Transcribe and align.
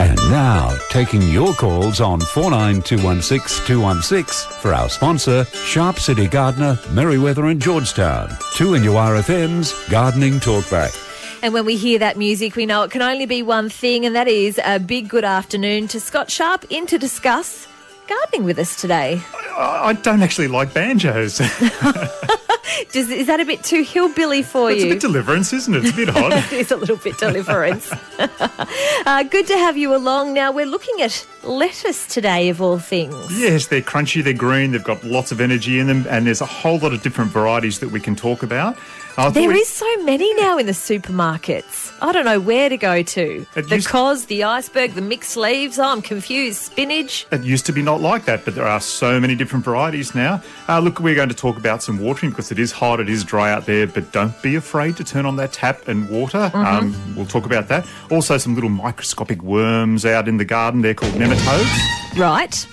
And 0.00 0.16
now, 0.30 0.76
taking 0.90 1.22
your 1.22 1.54
calls 1.54 2.00
on 2.00 2.20
49216216 2.20 3.66
216 3.66 4.60
for 4.60 4.74
our 4.74 4.88
sponsor, 4.88 5.44
Sharp 5.44 5.98
City 5.98 6.26
Gardener, 6.26 6.74
Merewether 6.88 7.50
and 7.50 7.60
Georgetown. 7.60 8.28
Two 8.54 8.70
NURFM's 8.70 9.72
Gardening 9.88 10.34
Talkback. 10.34 11.00
And 11.42 11.52
when 11.52 11.66
we 11.66 11.76
hear 11.76 11.98
that 11.98 12.16
music, 12.16 12.56
we 12.56 12.66
know 12.66 12.82
it 12.84 12.90
can 12.90 13.02
only 13.02 13.26
be 13.26 13.42
one 13.42 13.68
thing, 13.68 14.06
and 14.06 14.16
that 14.16 14.28
is 14.28 14.58
a 14.64 14.78
big 14.78 15.08
good 15.08 15.24
afternoon 15.24 15.88
to 15.88 16.00
Scott 16.00 16.30
Sharp 16.30 16.64
in 16.70 16.86
to 16.86 16.98
discuss 16.98 17.68
gardening 18.08 18.44
with 18.44 18.58
us 18.58 18.80
today. 18.80 19.20
I 19.56 19.88
I 19.88 19.92
don't 19.94 20.22
actually 20.22 20.48
like 20.48 20.72
banjos. 20.74 21.38
Does, 22.92 23.08
is 23.10 23.26
that 23.28 23.40
a 23.40 23.44
bit 23.44 23.62
too 23.62 23.82
hillbilly 23.82 24.42
for 24.42 24.70
you? 24.70 24.76
it's 24.76 24.84
a 24.84 24.88
bit 24.88 25.00
deliverance, 25.00 25.52
isn't 25.52 25.74
it? 25.74 25.84
It's 25.84 25.92
a 25.92 25.96
bit 25.96 26.08
hot. 26.08 26.32
it 26.32 26.52
is 26.52 26.70
a 26.70 26.76
little 26.76 26.96
bit 26.96 27.18
deliverance. 27.18 27.92
uh, 28.18 29.22
good 29.24 29.46
to 29.48 29.56
have 29.58 29.76
you 29.76 29.94
along. 29.94 30.32
Now, 30.34 30.50
we're 30.50 30.66
looking 30.66 31.00
at 31.02 31.24
lettuce 31.44 32.06
today, 32.06 32.48
of 32.48 32.60
all 32.62 32.78
things. 32.78 33.14
yes, 33.38 33.66
they're 33.68 33.80
crunchy, 33.82 34.24
they're 34.24 34.32
green, 34.32 34.72
they've 34.72 34.82
got 34.82 35.04
lots 35.04 35.30
of 35.30 35.40
energy 35.40 35.78
in 35.78 35.86
them, 35.86 36.06
and 36.08 36.26
there's 36.26 36.40
a 36.40 36.46
whole 36.46 36.78
lot 36.78 36.92
of 36.92 37.02
different 37.02 37.30
varieties 37.30 37.78
that 37.80 37.90
we 37.90 38.00
can 38.00 38.16
talk 38.16 38.42
about. 38.42 38.76
I 39.16 39.24
thought 39.24 39.34
There 39.34 39.48
we- 39.48 39.56
is 39.58 39.68
so 39.68 39.86
many 40.02 40.32
now 40.34 40.58
in 40.58 40.66
the 40.66 40.72
supermarkets. 40.72 41.92
I 42.04 42.12
don't 42.12 42.26
know 42.26 42.38
where 42.38 42.68
to 42.68 42.76
go 42.76 43.02
to. 43.02 43.46
It 43.56 43.70
the 43.70 43.80
cos, 43.80 44.26
the 44.26 44.44
iceberg, 44.44 44.92
the 44.92 45.00
mixed 45.00 45.38
leaves. 45.38 45.78
Oh, 45.78 45.84
I'm 45.84 46.02
confused. 46.02 46.60
Spinach. 46.60 47.26
It 47.32 47.44
used 47.44 47.64
to 47.64 47.72
be 47.72 47.80
not 47.80 48.02
like 48.02 48.26
that, 48.26 48.44
but 48.44 48.54
there 48.54 48.66
are 48.66 48.78
so 48.78 49.18
many 49.18 49.34
different 49.34 49.64
varieties 49.64 50.14
now. 50.14 50.42
Uh, 50.68 50.80
look, 50.80 51.00
we're 51.00 51.14
going 51.14 51.30
to 51.30 51.34
talk 51.34 51.56
about 51.56 51.82
some 51.82 51.98
watering 51.98 52.28
because 52.30 52.52
it 52.52 52.58
is 52.58 52.72
hot, 52.72 53.00
it 53.00 53.08
is 53.08 53.24
dry 53.24 53.50
out 53.50 53.64
there, 53.64 53.86
but 53.86 54.12
don't 54.12 54.34
be 54.42 54.54
afraid 54.54 54.98
to 54.98 55.04
turn 55.04 55.24
on 55.24 55.36
that 55.36 55.54
tap 55.54 55.88
and 55.88 56.10
water. 56.10 56.50
Um, 56.52 56.94
we'll 57.16 57.24
talk 57.24 57.46
about 57.46 57.68
that. 57.68 57.86
Also, 58.10 58.36
some 58.36 58.54
little 58.54 58.68
microscopic 58.68 59.42
worms 59.42 60.04
out 60.04 60.28
in 60.28 60.36
the 60.36 60.44
garden. 60.44 60.82
They're 60.82 60.92
called 60.92 61.14
nematodes. 61.14 62.18
Right. 62.18 62.66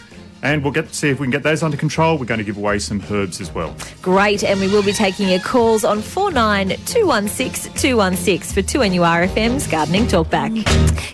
And 0.44 0.63
we'll 0.63 0.74
get 0.74 0.88
to 0.88 0.93
see 0.93 1.10
if 1.10 1.20
we 1.20 1.26
can 1.26 1.32
get 1.32 1.43
those 1.43 1.62
under 1.63 1.77
control. 1.77 2.18
We're 2.18 2.26
going 2.26 2.40
to 2.40 2.43
give 2.43 2.57
away 2.57 2.79
some 2.79 3.04
herbs 3.10 3.40
as 3.40 3.54
well. 3.54 3.76
Great, 4.02 4.43
and 4.43 4.60
we 4.60 4.68
will 4.68 4.84
be 4.84 4.93
taking 4.93 5.29
your 5.29 5.40
calls 5.40 5.84
on 5.84 5.99
49216216 5.99 7.79
216 7.79 8.54
for 8.54 8.62
2NURFM's 8.68 9.68
Gardening 9.68 10.05
Talkback. 10.05 10.66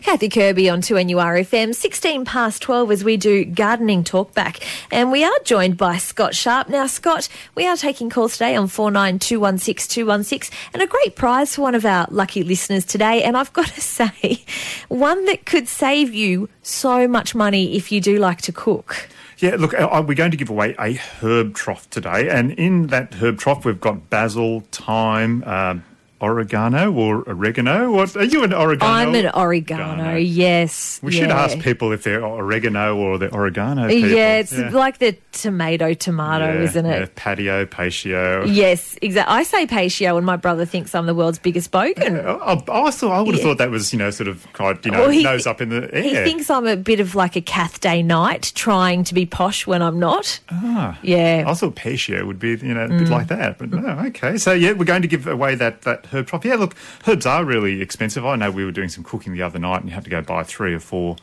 Kathy 0.01 0.29
Kirby 0.29 0.69
on 0.69 0.81
2NURFM, 0.81 1.75
16 1.75 2.23
past 2.25 2.61
12 2.61 2.91
as 2.91 3.03
we 3.03 3.17
do 3.17 3.43
Gardening 3.43 4.03
Talkback. 4.03 4.63
And 4.91 5.11
we 5.11 5.23
are 5.23 5.39
joined 5.43 5.75
by 5.77 5.97
Scott 5.97 6.33
Sharp. 6.33 6.69
Now, 6.69 6.87
Scott, 6.87 7.27
we 7.55 7.67
are 7.67 7.75
taking 7.75 8.09
calls 8.09 8.33
today 8.33 8.55
on 8.55 8.67
49216216 8.67 9.89
216 9.89 10.57
and 10.73 10.81
a 10.81 10.87
great 10.87 11.15
prize 11.15 11.55
for 11.55 11.63
one 11.63 11.75
of 11.75 11.85
our 11.85 12.07
lucky 12.09 12.43
listeners 12.43 12.85
today. 12.85 13.23
And 13.23 13.35
I've 13.35 13.51
got 13.53 13.67
to 13.67 13.81
say, 13.97 14.45
one 14.87 15.25
that 15.25 15.45
could 15.45 15.67
save 15.67 16.13
you 16.13 16.49
so 16.61 17.07
much 17.07 17.35
money 17.35 17.75
if 17.75 17.91
you 17.91 17.99
do 17.99 18.17
like 18.17 18.41
to 18.43 18.51
cook. 18.51 19.09
Yeah, 19.39 19.55
look, 19.57 19.75
uh, 19.75 20.03
we're 20.05 20.15
going 20.15 20.31
to 20.31 20.37
give 20.37 20.49
away 20.49 20.73
a 20.79 20.93
herb 20.93 21.53
trough 21.53 21.87
today, 21.91 22.27
and 22.27 22.51
in 22.53 22.87
that 22.87 23.13
herb 23.15 23.37
trough, 23.37 23.65
we've 23.65 23.79
got 23.79 24.09
basil, 24.09 24.61
thyme, 24.71 25.43
um, 25.43 25.83
oregano 26.21 26.91
or 26.91 27.23
oregano. 27.27 27.91
What 27.91 28.15
are 28.15 28.23
you 28.23 28.43
an 28.43 28.53
oregano? 28.53 28.91
I'm 28.91 29.15
an 29.15 29.29
oregano, 29.33 30.15
yes. 30.15 30.99
We 31.03 31.11
should 31.11 31.29
ask 31.31 31.59
people 31.59 31.91
if 31.91 32.03
they're 32.03 32.23
oregano 32.25 32.95
or 32.95 33.17
they're 33.17 33.33
oregano. 33.33 33.87
People. 33.87 34.09
Yeah, 34.09 34.37
it's 34.37 34.57
like 34.57 34.97
the 34.99 35.17
tomato 35.31 35.93
tomato, 35.93 36.45
Yeah, 36.53 36.61
isn't 36.63 36.85
yeah, 36.85 37.03
it? 37.03 37.15
patio, 37.15 37.65
patio. 37.65 38.45
Yes, 38.45 38.97
exactly. 39.01 39.35
I 39.35 39.43
say 39.43 39.67
patio, 39.67 40.17
and 40.17 40.25
my 40.25 40.35
brother 40.37 40.65
thinks 40.65 40.95
I'm 40.95 41.05
the 41.05 41.13
world's 41.15 41.39
biggest 41.39 41.71
bogan. 41.71 42.25
I, 42.25 42.53
I, 42.87 42.91
thought, 42.91 43.11
I 43.11 43.21
would 43.21 43.35
have 43.35 43.37
Yeah. 43.37 43.43
thought 43.43 43.57
that 43.59 43.69
was, 43.69 43.93
you 43.93 43.99
know, 43.99 44.09
sort 44.09 44.27
of 44.27 44.45
you 44.83 44.91
know, 44.91 45.01
Well, 45.01 45.09
he- 45.09 45.23
nose 45.23 45.45
up 45.45 45.61
in 45.61 45.69
the 45.69 45.89
air. 45.93 46.01
He 46.01 46.13
thinks 46.15 46.49
I'm 46.49 46.65
a 46.67 46.75
bit 46.75 46.99
of 46.99 47.13
like 47.15 47.35
a 47.35 47.41
Kath 47.41 47.79
Day-Knight, 47.81 48.51
trying 48.55 49.03
to 49.05 49.13
be 49.13 49.25
posh 49.25 49.67
when 49.67 49.81
I'm 49.81 49.99
not. 49.99 50.39
Ah, 50.49 50.97
yeah. 51.03 51.43
I 51.47 51.53
thought 51.53 51.75
patio 51.75 52.25
would 52.25 52.39
be, 52.39 52.49
you 52.49 52.73
know, 52.73 52.85
a 52.85 52.89
bit 52.89 53.09
like 53.09 53.27
that, 53.27 53.57
but 53.57 53.69
no, 53.71 53.87
okay. 54.07 54.37
So 54.37 54.53
yeah, 54.53 54.71
we're 54.73 54.85
going 54.85 55.03
to 55.03 55.07
give 55.07 55.27
away 55.27 55.55
that 55.55 55.83
that 55.83 56.06
herb 56.11 56.27
trough. 56.27 56.45
Yeah, 56.45 56.55
look, 56.55 56.75
herbs 57.07 57.25
are 57.25 57.43
really 57.43 57.81
expensive. 57.81 58.25
I 58.25 58.35
know 58.35 58.51
we 58.51 58.65
were 58.65 58.71
doing 58.71 58.89
some 58.89 59.03
cooking 59.03 59.33
the 59.33 59.41
other 59.41 59.59
night, 59.59 59.81
and 59.81 59.89
you 59.89 59.95
had 59.95 60.03
to 60.03 60.09
go 60.09 60.21
buy 60.21 60.43
three 60.43 60.73
or 60.73 60.79
four 60.79 61.15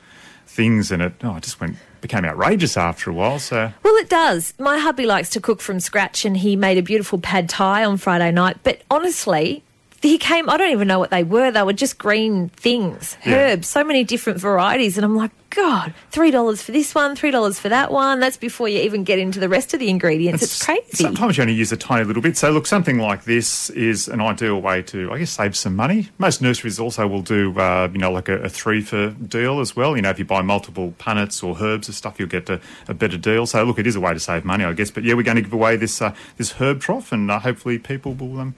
things, 0.46 0.90
and 0.90 1.02
it 1.02 1.14
oh, 1.22 1.36
it 1.36 1.42
just 1.42 1.60
went 1.60 1.76
became 2.00 2.24
outrageous 2.24 2.76
after 2.76 3.10
a 3.10 3.14
while. 3.14 3.38
So 3.38 3.72
Well, 3.82 3.96
it 3.96 4.08
does. 4.08 4.54
My 4.58 4.78
hubby 4.78 5.06
likes 5.06 5.30
to 5.30 5.40
cook 5.40 5.60
from 5.60 5.80
scratch, 5.80 6.24
and 6.24 6.36
he 6.36 6.56
made 6.56 6.78
a 6.78 6.82
beautiful 6.82 7.18
pad 7.18 7.48
thai 7.48 7.84
on 7.84 7.96
Friday 7.96 8.30
night. 8.30 8.58
But 8.62 8.82
honestly, 8.90 9.62
he 10.04 10.19
came. 10.19 10.48
I 10.48 10.56
don't 10.56 10.70
even 10.70 10.87
know 10.88 10.98
what 10.98 11.10
they 11.10 11.25
were. 11.25 11.50
They 11.50 11.62
were 11.62 11.72
just 11.72 11.98
green 11.98 12.48
things, 12.50 13.16
Yeah. 13.25 13.53
herbs, 13.53 13.66
so 13.69 13.82
many 13.84 14.04
different 14.04 14.38
varieties. 14.38 14.97
And 14.97 15.04
I'm 15.04 15.16
like, 15.16 15.31
God, 15.50 15.94
three 16.10 16.31
dollars 16.32 16.62
for 16.62 16.72
this 16.72 16.94
one, 16.97 17.15
three 17.15 17.31
dollars 17.31 17.60
for 17.60 17.69
that 17.69 17.92
one. 17.92 18.19
That's 18.19 18.37
before 18.37 18.69
you 18.69 18.81
even 18.81 19.04
get 19.04 19.20
into 19.20 19.38
the 19.38 19.48
rest 19.48 19.72
of 19.72 19.78
the 19.78 19.88
ingredients. 19.88 20.43
It's, 20.43 20.64
crazy. 20.64 21.04
Sometimes 21.04 21.37
you 21.37 21.43
only 21.43 21.54
use 21.54 21.70
a 21.70 21.76
tiny 21.76 22.04
little 22.04 22.22
bit. 22.22 22.37
So 22.37 22.50
look, 22.50 22.66
something 22.66 22.98
like 22.98 23.22
this 23.25 23.70
is 23.70 24.09
an 24.09 24.20
ideal 24.20 24.60
way 24.60 24.82
to, 24.82 25.12
I 25.12 25.19
guess, 25.19 25.31
save 25.31 25.56
some 25.56 25.76
money. 25.76 26.09
Most 26.19 26.43
nurseries 26.43 26.81
also 26.81 27.06
will 27.06 27.22
do, 27.22 27.56
uh, 27.59 27.88
you 27.93 27.98
know, 27.98 28.10
like 28.10 28.28
a, 28.28 28.43
a 28.43 28.48
three 28.48 28.81
for 28.81 29.10
deal 29.10 29.60
as 29.60 29.76
well. 29.76 29.94
You 29.94 30.03
know, 30.03 30.10
if 30.10 30.19
you 30.19 30.25
buy 30.25 30.43
multiple 30.43 30.93
punnets 30.98 31.44
or 31.44 31.56
herbs 31.62 31.87
and 31.87 31.94
stuff, 31.94 32.19
you'll 32.19 32.28
get 32.28 32.50
a, 32.50 32.60
a 32.88 32.94
better 32.94 33.16
deal. 33.16 33.47
So 33.47 33.62
look, 33.62 33.78
it 33.78 33.87
is 33.87 33.94
a 33.94 34.00
way 34.00 34.12
to 34.12 34.19
save 34.20 34.44
money, 34.44 34.64
I 34.64 34.72
guess. 34.72 34.91
But 34.91 35.04
yeah, 35.04 35.14
we're 35.14 35.22
going 35.22 35.37
to 35.37 35.43
give 35.43 35.53
away 35.53 35.76
this 35.76 36.03
uh, 36.03 36.14
this 36.37 36.53
herb 36.53 36.81
trough, 36.81 37.12
and 37.12 37.31
uh, 37.31 37.38
hopefully 37.38 37.78
people 37.78 38.14
will, 38.14 38.41
um, 38.41 38.54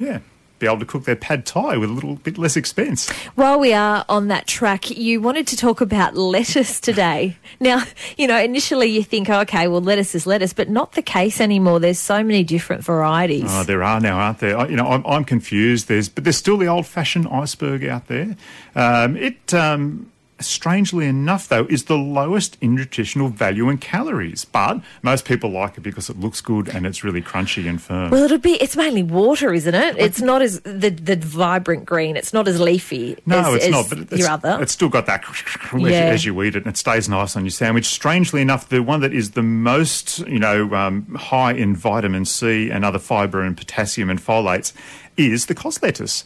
yeah. 0.00 0.18
Be 0.64 0.68
able 0.70 0.78
to 0.80 0.86
cook 0.86 1.04
their 1.04 1.14
pad 1.14 1.44
thai 1.44 1.76
with 1.76 1.90
a 1.90 1.92
little 1.92 2.14
bit 2.16 2.38
less 2.38 2.56
expense. 2.56 3.10
While 3.34 3.60
we 3.60 3.74
are 3.74 4.02
on 4.08 4.28
that 4.28 4.46
track, 4.46 4.88
you 4.90 5.20
wanted 5.20 5.46
to 5.48 5.58
talk 5.58 5.82
about 5.82 6.16
lettuce 6.16 6.80
today. 6.80 7.36
Now, 7.60 7.84
you 8.16 8.26
know, 8.26 8.40
initially 8.40 8.86
you 8.86 9.02
think, 9.04 9.28
oh, 9.28 9.40
okay, 9.40 9.68
well, 9.68 9.82
lettuce 9.82 10.14
is 10.14 10.26
lettuce, 10.26 10.54
but 10.54 10.70
not 10.70 10.92
the 10.92 11.02
case 11.02 11.38
anymore. 11.38 11.80
There's 11.80 11.98
so 11.98 12.24
many 12.24 12.44
different 12.44 12.82
varieties. 12.82 13.44
Oh, 13.46 13.62
there 13.64 13.82
are 13.82 14.00
now, 14.00 14.16
aren't 14.18 14.38
there? 14.38 14.56
I- 14.56 14.68
You 14.68 14.76
know, 14.76 14.86
I'm, 14.86 15.04
I'm 15.06 15.24
confused. 15.26 15.86
There's, 15.88 16.08
but 16.08 16.24
there's 16.24 16.38
still 16.38 16.56
the 16.56 16.66
old-fashioned 16.66 17.28
iceberg 17.28 17.84
out 17.84 18.06
there. 18.06 18.34
Um, 18.74 19.18
it, 19.18 19.52
um, 19.52 20.10
strangely 20.46 21.06
enough, 21.06 21.48
though, 21.48 21.66
is 21.68 21.84
the 21.84 21.96
lowest 21.96 22.56
in 22.60 22.74
nutritional 22.74 23.28
value 23.28 23.68
and 23.68 23.80
calories. 23.80 24.44
But 24.44 24.80
most 25.02 25.24
people 25.24 25.50
like 25.50 25.76
it 25.76 25.82
because 25.82 26.08
it 26.10 26.18
looks 26.18 26.40
good 26.40 26.68
and 26.68 26.86
it's 26.86 27.02
really 27.04 27.22
crunchy 27.22 27.68
and 27.68 27.80
firm. 27.80 28.10
Well, 28.10 28.22
it'll 28.24 28.38
be. 28.38 28.54
It's 28.62 28.76
mainly 28.76 29.02
water, 29.02 29.52
isn't 29.52 29.74
it? 29.74 29.96
It's 29.98 30.20
not 30.20 30.42
as 30.42 30.60
the 30.60 30.90
the 30.90 31.16
vibrant 31.16 31.84
green. 31.84 32.16
It's 32.16 32.32
not 32.32 32.48
as 32.48 32.60
leafy. 32.60 33.16
no, 33.26 33.40
as, 33.40 33.54
it's 33.54 33.64
as 33.66 33.70
not. 33.70 33.88
But 33.88 33.98
it's, 33.98 34.18
your 34.18 34.28
other. 34.30 34.58
it's 34.60 34.72
still 34.72 34.88
got 34.88 35.06
that 35.06 35.24
as, 35.28 35.72
you, 35.72 35.88
Yeah. 35.88 36.00
as 36.06 36.24
you 36.24 36.42
eat 36.42 36.56
it, 36.56 36.64
and 36.64 36.66
it 36.68 36.76
stays 36.76 37.08
nice 37.08 37.36
on 37.36 37.44
your 37.44 37.50
sandwich. 37.50 37.86
Strangely 37.86 38.40
enough, 38.42 38.68
the 38.68 38.82
one 38.82 39.00
that 39.00 39.12
is 39.12 39.32
the 39.32 39.42
most, 39.42 40.20
you 40.20 40.38
know, 40.38 40.72
um, 40.74 41.06
high 41.14 41.52
in 41.52 41.74
vitamin 41.76 42.24
C 42.24 42.70
and 42.70 42.84
other 42.84 42.98
fibre 42.98 43.42
and 43.42 43.56
potassium 43.56 44.10
and 44.10 44.20
folates 44.20 44.72
is 45.16 45.46
the 45.46 45.54
cos 45.54 45.82
lettuce. 45.82 46.24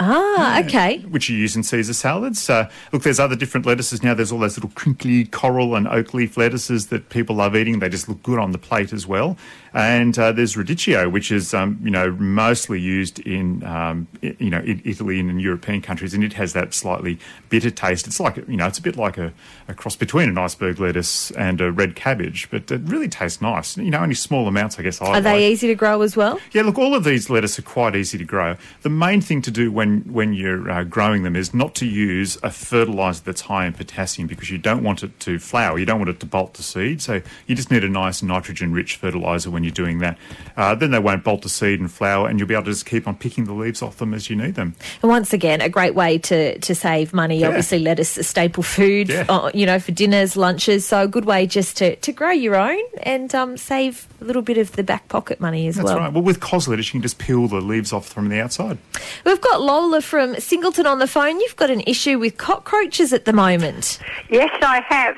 ah, 0.00 0.60
okay. 0.64 1.00
which 1.00 1.28
you 1.28 1.36
use 1.36 1.56
in 1.56 1.62
Caesar 1.62 1.92
salads. 1.92 2.48
Uh, 2.48 2.70
look, 2.92 3.02
there's 3.02 3.20
other 3.20 3.36
different 3.36 3.66
lettuces 3.66 4.02
now. 4.02 4.14
There's 4.14 4.32
all 4.32 4.38
those 4.38 4.56
little 4.56 4.72
crinkly 4.74 5.26
coral 5.26 5.74
and 5.74 5.86
oak 5.88 6.14
leaf 6.14 6.36
lettuces 6.36 6.88
that 6.88 7.08
people 7.10 7.36
love 7.36 7.54
eating. 7.54 7.78
They 7.78 7.88
just 7.88 8.08
look 8.08 8.22
good 8.22 8.38
on 8.38 8.52
the 8.52 8.58
plate 8.58 8.92
as 8.92 9.06
well. 9.06 9.36
And 9.72 10.18
uh, 10.18 10.32
there's 10.32 10.54
radicchio, 10.54 11.10
which 11.10 11.30
is 11.30 11.54
um, 11.54 11.78
you 11.82 11.90
know 11.90 12.12
mostly 12.12 12.80
used 12.80 13.20
in 13.20 13.62
um, 13.64 14.08
you 14.20 14.50
know 14.50 14.60
in 14.60 14.82
Italy 14.84 15.20
and 15.20 15.30
in 15.30 15.40
European 15.40 15.80
countries, 15.82 16.14
and 16.14 16.24
it 16.24 16.32
has 16.34 16.52
that 16.54 16.74
slightly 16.74 17.18
bitter 17.48 17.70
taste. 17.70 18.06
It's 18.06 18.20
like 18.20 18.36
you 18.36 18.56
know 18.56 18.66
it's 18.66 18.78
a 18.78 18.82
bit 18.82 18.96
like 18.96 19.18
a, 19.18 19.32
a 19.68 19.74
cross 19.74 19.96
between 19.96 20.28
an 20.28 20.38
iceberg 20.38 20.80
lettuce 20.80 21.30
and 21.32 21.60
a 21.60 21.70
red 21.70 21.94
cabbage, 21.94 22.48
but 22.50 22.70
it 22.70 22.80
really 22.84 23.08
tastes 23.08 23.40
nice. 23.40 23.76
You 23.76 23.90
know, 23.90 23.98
only 24.00 24.14
small 24.14 24.48
amounts, 24.48 24.78
I 24.78 24.82
guess. 24.82 25.00
I 25.00 25.06
Are 25.06 25.20
they 25.20 25.32
like. 25.32 25.40
easy 25.42 25.66
to 25.68 25.74
grow 25.74 26.02
as 26.02 26.16
well? 26.16 26.40
Yeah, 26.52 26.62
look, 26.62 26.78
all 26.78 26.94
of 26.94 27.04
these 27.04 27.30
lettuce 27.30 27.58
are 27.58 27.62
quite 27.62 27.94
easy 27.94 28.18
to 28.18 28.24
grow. 28.24 28.56
The 28.82 28.90
main 28.90 29.20
thing 29.20 29.42
to 29.42 29.50
do 29.50 29.70
when, 29.70 30.00
when 30.12 30.32
you're 30.32 30.70
uh, 30.70 30.84
growing 30.84 31.22
them 31.22 31.36
is 31.36 31.54
not 31.54 31.74
to 31.76 31.86
use 31.86 32.38
a 32.42 32.50
fertilizer 32.50 33.22
that's 33.24 33.42
high 33.42 33.66
in 33.66 33.72
potassium 33.72 34.28
because 34.28 34.50
you 34.50 34.58
don't 34.58 34.82
want 34.82 35.02
it 35.02 35.18
to 35.20 35.38
flower. 35.38 35.78
You 35.78 35.86
don't 35.86 35.98
want 35.98 36.10
it 36.10 36.20
to 36.20 36.26
bolt 36.26 36.54
the 36.54 36.62
seed. 36.62 37.00
So 37.02 37.22
you 37.46 37.54
just 37.54 37.70
need 37.70 37.84
a 37.84 37.88
nice 37.88 38.22
nitrogen 38.22 38.72
rich 38.72 38.96
fertilizer 38.96 39.50
when 39.50 39.59
you're 39.64 39.70
doing 39.72 39.98
that. 39.98 40.18
Uh, 40.56 40.74
then 40.74 40.90
they 40.90 40.98
won't 40.98 41.24
bolt 41.24 41.42
the 41.42 41.48
seed 41.48 41.80
and 41.80 41.90
flower, 41.90 42.28
and 42.28 42.38
you'll 42.38 42.48
be 42.48 42.54
able 42.54 42.64
to 42.64 42.70
just 42.70 42.86
keep 42.86 43.06
on 43.08 43.16
picking 43.16 43.44
the 43.44 43.52
leaves 43.52 43.82
off 43.82 43.96
them 43.98 44.12
as 44.14 44.28
you 44.28 44.36
need 44.36 44.54
them. 44.54 44.74
And 45.02 45.10
once 45.10 45.32
again, 45.32 45.60
a 45.60 45.68
great 45.68 45.94
way 45.94 46.18
to, 46.18 46.58
to 46.58 46.74
save 46.74 47.12
money. 47.14 47.44
Obviously, 47.44 47.78
lettuce 47.78 48.12
is 48.12 48.18
a 48.18 48.24
staple 48.24 48.62
food, 48.62 49.08
Yeah. 49.08 49.24
uh, 49.28 49.50
you 49.54 49.66
know, 49.66 49.78
for 49.78 49.92
dinners, 49.92 50.36
lunches. 50.36 50.86
So 50.86 51.02
a 51.02 51.08
good 51.08 51.24
way 51.24 51.46
just 51.46 51.76
to, 51.78 51.96
to 51.96 52.12
grow 52.12 52.30
your 52.30 52.56
own 52.56 52.78
and 53.02 53.34
um, 53.34 53.56
save 53.56 54.06
a 54.20 54.24
little 54.24 54.42
bit 54.42 54.58
of 54.58 54.72
the 54.72 54.82
back 54.82 55.08
pocket 55.08 55.40
money 55.40 55.66
as 55.68 55.76
well. 55.76 55.86
That's 55.86 55.94
well. 55.94 56.04
right. 56.04 56.12
Well, 56.12 56.22
with 56.22 56.40
cos 56.40 56.68
lettuce, 56.68 56.88
you 56.88 56.92
can 56.92 57.02
just 57.02 57.18
peel 57.18 57.48
the 57.48 57.60
leaves 57.60 57.92
off 57.92 58.06
from 58.08 58.28
the 58.28 58.40
outside. 58.40 58.78
We've 59.24 59.40
got 59.40 59.60
Lola 59.62 60.02
from 60.02 60.34
Singleton 60.40 60.86
on 60.86 60.98
the 60.98 61.06
phone. 61.06 61.40
You've 61.40 61.56
got 61.56 61.70
an 61.70 61.80
issue 61.86 62.18
with 62.18 62.36
cockroaches 62.36 63.12
at 63.12 63.24
the 63.24 63.32
moment. 63.32 63.98
Yes, 64.30 64.50
I 64.62 64.82
have. 64.88 65.16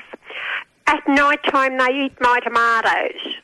At 0.87 1.07
night 1.07 1.39
time, 1.45 1.77
they 1.77 2.05
eat 2.05 2.13
my 2.19 2.39
tomatoes. 2.43 3.35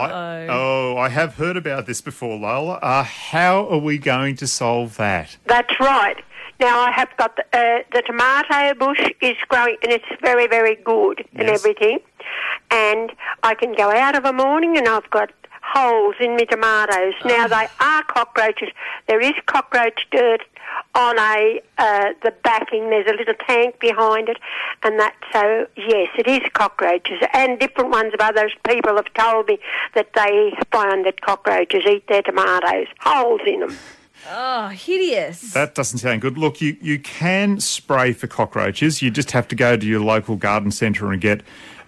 I, 0.00 0.46
oh, 0.48 0.96
I 0.96 1.08
have 1.08 1.34
heard 1.34 1.56
about 1.56 1.86
this 1.86 2.00
before, 2.00 2.36
Lola. 2.38 2.74
Uh, 2.74 3.02
how 3.02 3.68
are 3.68 3.78
we 3.78 3.98
going 3.98 4.36
to 4.36 4.46
solve 4.46 4.96
that? 4.96 5.36
That's 5.46 5.78
right. 5.80 6.16
Now 6.60 6.80
I 6.80 6.90
have 6.90 7.08
got 7.16 7.36
the, 7.36 7.44
uh, 7.56 7.82
the 7.92 8.02
tomato 8.02 8.74
bush 8.74 9.00
is 9.22 9.36
growing 9.48 9.76
and 9.82 9.92
it's 9.92 10.04
very, 10.20 10.48
very 10.48 10.74
good 10.74 11.24
and 11.34 11.48
everything. 11.48 12.00
And 12.70 13.12
I 13.42 13.54
can 13.54 13.74
go 13.74 13.90
out 13.92 14.16
of 14.16 14.24
a 14.24 14.32
morning 14.32 14.76
and 14.76 14.88
I've 14.88 15.08
got 15.10 15.30
holes 15.74 16.14
in 16.20 16.32
my 16.36 16.44
tomatoes. 16.44 17.14
Now 17.24 17.44
Ah. 17.44 17.48
they 17.48 17.68
are 17.84 18.02
cockroaches. 18.04 18.68
There 19.06 19.20
is 19.20 19.34
cockroach 19.46 20.06
dirt 20.10 20.42
on 20.94 21.18
a 21.18 21.60
uh, 21.78 22.08
the 22.22 22.32
backing. 22.42 22.90
There's 22.90 23.06
a 23.06 23.14
little 23.16 23.34
tank 23.46 23.78
behind 23.80 24.28
it, 24.28 24.38
and 24.82 24.98
that 24.98 25.14
so 25.32 25.66
yes, 25.76 26.08
it 26.18 26.26
is 26.26 26.40
cockroaches 26.54 27.18
and 27.32 27.58
different 27.58 27.90
ones 27.90 28.12
of 28.14 28.20
others. 28.20 28.52
People 28.66 28.96
have 28.96 29.12
told 29.14 29.48
me 29.48 29.58
that 29.94 30.12
they 30.14 30.52
find 30.72 31.04
that 31.06 31.20
cockroaches 31.20 31.82
eat 31.88 32.06
their 32.08 32.22
tomatoes, 32.22 32.86
holes 33.00 33.40
in 33.46 33.60
them. 33.60 33.76
Oh, 34.30 34.68
hideous. 34.68 35.52
That 35.54 35.74
doesn't 35.76 35.98
sound 36.00 36.20
good. 36.20 36.36
Look, 36.36 36.60
you, 36.60 36.76
you 36.82 36.98
can 36.98 37.60
spray 37.60 38.12
for 38.12 38.26
cockroaches. 38.26 39.00
You 39.00 39.10
just 39.12 39.30
have 39.30 39.46
to 39.48 39.54
go 39.54 39.76
to 39.76 39.86
your 39.86 40.00
local 40.00 40.34
garden 40.36 40.70
centre 40.72 41.12
and 41.12 41.20
get 41.20 41.42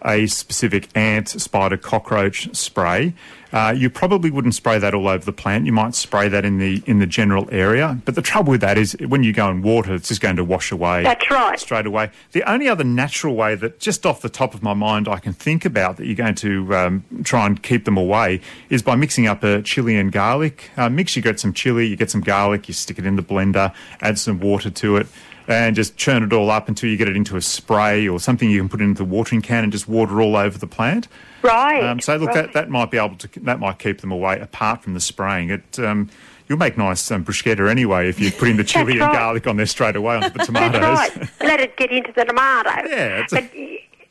a 0.05 0.27
specific 0.27 0.89
ant, 0.95 1.29
spider, 1.29 1.77
cockroach 1.77 2.55
spray. 2.55 3.15
Uh, 3.53 3.75
you 3.77 3.91
probably 3.91 4.31
wouldn't 4.31 4.55
spray 4.55 4.79
that 4.79 4.95
all 4.95 5.09
over 5.09 5.25
the 5.25 5.33
plant. 5.33 5.67
You 5.67 5.73
might 5.73 5.95
spray 5.95 6.29
that 6.29 6.45
in 6.45 6.59
the 6.59 6.83
in 6.87 7.01
the 7.01 7.07
general 7.07 7.49
area. 7.51 7.99
But 8.05 8.15
the 8.15 8.23
trouble 8.23 8.53
with 8.53 8.61
that 8.61 8.79
is 8.79 8.97
when 9.09 9.25
you 9.25 9.33
go 9.33 9.51
in 9.51 9.63
water, 9.63 9.95
it's 9.95 10.09
just 10.09 10.21
going 10.21 10.37
to 10.37 10.45
wash 10.45 10.71
away. 10.71 11.03
That's 11.03 11.29
right. 11.31 11.59
Straight 11.59 11.87
away. 11.87 12.11
The 12.33 12.49
only 12.49 12.69
other 12.69 12.85
natural 12.85 13.35
way 13.35 13.57
that, 13.57 13.81
just 13.81 14.07
off 14.07 14.23
the 14.23 14.29
top 14.29 14.55
of 14.55 14.63
my 14.63 14.75
mind, 14.75 15.09
I 15.09 15.19
can 15.19 15.33
think 15.33 15.65
about 15.65 15.97
that 15.97 16.07
you're 16.07 16.15
going 16.15 16.37
to 16.37 16.77
um, 16.77 17.05
try 17.25 17.47
and 17.47 17.61
keep 17.61 17.85
them 17.85 17.97
away 17.97 18.41
is 18.69 18.83
by 18.83 18.95
mixing 18.95 19.27
up 19.27 19.43
a 19.43 19.63
chili 19.63 19.97
and 19.97 20.13
garlic 20.13 20.71
uh, 20.77 20.89
mix. 20.89 21.17
You 21.17 21.23
get 21.23 21.41
some 21.41 21.53
chili, 21.53 21.87
you 21.87 21.97
get 21.97 22.11
some 22.11 22.21
garlic, 22.21 22.69
you 22.69 22.75
stick 22.75 22.99
it 23.01 23.07
in 23.07 23.17
the 23.17 23.23
blender, 23.23 23.75
add 24.01 24.19
some 24.19 24.39
water 24.39 24.71
to 24.71 24.97
it. 24.97 25.09
And 25.51 25.75
just 25.75 25.97
churn 25.97 26.23
it 26.23 26.33
all 26.33 26.49
up 26.51 26.69
until 26.69 26.89
you 26.89 26.97
get 26.97 27.09
it 27.09 27.17
into 27.17 27.37
a 27.37 27.43
spray 27.43 28.07
or 28.07 28.21
something 28.21 28.49
you 28.49 28.61
can 28.61 28.69
put 28.69 28.81
into 28.81 28.99
the 29.03 29.05
watering 29.05 29.43
can 29.43 29.65
and 29.65 29.73
just 29.73 29.89
water 29.89 30.23
all 30.23 30.37
over 30.37 30.57
the 30.57 30.67
plant. 30.67 31.09
Right. 31.43 31.83
Um, 31.83 32.01
so 32.01 32.17
look, 32.17 32.29
right. 32.29 32.45
that, 32.45 32.53
that 32.53 32.71
might 32.71 32.91
be 32.91 32.99
able 32.99 33.17
to 33.17 33.41
that 33.41 33.59
might 33.59 33.79
keep 33.79 34.01
them 34.01 34.13
away 34.13 34.39
apart 34.39 34.83
from 34.83 34.95
the 34.95 35.01
spraying. 35.01 35.51
It 35.51 35.79
um, 35.79 36.09
you'll 36.49 36.59
make 36.59 36.79
nice 36.79 37.11
um, 37.11 37.25
bruschetta 37.25 37.69
anyway 37.69 38.09
if 38.09 38.21
you 38.21 38.31
put 38.31 38.49
in 38.49 38.57
the 38.59 38.65
chili 38.65 38.93
and 38.93 39.01
right. 39.01 39.13
garlic 39.13 39.47
on 39.47 39.57
there 39.57 39.67
straight 39.67 39.97
away 39.97 40.17
onto 40.17 40.31
the 40.31 40.45
tomatoes. 40.45 40.81
That's 40.81 41.17
right. 41.17 41.31
Let 41.41 41.61
it 41.61 41.77
get 41.77 41.91
into 41.91 42.13
the 42.13 42.25
tomato. 42.25 42.71
Yeah, 42.89 43.27
but 43.31 43.51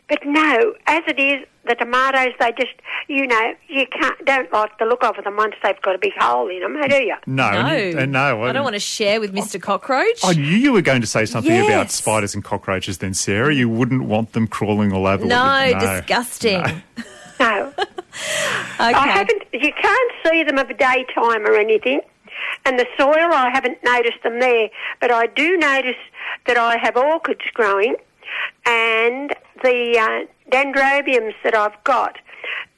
but 0.09 0.19
no, 0.25 0.73
as 0.87 1.03
it 1.07 1.19
is, 1.19 1.45
the 1.65 1.75
tomatoes 1.75 2.33
they 2.39 2.51
just 2.53 2.73
you 3.07 3.27
know 3.27 3.53
you 3.67 3.85
can't 3.87 4.25
don't 4.25 4.51
like 4.51 4.75
the 4.79 4.85
look 4.85 5.03
of 5.03 5.23
them 5.23 5.35
once 5.35 5.53
they've 5.61 5.79
got 5.81 5.93
a 5.93 5.97
big 5.99 6.13
hole 6.17 6.49
in 6.49 6.61
them, 6.61 6.75
do 6.89 6.95
you? 6.95 7.15
No, 7.27 7.51
no. 7.51 7.57
and 7.67 7.99
and 7.99 8.11
no. 8.11 8.43
I 8.43 8.51
don't 8.51 8.63
want 8.63 8.75
to 8.75 8.79
share 8.79 9.19
with 9.19 9.33
Mr. 9.33 9.61
Cockroach. 9.61 10.19
I 10.23 10.33
knew 10.33 10.41
you 10.41 10.73
were 10.73 10.81
going 10.81 11.01
to 11.01 11.07
say 11.07 11.25
something 11.25 11.65
about 11.65 11.91
spiders 11.91 12.33
and 12.33 12.43
cockroaches. 12.43 12.97
Then, 12.97 13.13
Sarah, 13.13 13.53
you 13.53 13.69
wouldn't 13.69 14.03
want 14.03 14.33
them 14.33 14.47
crawling 14.47 14.91
all 14.93 15.05
over. 15.05 15.25
no, 15.25 15.37
what 15.37 15.67
you- 15.69 15.79
disgusting. 15.99 16.63
No, 17.39 17.73
Okay. 17.77 18.93
I 18.93 19.07
haven't. 19.07 19.43
You 19.53 19.71
can't 19.73 20.11
see 20.25 20.43
them 20.43 20.57
of 20.57 20.69
a 20.69 20.73
daytime 20.73 21.45
or 21.45 21.55
anything. 21.55 22.01
And 22.65 22.77
the 22.79 22.85
soil, 22.97 23.13
I 23.33 23.49
haven't 23.53 23.77
noticed 23.83 24.23
them 24.23 24.39
there, 24.39 24.69
but 24.99 25.11
I 25.11 25.27
do 25.27 25.55
notice 25.57 25.95
that 26.47 26.57
I 26.57 26.77
have 26.77 26.97
orchids 26.97 27.41
growing, 27.53 27.95
and 28.65 29.33
the 29.63 29.97
uh, 29.99 30.51
dendrobiums 30.51 31.33
that 31.43 31.55
I've 31.55 31.81
got, 31.83 32.17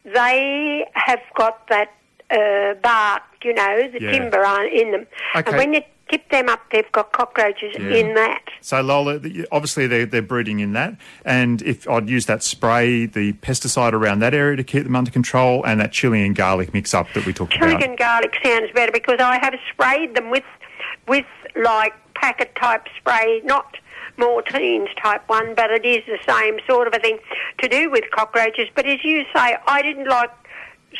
they 0.05 0.85
have 0.93 1.21
got 1.35 1.67
that 1.69 1.93
uh, 2.29 2.75
bark, 2.81 3.23
you 3.43 3.53
know, 3.53 3.89
the 3.91 4.01
Yeah. 4.01 4.11
timber 4.11 4.45
on, 4.45 4.67
in 4.67 4.91
them. 4.91 5.07
Okay. 5.35 5.49
And 5.49 5.57
when 5.57 5.73
you 5.73 5.81
tip 6.09 6.29
them 6.29 6.49
up, 6.49 6.59
they've 6.71 6.91
got 6.91 7.11
cockroaches 7.11 7.75
Yeah. 7.77 7.95
in 7.95 8.13
that. 8.15 8.41
So 8.61 8.81
Lola, 8.81 9.19
obviously 9.51 9.87
they're, 9.87 10.05
they're 10.05 10.21
breeding 10.21 10.59
in 10.59 10.73
that, 10.73 10.95
and 11.25 11.61
if 11.61 11.89
I'd 11.89 12.09
use 12.09 12.25
that 12.27 12.43
spray, 12.43 13.05
the 13.05 13.33
pesticide 13.33 13.93
around 13.93 14.19
that 14.19 14.33
area 14.33 14.55
to 14.57 14.63
keep 14.63 14.83
them 14.83 14.95
under 14.95 15.11
control, 15.11 15.63
and 15.65 15.79
that 15.81 15.91
chili 15.91 16.25
and 16.25 16.35
garlic 16.35 16.73
mix 16.73 16.93
up 16.93 17.11
that 17.13 17.25
we 17.25 17.33
talked 17.33 17.53
Chili 17.53 17.71
about. 17.71 17.79
Chili 17.81 17.89
and 17.91 17.97
garlic 17.97 18.33
sounds 18.43 18.71
better 18.73 18.91
because 18.91 19.19
I 19.19 19.39
have 19.41 19.53
sprayed 19.71 20.15
them 20.15 20.29
with, 20.29 20.43
with 21.07 21.25
like 21.55 21.93
packet 22.15 22.55
type 22.55 22.87
spray, 22.97 23.41
not 23.43 23.77
Morteins 24.21 24.89
type 25.01 25.27
one, 25.27 25.55
but 25.55 25.71
it 25.71 25.85
is 25.85 26.03
the 26.05 26.19
same 26.31 26.59
sort 26.67 26.87
of 26.87 26.93
a 26.93 26.99
thing 26.99 27.17
to 27.59 27.67
do 27.67 27.89
with 27.89 28.03
cockroaches. 28.11 28.67
But 28.75 28.85
as 28.85 29.03
you 29.03 29.23
say, 29.33 29.57
I 29.67 29.81
didn't 29.81 30.07
like 30.07 30.31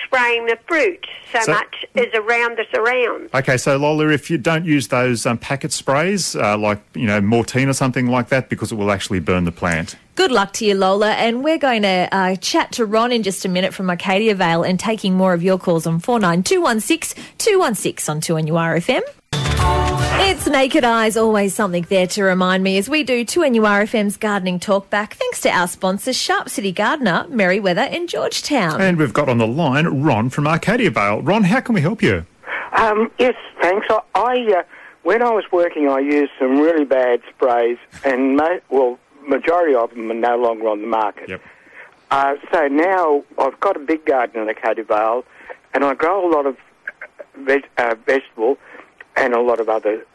spraying 0.05 0.45
the 0.45 0.57
fruit 0.67 1.05
so, 1.33 1.41
So- 1.41 1.51
much 1.51 1.85
as 1.95 2.07
around 2.13 2.57
the 2.57 2.65
surround. 2.73 3.29
Okay, 3.33 3.57
so 3.57 3.77
Lola, 3.77 4.07
if 4.09 4.29
you 4.29 4.37
don't 4.37 4.65
use 4.65 4.87
those 4.87 5.25
um, 5.25 5.37
packet 5.37 5.71
sprays, 5.71 6.35
uh, 6.35 6.57
like 6.57 6.79
you 6.95 7.05
know 7.05 7.21
Mortein 7.21 7.67
or 7.67 7.73
something 7.73 8.07
like 8.07 8.29
that, 8.29 8.49
because 8.49 8.71
it 8.71 8.75
will 8.75 8.91
actually 8.91 9.19
burn 9.19 9.43
the 9.43 9.51
plant. 9.51 9.95
Good 10.15 10.31
luck 10.31 10.53
to 10.53 10.65
you, 10.65 10.75
Lola. 10.75 11.11
And 11.13 11.43
we're 11.43 11.57
going 11.57 11.81
to 11.83 12.07
uh, 12.11 12.35
chat 12.35 12.71
to 12.73 12.85
Ron 12.85 13.11
in 13.11 13.23
just 13.23 13.45
a 13.45 13.49
minute 13.49 13.73
from 13.73 13.89
Arcadia 13.89 14.35
Vale 14.35 14.63
and 14.63 14.79
taking 14.79 15.15
more 15.15 15.33
of 15.33 15.41
your 15.41 15.57
calls 15.57 15.87
on 15.87 15.99
49216 15.99 17.23
216 17.37 18.11
on 18.13 18.21
2NURFM. 18.21 19.01
It's 20.41 20.49
Naked 20.49 20.83
Eyes, 20.83 21.17
always 21.17 21.53
something 21.53 21.85
there 21.87 22.07
to 22.07 22.23
remind 22.23 22.63
me 22.63 22.79
as 22.79 22.89
we 22.89 23.03
do 23.03 23.23
2NURFM's 23.23 24.17
gardening 24.17 24.59
talkback, 24.59 25.11
thanks 25.13 25.39
to 25.41 25.49
our 25.51 25.67
sponsor, 25.67 26.13
Sharp 26.13 26.49
City 26.49 26.71
Gardener, 26.71 27.27
Merewether 27.29 27.87
in 27.93 28.07
Georgetown. 28.07 28.81
And 28.81 28.97
we've 28.97 29.13
got 29.13 29.29
on 29.29 29.37
the 29.37 29.45
line 29.45 29.85
Ron 30.01 30.31
from 30.31 30.47
Arcadia 30.47 30.89
Vale. 30.89 31.21
Ron, 31.21 31.43
how 31.43 31.59
can 31.59 31.75
we 31.75 31.81
help 31.81 32.01
you? 32.01 32.25
Um, 32.71 33.11
yes, 33.19 33.35
thanks. 33.61 33.85
I, 33.91 33.99
I 34.15 34.51
uh, 34.51 34.63
when 35.03 35.21
I 35.21 35.29
was 35.29 35.43
working, 35.51 35.87
I 35.87 35.99
used 35.99 36.31
some 36.39 36.57
really 36.57 36.85
bad 36.85 37.21
sprays, 37.29 37.77
and 38.03 38.35
mo- 38.35 38.61
well, 38.71 38.97
majority 39.23 39.75
of 39.75 39.91
them 39.91 40.09
are 40.09 40.15
no 40.15 40.37
longer 40.37 40.69
on 40.69 40.81
the 40.81 40.87
market. 40.87 41.29
Yep. 41.29 41.41
Uh, 42.09 42.33
so 42.51 42.67
now 42.67 43.23
I've 43.37 43.59
got 43.59 43.75
a 43.75 43.79
big 43.79 44.05
garden 44.05 44.41
in 44.41 44.47
Arcadia 44.47 44.85
Vale, 44.85 45.23
and 45.75 45.85
I 45.85 45.93
grow 45.93 46.27
a 46.27 46.31
lot 46.33 46.47
of 46.47 46.57
veg- 47.37 47.69
uh, 47.77 47.93
vegetable 48.07 48.57
and 49.15 49.33
a 49.33 49.41
lot 49.41 49.59
of 49.59 49.69
other 49.69 50.05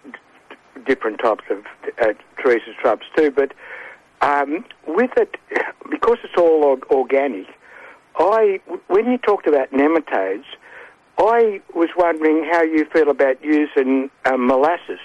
different 0.87 1.21
types 1.21 1.45
of 1.51 1.65
uh, 2.01 2.13
trees 2.39 2.63
and 2.67 2.77
shrubs 2.81 3.07
too. 3.17 3.31
But 3.31 3.53
um, 4.21 4.65
with 4.87 5.11
it, 5.17 5.37
because 5.91 6.19
it's 6.25 6.35
all 6.37 6.65
or- 6.65 6.79
organic, 6.91 7.47
I 8.19 8.61
when 8.89 9.11
you 9.11 9.19
talked 9.19 9.47
about 9.47 9.71
nematodes, 9.73 10.45
I 11.19 11.61
was 11.75 11.89
wondering 11.97 12.49
how 12.51 12.63
you 12.63 12.87
feel 12.93 13.11
about 13.11 13.43
using 13.43 14.11
um, 14.25 14.47
molasses, 14.47 15.01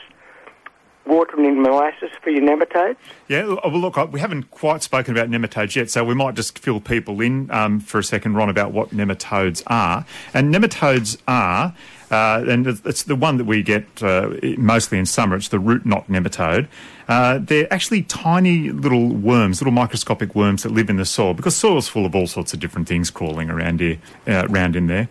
watering 1.06 1.45
in 1.45 1.62
molasses 1.62 2.09
for 2.21 2.30
your 2.30 2.42
nematodes. 2.44 2.95
Yeah, 3.27 3.45
well, 3.45 3.71
look, 3.80 3.98
we 4.12 4.19
haven't 4.19 4.51
quite 4.51 4.83
spoken 4.83 5.15
about 5.18 5.30
nematodes 5.30 5.75
yet, 5.75 5.89
so 5.89 6.03
we 6.03 6.13
might 6.15 6.36
just 6.36 6.60
fill 6.60 6.79
people 6.79 7.22
in 7.22 7.50
um, 7.51 7.79
for 7.79 8.00
a 8.00 8.03
second, 8.03 8.36
Ron, 8.36 8.50
about 8.50 8.72
what 8.72 8.89
nematodes 8.89 9.63
are. 9.67 10.05
And 10.34 10.53
nematodes 10.53 11.17
are, 11.27 11.74
uh, 12.12 12.43
and 12.48 12.67
it's- 12.67 13.03
the 13.03 13.15
one 13.15 13.38
that 13.38 13.46
we 13.46 13.63
get 13.63 13.86
uh, 14.03 14.29
mostly 14.58 15.00
in 15.00 15.05
summer, 15.05 15.36
it's 15.36 15.48
the 15.48 15.60
root 15.60 15.86
knot 15.86 16.08
nematode. 16.08 16.67
Uh, 17.08 17.39
they're 17.41 17.72
actually 17.74 18.03
tiny 18.03 18.70
little 18.70 19.10
worms, 19.10 19.60
little 19.60 19.74
microscopic 19.74 20.36
worms 20.36 20.63
that 20.63 20.70
live 20.72 20.89
in 20.89 20.98
the 20.98 21.05
soil, 21.05 21.34
because 21.34 21.55
soil's 21.55 21.88
full 21.88 22.05
of 22.05 22.15
all 22.15 22.27
sorts 22.27 22.53
of 22.53 22.60
different 22.60 22.88
things 22.88 23.10
crawling 23.10 23.50
around 23.50 23.79
here, 23.79 23.98
uh, 24.27 24.46
around 24.50 24.75
in 24.75 24.88
there. 24.88 25.10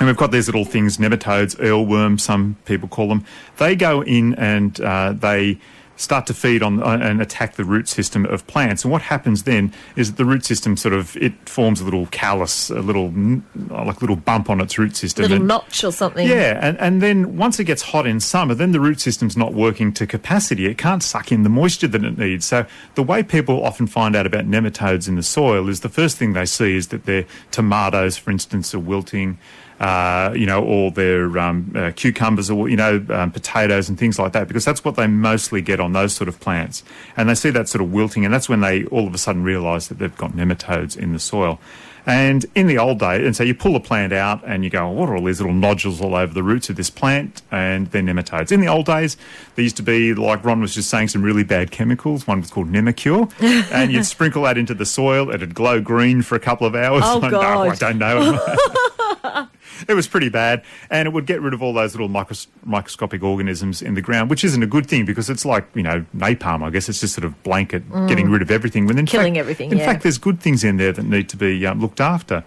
And 0.00 0.08
we've 0.08 0.16
got 0.16 0.32
these 0.32 0.48
little 0.48 0.64
things, 0.64 0.98
nematodes, 0.98 1.56
eelworms, 1.56 2.20
some 2.20 2.56
people 2.64 2.88
call 2.88 3.08
them. 3.08 3.24
They 3.58 3.76
go 3.76 4.02
in 4.02 4.34
and 4.34 4.80
uh, 4.80 5.12
they 5.12 5.58
start 5.96 6.26
to 6.26 6.34
feed 6.34 6.62
on 6.62 6.82
uh, 6.82 6.98
and 7.00 7.20
attack 7.22 7.54
the 7.54 7.64
root 7.64 7.88
system 7.88 8.26
of 8.26 8.46
plants. 8.46 8.84
And 8.84 8.90
what 8.90 9.02
happens 9.02 9.44
then 9.44 9.72
is 9.96 10.10
that 10.10 10.16
the 10.16 10.24
root 10.24 10.44
system 10.44 10.76
sort 10.76 10.94
of 10.94 11.16
it 11.16 11.48
forms 11.48 11.80
a 11.80 11.84
little 11.84 12.06
callus, 12.06 12.70
a 12.70 12.80
little 12.80 13.10
mm, 13.10 13.42
like 13.70 14.00
little 14.00 14.16
bump 14.16 14.50
on 14.50 14.60
its 14.60 14.78
root 14.78 14.96
system. 14.96 15.22
Little 15.22 15.36
and- 15.38 15.48
notch 15.48 15.84
or 15.84 15.92
something. 15.92 16.26
yeah, 16.26 16.58
and, 16.60 16.78
and 16.80 17.00
then 17.00 17.36
once 17.36 17.58
it 17.60 17.64
gets 17.64 17.82
hot 17.82 18.06
in 18.06 18.20
summer, 18.20 18.54
then 18.54 18.72
the 18.72 18.80
root 18.80 19.00
system's 19.00 19.36
not 19.36 19.54
working 19.54 19.92
to 19.94 20.06
capacity. 20.06 20.66
It 20.66 20.78
can't 20.78 21.02
suck 21.02 21.30
in 21.30 21.42
the 21.42 21.48
moisture 21.48 21.88
that 21.88 22.04
it 22.04 22.18
needs. 22.18 22.44
So 22.46 22.66
the 22.94 23.02
way 23.02 23.22
people 23.22 23.64
often 23.64 23.86
find 23.86 24.16
out 24.16 24.26
about 24.26 24.46
nematodes 24.46 25.08
in 25.08 25.14
the 25.16 25.22
soil 25.22 25.68
is 25.68 25.80
the 25.80 25.88
first 25.88 26.16
thing 26.16 26.32
they 26.32 26.46
see 26.46 26.76
is 26.76 26.88
that 26.88 27.04
their 27.04 27.24
tomatoes, 27.50 28.16
for 28.16 28.30
instance, 28.30 28.74
are 28.74 28.80
wilting. 28.80 29.38
Uh, 29.80 30.32
you 30.36 30.46
know, 30.46 30.64
all 30.64 30.90
their 30.92 31.36
um, 31.38 31.72
uh, 31.74 31.90
cucumbers, 31.96 32.48
or 32.48 32.68
you 32.68 32.76
know, 32.76 33.04
um, 33.10 33.30
potatoes 33.30 33.88
and 33.88 33.98
things 33.98 34.18
like 34.18 34.32
that, 34.32 34.46
because 34.46 34.64
that's 34.64 34.84
what 34.84 34.94
they 34.94 35.06
mostly 35.06 35.60
get 35.60 35.80
on 35.80 35.92
those 35.92 36.12
sort 36.14 36.28
of 36.28 36.38
plants. 36.38 36.84
And 37.16 37.28
they 37.28 37.34
see 37.34 37.50
that 37.50 37.68
sort 37.68 37.82
of 37.82 37.92
wilting, 37.92 38.24
and 38.24 38.32
that's 38.32 38.48
when 38.48 38.60
they 38.60 38.84
all 38.86 39.06
of 39.06 39.14
a 39.14 39.18
sudden 39.18 39.42
realise 39.42 39.88
that 39.88 39.98
they've 39.98 40.16
got 40.16 40.32
nematodes 40.32 40.96
in 40.96 41.12
the 41.12 41.18
soil. 41.18 41.58
And 42.06 42.44
in 42.54 42.66
the 42.66 42.76
old 42.76 42.98
days, 42.98 43.24
and 43.24 43.34
so 43.34 43.42
you 43.42 43.54
pull 43.54 43.76
a 43.76 43.80
plant 43.80 44.12
out 44.12 44.42
and 44.44 44.62
you 44.62 44.68
go, 44.68 44.88
what 44.90 45.08
are 45.08 45.16
all 45.16 45.24
these 45.24 45.40
little 45.40 45.54
nodules 45.54 46.02
all 46.02 46.14
over 46.14 46.34
the 46.34 46.42
roots 46.42 46.68
of 46.68 46.76
this 46.76 46.90
plant? 46.90 47.40
And 47.50 47.86
they're 47.88 48.02
nematodes. 48.02 48.52
In 48.52 48.60
the 48.60 48.68
old 48.68 48.84
days, 48.84 49.16
there 49.54 49.62
used 49.62 49.78
to 49.78 49.82
be, 49.82 50.12
like 50.12 50.44
Ron 50.44 50.60
was 50.60 50.74
just 50.74 50.90
saying, 50.90 51.08
some 51.08 51.22
really 51.22 51.44
bad 51.44 51.70
chemicals. 51.70 52.26
One 52.26 52.40
was 52.40 52.50
called 52.50 52.70
Nemacur. 52.70 53.32
and 53.72 53.90
you'd 53.90 54.04
sprinkle 54.04 54.42
that 54.42 54.58
into 54.58 54.74
the 54.74 54.84
soil. 54.84 55.30
It'd 55.30 55.54
glow 55.54 55.80
green 55.80 56.20
for 56.20 56.34
a 56.34 56.40
couple 56.40 56.66
of 56.66 56.74
hours. 56.74 57.02
Oh, 57.06 57.18
no, 57.22 57.30
God. 57.30 57.68
I 57.68 57.74
don't 57.74 57.98
know. 57.98 58.38
it 59.88 59.94
was 59.94 60.06
pretty 60.08 60.28
bad, 60.28 60.62
and 60.90 61.06
it 61.06 61.12
would 61.12 61.26
get 61.26 61.40
rid 61.40 61.54
of 61.54 61.62
all 61.62 61.72
those 61.72 61.94
little 61.94 62.08
micros- 62.08 62.46
microscopic 62.64 63.22
organisms 63.22 63.82
in 63.82 63.94
the 63.94 64.02
ground, 64.02 64.30
which 64.30 64.44
isn't 64.44 64.62
a 64.62 64.66
good 64.66 64.86
thing 64.86 65.04
because 65.04 65.28
it's 65.30 65.44
like 65.44 65.66
you 65.74 65.82
know 65.82 66.04
napalm. 66.16 66.62
I 66.62 66.70
guess 66.70 66.88
it's 66.88 67.00
just 67.00 67.14
sort 67.14 67.24
of 67.24 67.40
blanket 67.42 67.82
getting 68.08 68.30
rid 68.30 68.42
of 68.42 68.50
everything. 68.50 68.86
When 68.86 68.98
in 68.98 69.06
Mm. 69.06 69.10
Killing 69.10 69.34
fact, 69.34 69.40
everything, 69.40 69.70
In 69.72 69.78
yeah. 69.78 69.86
fact, 69.86 70.02
there's 70.02 70.18
good 70.18 70.40
things 70.40 70.64
in 70.64 70.76
there 70.76 70.92
that 70.92 71.04
need 71.04 71.28
to 71.30 71.36
be 71.36 71.64
um, 71.66 71.80
looked 71.80 72.00
after. 72.00 72.44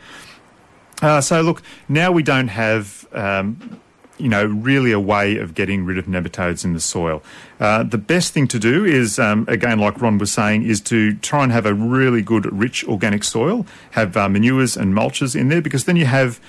Uh, 1.01 1.21
so 1.21 1.41
look, 1.41 1.61
now 1.87 2.11
we 2.11 2.23
don't 2.23 2.47
have. 2.49 3.07
Um, 3.13 3.79
you 4.17 4.29
know, 4.29 4.45
really 4.45 4.91
a 4.91 4.99
way 4.99 5.37
of 5.37 5.53
getting 5.53 5.85
rid 5.85 5.97
of 5.97 6.05
nematodes 6.05 6.65
in 6.65 6.73
the 6.73 6.79
soil. 6.79 7.21
Uh, 7.59 7.83
the 7.83 7.97
best 7.97 8.33
thing 8.33 8.47
to 8.47 8.59
do 8.59 8.85
is, 8.85 9.19
um, 9.19 9.45
again, 9.47 9.79
like 9.79 10.01
Ron 10.01 10.17
was 10.17 10.31
saying, 10.31 10.63
is 10.63 10.81
to 10.81 11.15
try 11.17 11.43
and 11.43 11.51
have 11.51 11.65
a 11.65 11.73
really 11.73 12.21
good, 12.21 12.45
rich 12.51 12.83
organic 12.87 13.23
soil, 13.23 13.65
have 13.91 14.17
uh, 14.17 14.27
manures 14.27 14.75
and 14.75 14.93
mulches 14.93 15.35
in 15.35 15.49
there, 15.49 15.61
because 15.61 15.85
then 15.85 15.95
you 15.95 16.05
have 16.05 16.39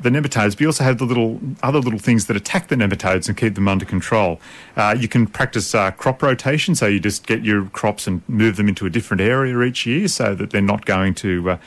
the 0.00 0.10
nematodes, 0.10 0.50
but 0.52 0.60
you 0.60 0.66
also 0.66 0.82
have 0.82 0.98
the 0.98 1.04
little 1.04 1.40
other 1.62 1.78
little 1.78 1.98
things 1.98 2.26
that 2.26 2.36
attack 2.36 2.68
the 2.68 2.74
nematodes 2.74 3.28
and 3.28 3.36
keep 3.36 3.54
them 3.54 3.68
under 3.68 3.84
control. 3.84 4.40
Uh, 4.76 4.96
you 4.98 5.06
can 5.06 5.26
practice 5.26 5.74
uh, 5.74 5.92
crop 5.92 6.22
rotation, 6.22 6.74
so 6.74 6.86
you 6.86 6.98
just 6.98 7.26
get 7.26 7.44
your 7.44 7.66
crops 7.66 8.08
and 8.08 8.22
move 8.28 8.56
them 8.56 8.68
into 8.68 8.84
a 8.84 8.90
different 8.90 9.20
area 9.20 9.60
each 9.62 9.86
year, 9.86 10.08
so 10.08 10.34
that 10.34 10.50
they're 10.50 10.60
not 10.60 10.84
going 10.86 11.14
to 11.14 11.50
uh, 11.50 11.58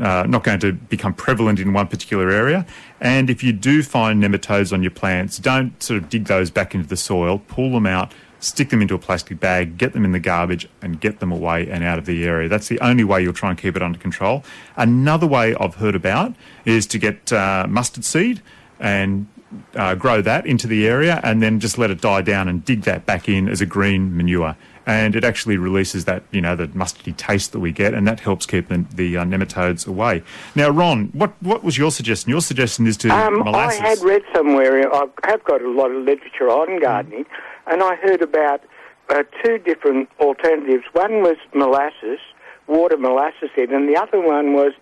uh, 0.00 0.24
not 0.28 0.44
going 0.44 0.60
to 0.60 0.72
become 0.72 1.14
prevalent 1.14 1.60
in 1.60 1.72
one 1.72 1.86
particular 1.86 2.30
area. 2.30 2.66
And 3.00 3.30
if 3.30 3.42
you 3.44 3.52
do 3.52 3.82
find 3.82 4.22
nematodes 4.22 4.72
on 4.72 4.82
your 4.82 4.90
plants, 4.90 5.38
don't 5.38 5.80
sort 5.82 6.02
of 6.02 6.08
dig 6.08 6.24
those 6.24 6.50
back 6.50 6.74
into 6.74 6.88
the 6.88 6.96
soil. 6.96 7.40
Pull 7.48 7.72
them 7.72 7.86
out. 7.86 8.12
Stick 8.40 8.68
them 8.68 8.82
into 8.82 8.94
a 8.94 8.98
plastic 8.98 9.40
bag, 9.40 9.78
get 9.78 9.94
them 9.94 10.04
in 10.04 10.12
the 10.12 10.20
garbage, 10.20 10.68
and 10.82 11.00
get 11.00 11.18
them 11.18 11.32
away 11.32 11.66
and 11.70 11.82
out 11.82 11.98
of 11.98 12.04
the 12.04 12.26
area. 12.26 12.46
That's 12.46 12.68
the 12.68 12.78
only 12.80 13.02
way 13.02 13.22
you'll 13.22 13.32
try 13.32 13.48
and 13.48 13.58
keep 13.58 13.74
it 13.74 13.82
under 13.82 13.98
control. 13.98 14.44
Another 14.76 15.26
way 15.26 15.54
I've 15.54 15.76
heard 15.76 15.94
about 15.94 16.34
is 16.66 16.86
to 16.88 16.98
get 16.98 17.32
uh, 17.32 17.66
mustard 17.66 18.04
seed 18.04 18.42
and 18.78 19.28
uh, 19.74 19.94
grow 19.94 20.20
that 20.20 20.46
into 20.46 20.66
the 20.66 20.86
area 20.86 21.20
and 21.24 21.42
then 21.42 21.58
just 21.58 21.78
let 21.78 21.90
it 21.90 22.02
die 22.02 22.20
down 22.20 22.48
and 22.48 22.64
dig 22.64 22.82
that 22.82 23.06
back 23.06 23.28
in 23.28 23.48
as 23.48 23.62
a 23.62 23.66
green 23.66 24.14
manure. 24.14 24.56
And 24.86 25.16
it 25.16 25.24
actually 25.24 25.56
releases 25.56 26.04
that, 26.04 26.24
you 26.30 26.42
know, 26.42 26.54
the 26.54 26.66
mustardy 26.68 27.16
taste 27.16 27.52
that 27.52 27.60
we 27.60 27.72
get, 27.72 27.94
and 27.94 28.06
that 28.06 28.20
helps 28.20 28.44
keep 28.44 28.68
the, 28.68 28.84
the 28.94 29.16
uh, 29.16 29.24
nematodes 29.24 29.86
away. 29.86 30.22
Now, 30.54 30.68
Ron, 30.68 31.08
what, 31.14 31.32
what 31.40 31.64
was 31.64 31.78
your 31.78 31.90
suggestion? 31.90 32.28
Your 32.30 32.42
suggestion 32.42 32.86
is 32.86 32.98
to 32.98 33.08
Um, 33.08 33.48
I 33.48 33.72
had 33.72 34.00
read 34.00 34.22
somewhere, 34.34 34.94
I 34.94 35.06
have 35.24 35.42
got 35.44 35.62
a 35.62 35.70
lot 35.70 35.90
of 35.90 36.02
literature 36.04 36.50
on 36.50 36.80
gardening, 36.80 37.24
and 37.66 37.82
I 37.82 37.94
heard 37.96 38.20
about 38.20 38.60
uh, 39.08 39.22
two 39.42 39.56
different 39.58 40.10
alternatives. 40.20 40.84
One 40.92 41.22
was 41.22 41.36
molasses, 41.54 42.18
water 42.66 42.98
molasses 42.98 43.50
in, 43.56 43.72
and 43.72 43.88
the 43.88 43.98
other 44.00 44.20
one 44.20 44.52
was 44.52 44.72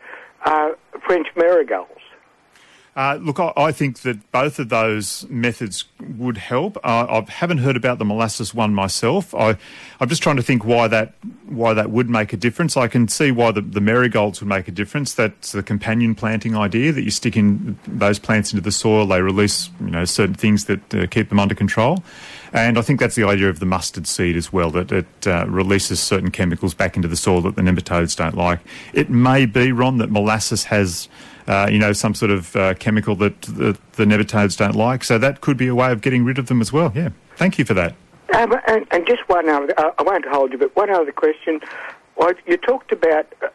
uh, 0.44 0.70
French 1.06 1.28
marigolds. 1.36 2.01
Uh, 2.94 3.18
look, 3.22 3.40
I, 3.40 3.52
I 3.56 3.72
think 3.72 4.00
that 4.00 4.30
both 4.32 4.58
of 4.58 4.68
those 4.68 5.26
methods 5.30 5.86
would 5.98 6.36
help. 6.36 6.76
Uh, 6.84 7.22
I 7.26 7.30
haven't 7.30 7.58
heard 7.58 7.76
about 7.76 7.98
the 7.98 8.04
molasses 8.04 8.54
one 8.54 8.74
myself. 8.74 9.34
I, 9.34 9.56
I'm 9.98 10.08
just 10.10 10.22
trying 10.22 10.36
to 10.36 10.42
think 10.42 10.66
why 10.66 10.88
that 10.88 11.14
why 11.46 11.72
that 11.72 11.90
would 11.90 12.10
make 12.10 12.34
a 12.34 12.36
difference. 12.36 12.76
I 12.76 12.88
can 12.88 13.08
see 13.08 13.30
why 13.30 13.50
the, 13.50 13.62
the 13.62 13.80
marigolds 13.80 14.40
would 14.40 14.48
make 14.48 14.68
a 14.68 14.72
difference. 14.72 15.14
That's 15.14 15.52
the 15.52 15.62
companion 15.62 16.14
planting 16.14 16.54
idea 16.54 16.92
that 16.92 17.02
you 17.02 17.10
stick 17.10 17.34
in 17.34 17.78
those 17.86 18.18
plants 18.18 18.52
into 18.52 18.62
the 18.62 18.72
soil. 18.72 19.06
They 19.06 19.22
release 19.22 19.70
you 19.80 19.90
know 19.90 20.04
certain 20.04 20.34
things 20.34 20.66
that 20.66 20.94
uh, 20.94 21.06
keep 21.06 21.30
them 21.30 21.40
under 21.40 21.54
control. 21.54 22.02
And 22.52 22.78
I 22.78 22.82
think 22.82 23.00
that's 23.00 23.14
the 23.14 23.24
idea 23.24 23.48
of 23.48 23.60
the 23.60 23.66
mustard 23.66 24.06
seed 24.06 24.36
as 24.36 24.52
well, 24.52 24.70
that 24.72 24.92
it 24.92 25.26
uh, 25.26 25.46
releases 25.48 26.00
certain 26.00 26.30
chemicals 26.30 26.74
back 26.74 26.96
into 26.96 27.08
the 27.08 27.16
soil 27.16 27.40
that 27.42 27.56
the 27.56 27.62
nematodes 27.62 28.14
don't 28.14 28.36
like. 28.36 28.60
It 28.92 29.08
may 29.08 29.46
be, 29.46 29.72
Ron, 29.72 29.98
that 29.98 30.10
molasses 30.10 30.64
has, 30.64 31.08
uh, 31.46 31.68
you 31.70 31.78
know, 31.78 31.94
some 31.94 32.14
sort 32.14 32.30
of 32.30 32.54
uh, 32.54 32.74
chemical 32.74 33.14
that 33.16 33.40
the, 33.42 33.78
the 33.92 34.04
nematodes 34.04 34.56
don't 34.58 34.76
like. 34.76 35.02
So 35.02 35.16
that 35.18 35.40
could 35.40 35.56
be 35.56 35.68
a 35.68 35.74
way 35.74 35.92
of 35.92 36.02
getting 36.02 36.24
rid 36.24 36.38
of 36.38 36.48
them 36.48 36.60
as 36.60 36.72
well. 36.72 36.92
Yeah. 36.94 37.10
Thank 37.36 37.58
you 37.58 37.64
for 37.64 37.74
that. 37.74 37.94
Um, 38.34 38.54
and, 38.66 38.86
and 38.90 39.06
just 39.06 39.26
one 39.28 39.48
other, 39.48 39.72
uh, 39.78 39.92
I 39.98 40.02
won't 40.02 40.26
hold 40.26 40.52
you, 40.52 40.58
but 40.58 40.74
one 40.76 40.90
other 40.90 41.12
question. 41.12 41.60
Well, 42.16 42.32
you 42.46 42.58
talked 42.58 42.92
about 42.92 43.32
uh, 43.42 43.48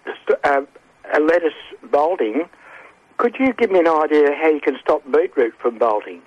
uh, 0.43 0.61
a 1.13 1.19
lettuce 1.19 1.53
bolting. 1.91 2.49
Could 3.17 3.35
you 3.39 3.53
give 3.53 3.71
me 3.71 3.79
an 3.79 3.87
idea 3.87 4.33
how 4.35 4.49
you 4.49 4.59
can 4.59 4.77
stop 4.81 5.03
beetroot 5.11 5.53
from 5.59 5.77
bolting? 5.77 6.21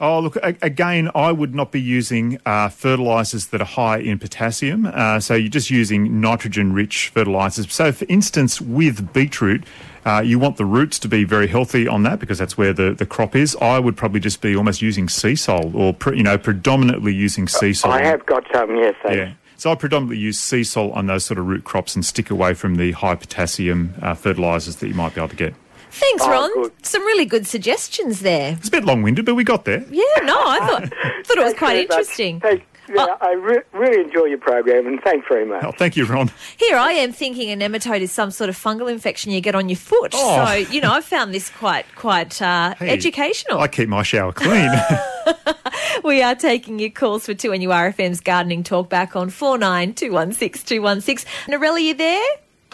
Oh, 0.00 0.20
look, 0.20 0.36
again, 0.42 1.10
I 1.12 1.32
would 1.32 1.56
not 1.56 1.72
be 1.72 1.80
using 1.80 2.38
uh, 2.46 2.68
fertilisers 2.68 3.46
that 3.46 3.60
are 3.60 3.64
high 3.64 3.98
in 3.98 4.20
potassium. 4.20 4.86
Uh, 4.86 5.18
so 5.18 5.34
you're 5.34 5.48
just 5.48 5.70
using 5.70 6.20
nitrogen 6.20 6.72
rich 6.72 7.08
fertilisers. 7.08 7.72
So, 7.72 7.90
for 7.90 8.04
instance, 8.08 8.60
with 8.60 9.12
beetroot, 9.12 9.64
uh, 10.04 10.22
you 10.24 10.38
want 10.38 10.56
the 10.56 10.64
roots 10.64 11.00
to 11.00 11.08
be 11.08 11.24
very 11.24 11.48
healthy 11.48 11.88
on 11.88 12.04
that 12.04 12.20
because 12.20 12.38
that's 12.38 12.56
where 12.56 12.72
the, 12.72 12.94
the 12.94 13.06
crop 13.06 13.34
is. 13.34 13.56
I 13.60 13.80
would 13.80 13.96
probably 13.96 14.20
just 14.20 14.40
be 14.40 14.54
almost 14.54 14.80
using 14.80 15.08
sea 15.08 15.34
salt 15.34 15.74
or, 15.74 15.92
pre, 15.92 16.16
you 16.16 16.22
know, 16.22 16.38
predominantly 16.38 17.12
using 17.12 17.48
sea 17.48 17.72
salt. 17.72 17.94
I 17.94 18.04
have 18.04 18.24
got 18.24 18.44
some, 18.54 18.76
yes. 18.76 18.94
thanks. 19.02 19.16
Yeah. 19.16 19.32
So 19.56 19.72
I 19.72 19.74
predominantly 19.74 20.18
use 20.18 20.38
sea 20.38 20.62
salt 20.62 20.94
on 20.94 21.06
those 21.06 21.24
sort 21.24 21.38
of 21.38 21.48
root 21.48 21.64
crops 21.64 21.96
and 21.96 22.04
stick 22.04 22.30
away 22.30 22.54
from 22.54 22.76
the 22.76 22.92
high 22.92 23.16
potassium 23.16 23.94
uh, 24.00 24.14
fertilisers 24.14 24.76
that 24.76 24.86
you 24.86 24.94
might 24.94 25.16
be 25.16 25.20
able 25.20 25.30
to 25.30 25.36
get. 25.36 25.54
Thanks, 25.98 26.22
Oh, 26.24 26.30
Ron. 26.30 26.54
good. 26.62 26.72
Some 26.86 27.02
really 27.02 27.24
good 27.26 27.46
suggestions 27.46 28.20
there. 28.20 28.52
It's 28.58 28.68
a 28.68 28.70
bit 28.70 28.84
long 28.84 29.02
winded, 29.02 29.24
but 29.26 29.34
we 29.34 29.44
got 29.44 29.64
there. 29.64 29.84
Yeah, 29.90 30.02
no, 30.24 30.36
I 30.38 30.58
thought 30.68 31.26
thought 31.26 31.38
it 31.38 31.44
was 31.44 31.54
quite 31.54 31.72
very 31.74 31.86
much. 31.86 31.90
interesting. 31.98 32.40
Thank- 32.40 32.64
yeah, 32.90 33.04
Oh. 33.06 33.16
I 33.20 33.32
re- 33.32 33.60
really 33.74 34.00
enjoy 34.02 34.24
your 34.24 34.38
program, 34.38 34.86
and 34.86 34.98
thanks 35.02 35.26
very 35.28 35.44
much. 35.44 35.62
Oh, 35.62 35.72
thank 35.72 35.94
you, 35.94 36.06
Ron. 36.06 36.30
Here 36.56 36.74
I 36.78 36.92
am 36.92 37.12
thinking 37.12 37.50
a 37.52 37.56
nematode 37.68 38.00
is 38.00 38.10
some 38.12 38.30
sort 38.30 38.48
of 38.48 38.56
fungal 38.56 38.90
infection 38.90 39.30
you 39.30 39.42
get 39.42 39.54
on 39.54 39.68
your 39.68 39.76
foot. 39.76 40.12
Oh. 40.14 40.46
So 40.46 40.52
you 40.72 40.80
know, 40.80 40.90
I 40.94 41.02
found 41.02 41.34
this 41.34 41.50
quite 41.50 41.84
quite 41.96 42.40
uh, 42.40 42.74
Hey, 42.76 42.88
educational. 42.88 43.58
I 43.60 43.68
keep 43.68 43.90
my 43.90 44.02
shower 44.02 44.32
clean. 44.32 44.70
We 46.04 46.22
are 46.22 46.34
taking 46.36 46.78
your 46.78 46.88
calls 46.90 47.26
for 47.26 47.34
2NURFM's 47.34 48.20
gardening 48.20 48.62
talk 48.62 48.88
back 48.88 49.16
on 49.16 49.28
49216216. 49.30 51.26
Narelle, 51.48 51.82
you 51.82 51.92
there? 51.94 52.22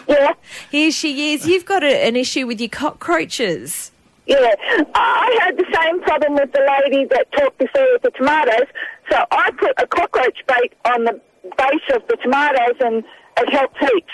Yeah, 0.09 0.33
Here 0.71 0.91
she 0.91 1.33
is. 1.35 1.47
You've 1.47 1.65
got 1.65 1.83
a, 1.83 2.07
an 2.07 2.17
issue 2.17 2.47
with 2.47 2.61
your 2.61 2.71
cockroaches. 2.71 3.91
yeah. 4.27 4.55
I 4.95 5.39
had 5.41 5.57
the 5.57 5.67
same 5.75 6.01
problem 6.03 6.35
with 6.35 6.53
the 6.53 6.67
lady 6.83 7.05
that 7.07 7.31
talked 7.33 7.59
before 7.59 7.87
with 7.93 8.03
the 8.03 8.11
tomatoes. 8.11 8.69
So 9.11 9.25
I 9.31 9.51
put 9.53 9.73
a 9.79 9.87
cockroach 9.87 10.39
bait 10.47 10.73
on 10.87 11.05
the 11.05 11.21
base 11.59 11.95
of 11.95 12.07
the 12.09 12.17
tomatoes 12.23 12.77
and 12.81 13.05
it 13.37 13.53
helped 13.53 13.79
heaps. 13.79 14.13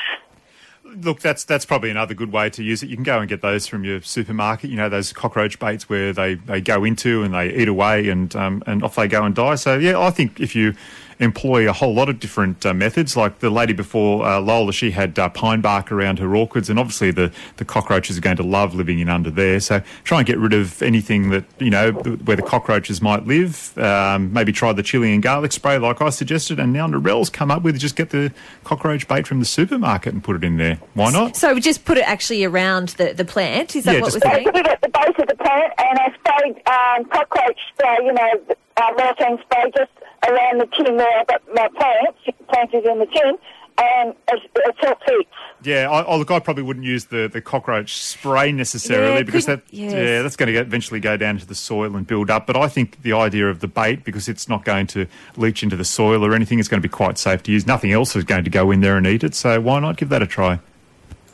Look, 0.85 1.21
that's 1.21 1.45
that's 1.45 1.65
probably 1.65 1.91
another 1.91 2.15
good 2.15 2.33
way 2.33 2.51
to 2.51 2.65
use 2.65 2.83
it. 2.83 2.89
You 2.89 2.97
can 2.97 3.05
go 3.05 3.21
and 3.21 3.29
get 3.29 3.43
those 3.43 3.69
from 3.69 3.85
your 3.85 4.03
supermarket. 4.03 4.71
You 4.71 4.77
know 4.77 4.89
those 4.89 5.13
cockroach 5.13 5.61
baits 5.61 5.89
where 5.89 6.13
they, 6.13 6.35
they 6.35 6.61
go 6.61 6.83
into 6.83 7.23
and 7.23 7.33
they 7.33 7.55
eat 7.55 7.69
away 7.69 8.09
and 8.09 8.35
um, 8.35 8.65
and 8.67 8.83
off 8.83 8.97
they 8.97 9.07
go 9.07 9.23
and 9.23 9.33
die. 9.33 9.55
So 9.55 9.79
yeah, 9.79 10.01
I 10.01 10.11
think 10.11 10.41
if 10.41 10.57
you 10.57 10.75
employ 11.21 11.69
a 11.69 11.73
whole 11.73 11.95
lot 11.95 12.09
of 12.09 12.19
different 12.19 12.65
uh, 12.67 12.75
methods, 12.75 13.17
like 13.17 13.39
the 13.41 13.50
lady 13.50 13.73
before 13.73 14.27
uh, 14.27 14.41
Lola, 14.41 14.73
she 14.73 14.91
had 14.91 15.19
uh, 15.19 15.29
pine 15.29 15.61
bark 15.61 15.93
around 15.93 16.19
her 16.19 16.35
orchids, 16.35 16.69
and 16.71 16.79
obviously 16.79 17.11
the 17.11 17.31
the 17.59 17.65
cockroaches 17.65 18.19
are 18.19 18.21
going 18.23 18.37
to 18.39 18.43
love 18.43 18.75
living 18.75 18.99
in 18.99 19.09
under 19.09 19.31
there. 19.31 19.61
So 19.61 19.83
try 20.05 20.19
and 20.19 20.27
get 20.27 20.39
rid 20.39 20.53
of 20.55 20.83
anything 20.83 21.31
that 21.31 21.45
you 21.59 21.71
know 21.71 21.93
where 21.93 22.37
the 22.37 22.43
cockroaches 22.43 23.00
might 23.03 23.27
live. 23.27 23.77
Um, 23.79 24.33
maybe 24.33 24.50
try 24.53 24.73
the 24.73 24.83
chili 24.83 25.12
and 25.12 25.23
garlic 25.23 25.53
spray 25.53 25.79
like 25.79 26.00
I 26.00 26.11
suggested, 26.11 26.59
and 26.59 26.73
now 26.73 26.87
Narelle's 26.89 27.31
come 27.31 27.50
up 27.50 27.62
with 27.62 27.79
just 27.79 27.97
get 27.97 28.11
the 28.11 28.33
cockroach 28.65 29.07
bait 29.07 29.27
from 29.27 29.39
the 29.39 29.45
supermarket 29.45 30.12
and 30.15 30.25
put 30.25 30.37
it 30.37 30.45
in 30.45 30.57
there. 30.57 30.81
Why 30.95 31.11
not? 31.11 31.37
So 31.37 31.55
we 31.55 31.61
just 31.61 31.85
put 31.85 31.99
it 31.99 32.09
actually 32.09 32.45
around 32.45 32.91
the, 32.91 33.12
the 33.12 33.25
plant. 33.25 33.77
Is 33.77 33.85
that 33.85 33.95
Yeah, 33.95 34.00
what 34.00 34.15
we're 34.15 34.21
put 34.21 34.29
I 34.29 34.33
saying? 34.37 34.45
put 34.47 34.57
it 34.57 34.67
at 34.67 34.81
the 34.81 34.89
base 34.89 35.15
of 35.19 35.29
the 35.29 35.35
plant 35.37 35.73
and 35.79 35.99
I 35.99 36.15
sprayed 36.19 36.57
um, 36.67 37.05
cockroach 37.11 37.59
spray, 37.75 37.97
you 38.05 38.12
know, 38.12 38.31
uh, 38.77 38.93
Mortein 38.99 39.41
spray 39.43 39.71
just 39.77 39.91
around 40.29 40.61
the 40.61 40.67
tin 40.77 40.97
where 40.97 41.21
I've 41.21 41.27
got 41.27 41.43
my 41.55 41.69
plants, 41.69 42.19
planted 42.49 42.85
in 42.85 42.99
the 42.99 43.07
tin, 43.07 43.39
and 43.79 44.15
it's, 44.29 44.47
it's 44.57 44.79
helped 44.81 45.09
heaps. 45.09 45.31
Yeah, 45.62 45.91
I, 45.91 46.03
I, 46.03 46.17
look, 46.17 46.31
I 46.31 46.39
probably 46.39 46.62
wouldn't 46.62 46.85
use 46.85 47.07
the, 47.07 47.29
the 47.33 47.41
cockroach 47.41 47.97
spray 47.97 48.53
necessarily 48.53 49.19
Yeah, 49.19 49.23
because 49.23 49.47
that 49.47 49.62
yes. 49.71 49.93
yeah 49.93 50.23
that's 50.23 50.37
going 50.37 50.53
to 50.53 50.59
eventually 50.59 51.00
go 51.00 51.17
down 51.17 51.37
into 51.37 51.47
the 51.47 51.55
soil 51.55 51.97
and 51.97 52.07
build 52.07 52.31
up. 52.31 52.47
But 52.47 52.57
I 52.57 52.69
think 52.69 53.03
the 53.03 53.12
idea 53.12 53.49
of 53.49 53.61
the 53.61 53.69
bait 53.69 54.05
because 54.05 54.29
it's 54.29 54.49
not 54.49 54.65
going 54.65 54.87
to 54.89 55.07
leach 55.37 55.62
into 55.62 55.77
the 55.77 55.85
soil 55.85 56.25
or 56.25 56.35
anything, 56.35 56.59
it's 56.59 56.69
going 56.69 56.83
to 56.83 56.87
be 56.87 56.93
quite 56.93 57.19
safe 57.19 57.43
to 57.45 57.53
use. 57.53 57.67
Nothing 57.67 57.93
else 57.93 58.15
is 58.17 58.25
going 58.25 58.45
to 58.45 58.50
go 58.50 58.71
in 58.71 58.81
there 58.81 58.97
and 58.97 59.07
eat 59.07 59.25
it, 59.25 59.35
so 59.35 59.61
why 59.61 59.81
not 59.81 59.97
give 59.97 60.09
that 60.11 60.23
a 60.23 60.27
try? 60.27 60.61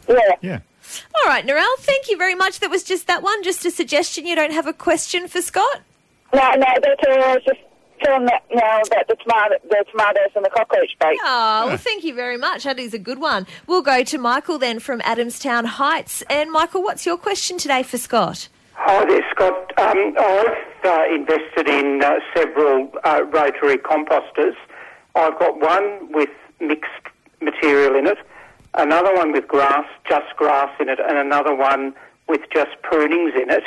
Yeah. 0.09 0.19
Yeah. 0.40 0.61
All 1.16 1.31
right, 1.31 1.45
Narelle, 1.45 1.66
thank 1.78 2.09
you 2.09 2.16
very 2.16 2.35
much. 2.37 2.61
That 2.61 2.71
was 2.71 2.85
just 2.85 3.09
that 3.09 3.23
one, 3.23 3.43
just 3.43 3.64
a 3.64 3.71
suggestion. 3.71 4.25
You 4.26 4.37
don't 4.37 4.52
have 4.52 4.66
a 4.69 4.73
question 4.73 5.26
for 5.26 5.43
Scott? 5.43 5.81
No, 6.33 6.50
no, 6.52 6.66
that's 6.81 7.02
all. 7.09 7.25
I 7.25 7.35
was 7.35 7.45
just 7.45 7.61
telling 8.03 8.26
that 8.26 8.45
now 8.53 8.81
about 8.81 9.09
the, 9.09 9.17
tomato, 9.17 9.55
the 9.69 9.85
tomatoes 9.91 10.31
and 10.35 10.45
the 10.45 10.50
cockroach 10.50 10.97
bait. 11.00 11.19
Oh, 11.23 11.67
well, 11.69 11.76
thank 11.76 12.05
you 12.05 12.15
very 12.15 12.37
much. 12.37 12.65
That 12.65 12.79
is 12.79 12.95
a 12.95 12.99
good 12.99 13.19
one. 13.19 13.47
We'll 13.67 13.83
go 13.83 14.03
to 14.05 14.19
Michael 14.19 14.59
then 14.59 14.79
from 14.79 15.00
Adamstown 15.00 15.65
Heights. 15.65 16.23
And 16.29 16.50
Michael, 16.50 16.83
what's 16.83 17.07
your 17.07 17.17
question 17.17 17.59
today 17.59 17.83
for 17.83 17.99
Scott? 17.99 18.49
Hi 18.75 19.05
there, 19.07 19.25
Scott. 19.31 19.73
Um, 19.79 20.15
I've 20.19 20.85
uh, 20.85 21.05
invested 21.12 21.69
in 21.69 22.03
uh, 22.03 22.21
several 22.35 22.93
uh, 23.05 23.23
rotary 23.25 23.79
composters. 23.79 24.55
I've 25.15 25.38
got 25.38 25.59
one 25.59 26.12
with 26.12 26.29
mixed 26.61 26.91
material 27.41 27.97
in 27.97 28.07
it, 28.07 28.19
another 28.75 29.15
one 29.15 29.33
with 29.33 29.49
grass, 29.49 29.87
just 30.09 30.37
grass 30.37 30.71
in 30.79 30.88
it, 30.88 30.99
and 31.00 31.19
another 31.19 31.55
one 31.55 31.95
with 32.29 32.43
just 32.53 32.71
prunings 32.83 33.35
in 33.35 33.50
it. 33.50 33.65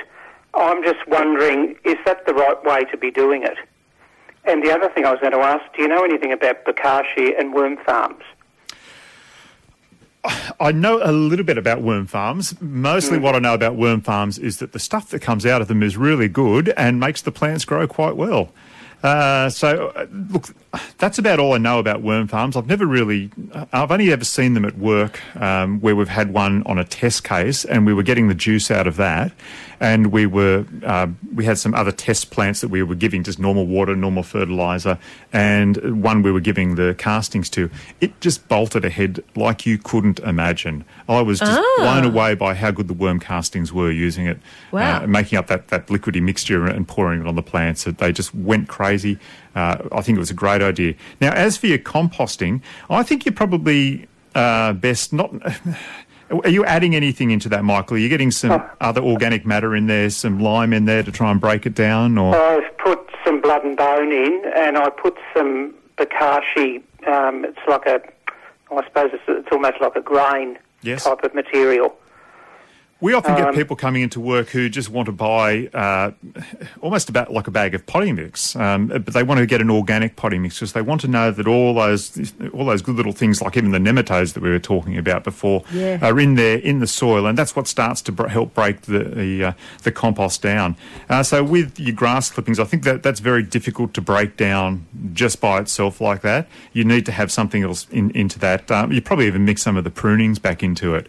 I'm 0.53 0.83
just 0.83 1.07
wondering, 1.07 1.75
is 1.85 1.97
that 2.05 2.25
the 2.25 2.33
right 2.33 2.63
way 2.63 2.83
to 2.91 2.97
be 2.97 3.11
doing 3.11 3.43
it? 3.43 3.57
And 4.45 4.63
the 4.63 4.71
other 4.71 4.89
thing 4.89 5.05
I 5.05 5.11
was 5.11 5.19
going 5.19 5.33
to 5.33 5.39
ask, 5.39 5.63
do 5.75 5.81
you 5.81 5.87
know 5.87 6.03
anything 6.03 6.31
about 6.31 6.65
bokashi 6.65 7.37
and 7.39 7.53
worm 7.53 7.77
farms? 7.77 8.23
I 10.59 10.71
know 10.71 10.99
a 11.03 11.11
little 11.11 11.45
bit 11.45 11.57
about 11.57 11.81
worm 11.81 12.07
farms. 12.07 12.59
Mostly 12.61 13.17
Mm. 13.19 13.21
what 13.21 13.35
I 13.35 13.39
know 13.39 13.53
about 13.53 13.75
worm 13.75 14.01
farms 14.01 14.37
is 14.37 14.57
that 14.57 14.71
the 14.71 14.79
stuff 14.79 15.09
that 15.11 15.21
comes 15.21 15.45
out 15.45 15.61
of 15.61 15.67
them 15.67 15.83
is 15.83 15.97
really 15.97 16.27
good 16.27 16.69
and 16.75 16.99
makes 16.99 17.21
the 17.21 17.31
plants 17.31 17.65
grow 17.65 17.87
quite 17.87 18.15
well. 18.15 18.51
Uh, 19.01 19.47
so, 19.49 19.93
uh, 19.95 20.05
look, 20.29 20.47
that's 20.97 21.17
about 21.17 21.39
all 21.39 21.53
I 21.53 21.57
know 21.57 21.79
about 21.79 22.01
worm 22.01 22.27
farms. 22.27 22.57
I've 22.57 22.67
never 22.67 22.85
really, 22.85 23.31
I've 23.71 23.91
only 23.91 24.11
ever 24.11 24.25
seen 24.25 24.55
them 24.55 24.65
at 24.65 24.77
work 24.77 25.21
um, 25.41 25.79
where 25.79 25.95
we've 25.95 26.09
had 26.09 26.33
one 26.33 26.63
on 26.65 26.77
a 26.77 26.83
test 26.83 27.23
case 27.23 27.63
and 27.63 27.85
we 27.85 27.93
were 27.93 28.03
getting 28.03 28.27
the 28.27 28.35
juice 28.35 28.69
out 28.69 28.87
of 28.87 28.97
that. 28.97 29.31
And 29.81 30.07
we 30.07 30.25
were, 30.25 30.65
uh, 30.83 31.07
we 31.33 31.45
had 31.45 31.57
some 31.57 31.73
other 31.73 31.91
test 31.93 32.31
plants 32.31 32.59
that 32.61 32.67
we 32.67 32.83
were 32.83 32.95
giving 32.95 33.23
just 33.23 33.39
normal 33.39 33.65
water, 33.65 33.95
normal 33.95 34.23
fertilizer, 34.23 34.97
and 35.31 36.03
one 36.03 36.21
we 36.21 36.31
were 36.31 36.41
giving 36.41 36.75
the 36.75 36.95
castings 36.97 37.49
to. 37.51 37.69
It 38.01 38.19
just 38.19 38.47
bolted 38.49 38.83
ahead 38.83 39.23
like 39.35 39.65
you 39.65 39.77
couldn't 39.77 40.19
imagine. 40.19 40.83
I 41.07 41.21
was 41.21 41.39
just 41.39 41.61
blown 41.77 42.03
away 42.03 42.35
by 42.35 42.55
how 42.55 42.71
good 42.71 42.89
the 42.89 42.93
worm 42.93 43.19
castings 43.21 43.71
were 43.71 43.89
using 43.91 44.25
it, 44.27 44.39
Wow. 44.71 45.03
uh, 45.03 45.07
making 45.07 45.37
up 45.37 45.47
that, 45.47 45.69
that 45.69 45.87
liquidy 45.87 46.21
mixture 46.21 46.65
and 46.67 46.85
pouring 46.87 47.21
it 47.21 47.27
on 47.27 47.35
the 47.35 47.41
plants. 47.43 47.85
They 47.85 48.11
just 48.11 48.35
went 48.35 48.67
crazy. 48.67 49.17
Uh, 49.55 49.77
I 49.93 50.01
think 50.01 50.17
it 50.17 50.19
was 50.19 50.29
a 50.29 50.33
great 50.35 50.61
idea. 50.61 50.93
Now, 51.21 51.31
as 51.31 51.55
for 51.57 51.67
your 51.67 51.77
composting, 51.79 52.61
I 52.89 53.03
think 53.03 53.25
you're 53.25 53.33
probably 53.33 54.07
uh, 54.35 54.73
best 54.73 55.13
not. 55.13 55.31
Are 56.31 56.49
you 56.49 56.63
adding 56.65 56.95
anything 56.95 57.31
into 57.31 57.49
that, 57.49 57.63
Michael? 57.63 57.95
Are 57.97 57.99
you 57.99 58.09
getting 58.09 58.31
some 58.31 58.63
other 58.81 59.01
organic 59.01 59.45
matter 59.45 59.75
in 59.75 59.87
there, 59.87 60.09
some 60.09 60.39
lime 60.39 60.73
in 60.73 60.85
there 60.85 61.01
to 61.03 61.11
try 61.11 61.31
and 61.31 61.39
break 61.41 61.65
it 61.65 61.73
down, 61.75 62.17
or 62.17 62.35
I've 62.35 62.77
put 62.77 62.99
some 63.25 63.41
blood 63.41 63.63
and 63.63 63.75
bone 63.75 64.11
in, 64.11 64.41
and 64.55 64.77
I 64.77 64.89
put 64.89 65.17
some 65.35 65.73
bokashi. 65.97 66.81
Um, 67.07 67.45
it's 67.45 67.59
like 67.67 67.85
a, 67.85 68.01
I 68.71 68.83
suppose 68.85 69.11
it's, 69.13 69.23
it's 69.27 69.47
almost 69.51 69.81
like 69.81 69.95
a 69.95 70.01
grain 70.01 70.57
Yes. 70.81 71.03
type 71.03 71.23
of 71.23 71.33
material. 71.33 71.93
We 73.01 73.13
often 73.13 73.33
get 73.35 73.47
Um, 73.47 73.55
people 73.55 73.77
coming 73.77 74.01
into 74.01 74.19
work 74.19 74.49
who 74.49 74.67
just 74.67 74.89
want 74.89 75.05
to 75.05 75.13
buy 75.13 75.67
uh, 75.73 76.11
almost 76.81 77.07
about 77.09 77.31
like 77.31 77.47
a 77.47 77.51
bag 77.51 77.73
of 77.73 77.85
potting 77.85 78.15
mix, 78.15 78.57
um, 78.57 78.87
but 78.87 79.13
they 79.13 79.23
want 79.23 79.39
to 79.39 79.45
get 79.45 79.61
an 79.61 79.69
organic 79.69 80.17
potting 80.17 80.41
mix 80.41 80.55
because 80.59 80.73
they 80.73 80.81
want 80.81 80.99
to 81.01 81.07
know 81.07 81.31
that 81.31 81.47
all 81.47 81.73
those 81.73 82.33
all 82.51 82.65
those 82.65 82.81
good 82.81 82.95
little 82.95 83.13
things, 83.13 83.41
like 83.41 83.55
even 83.55 83.71
the 83.71 83.77
nematodes 83.79 84.33
that 84.33 84.43
we 84.43 84.49
were 84.49 84.59
talking 84.59 84.97
about 84.97 85.23
before, 85.23 85.63
Yeah. 85.71 85.97
are 86.01 86.19
in 86.19 86.35
there 86.35 86.57
in 86.57 86.79
the 86.79 86.87
soil, 86.87 87.25
and 87.25 87.37
that's 87.37 87.55
what 87.55 87.67
starts 87.69 88.01
to 88.01 88.11
br- 88.11 88.27
help 88.27 88.53
break 88.53 88.81
the 88.81 88.99
the, 89.05 89.43
uh, 89.45 89.51
the 89.83 89.93
compost 89.93 90.41
down. 90.41 90.75
Uh, 91.09 91.23
so 91.23 91.41
with 91.41 91.79
your 91.79 91.95
grass 91.95 92.29
clippings, 92.29 92.59
I 92.59 92.65
think 92.65 92.83
that 92.83 93.01
that's 93.01 93.21
very 93.21 93.43
difficult 93.43 93.93
to 93.93 94.01
break 94.01 94.35
down 94.35 94.85
just 95.13 95.39
by 95.39 95.59
itself 95.59 96.01
like 96.01 96.19
that. 96.23 96.47
You 96.73 96.83
need 96.83 97.05
to 97.05 97.13
have 97.13 97.31
something 97.31 97.63
else 97.63 97.87
in, 97.91 98.11
into 98.11 98.39
that. 98.39 98.69
Um, 98.69 98.91
you 98.91 99.01
probably 99.01 99.27
even 99.27 99.45
mix 99.45 99.61
some 99.61 99.77
of 99.77 99.85
the 99.85 99.89
prunings 99.91 100.37
back 100.37 100.61
into 100.63 100.95
it. 100.95 101.07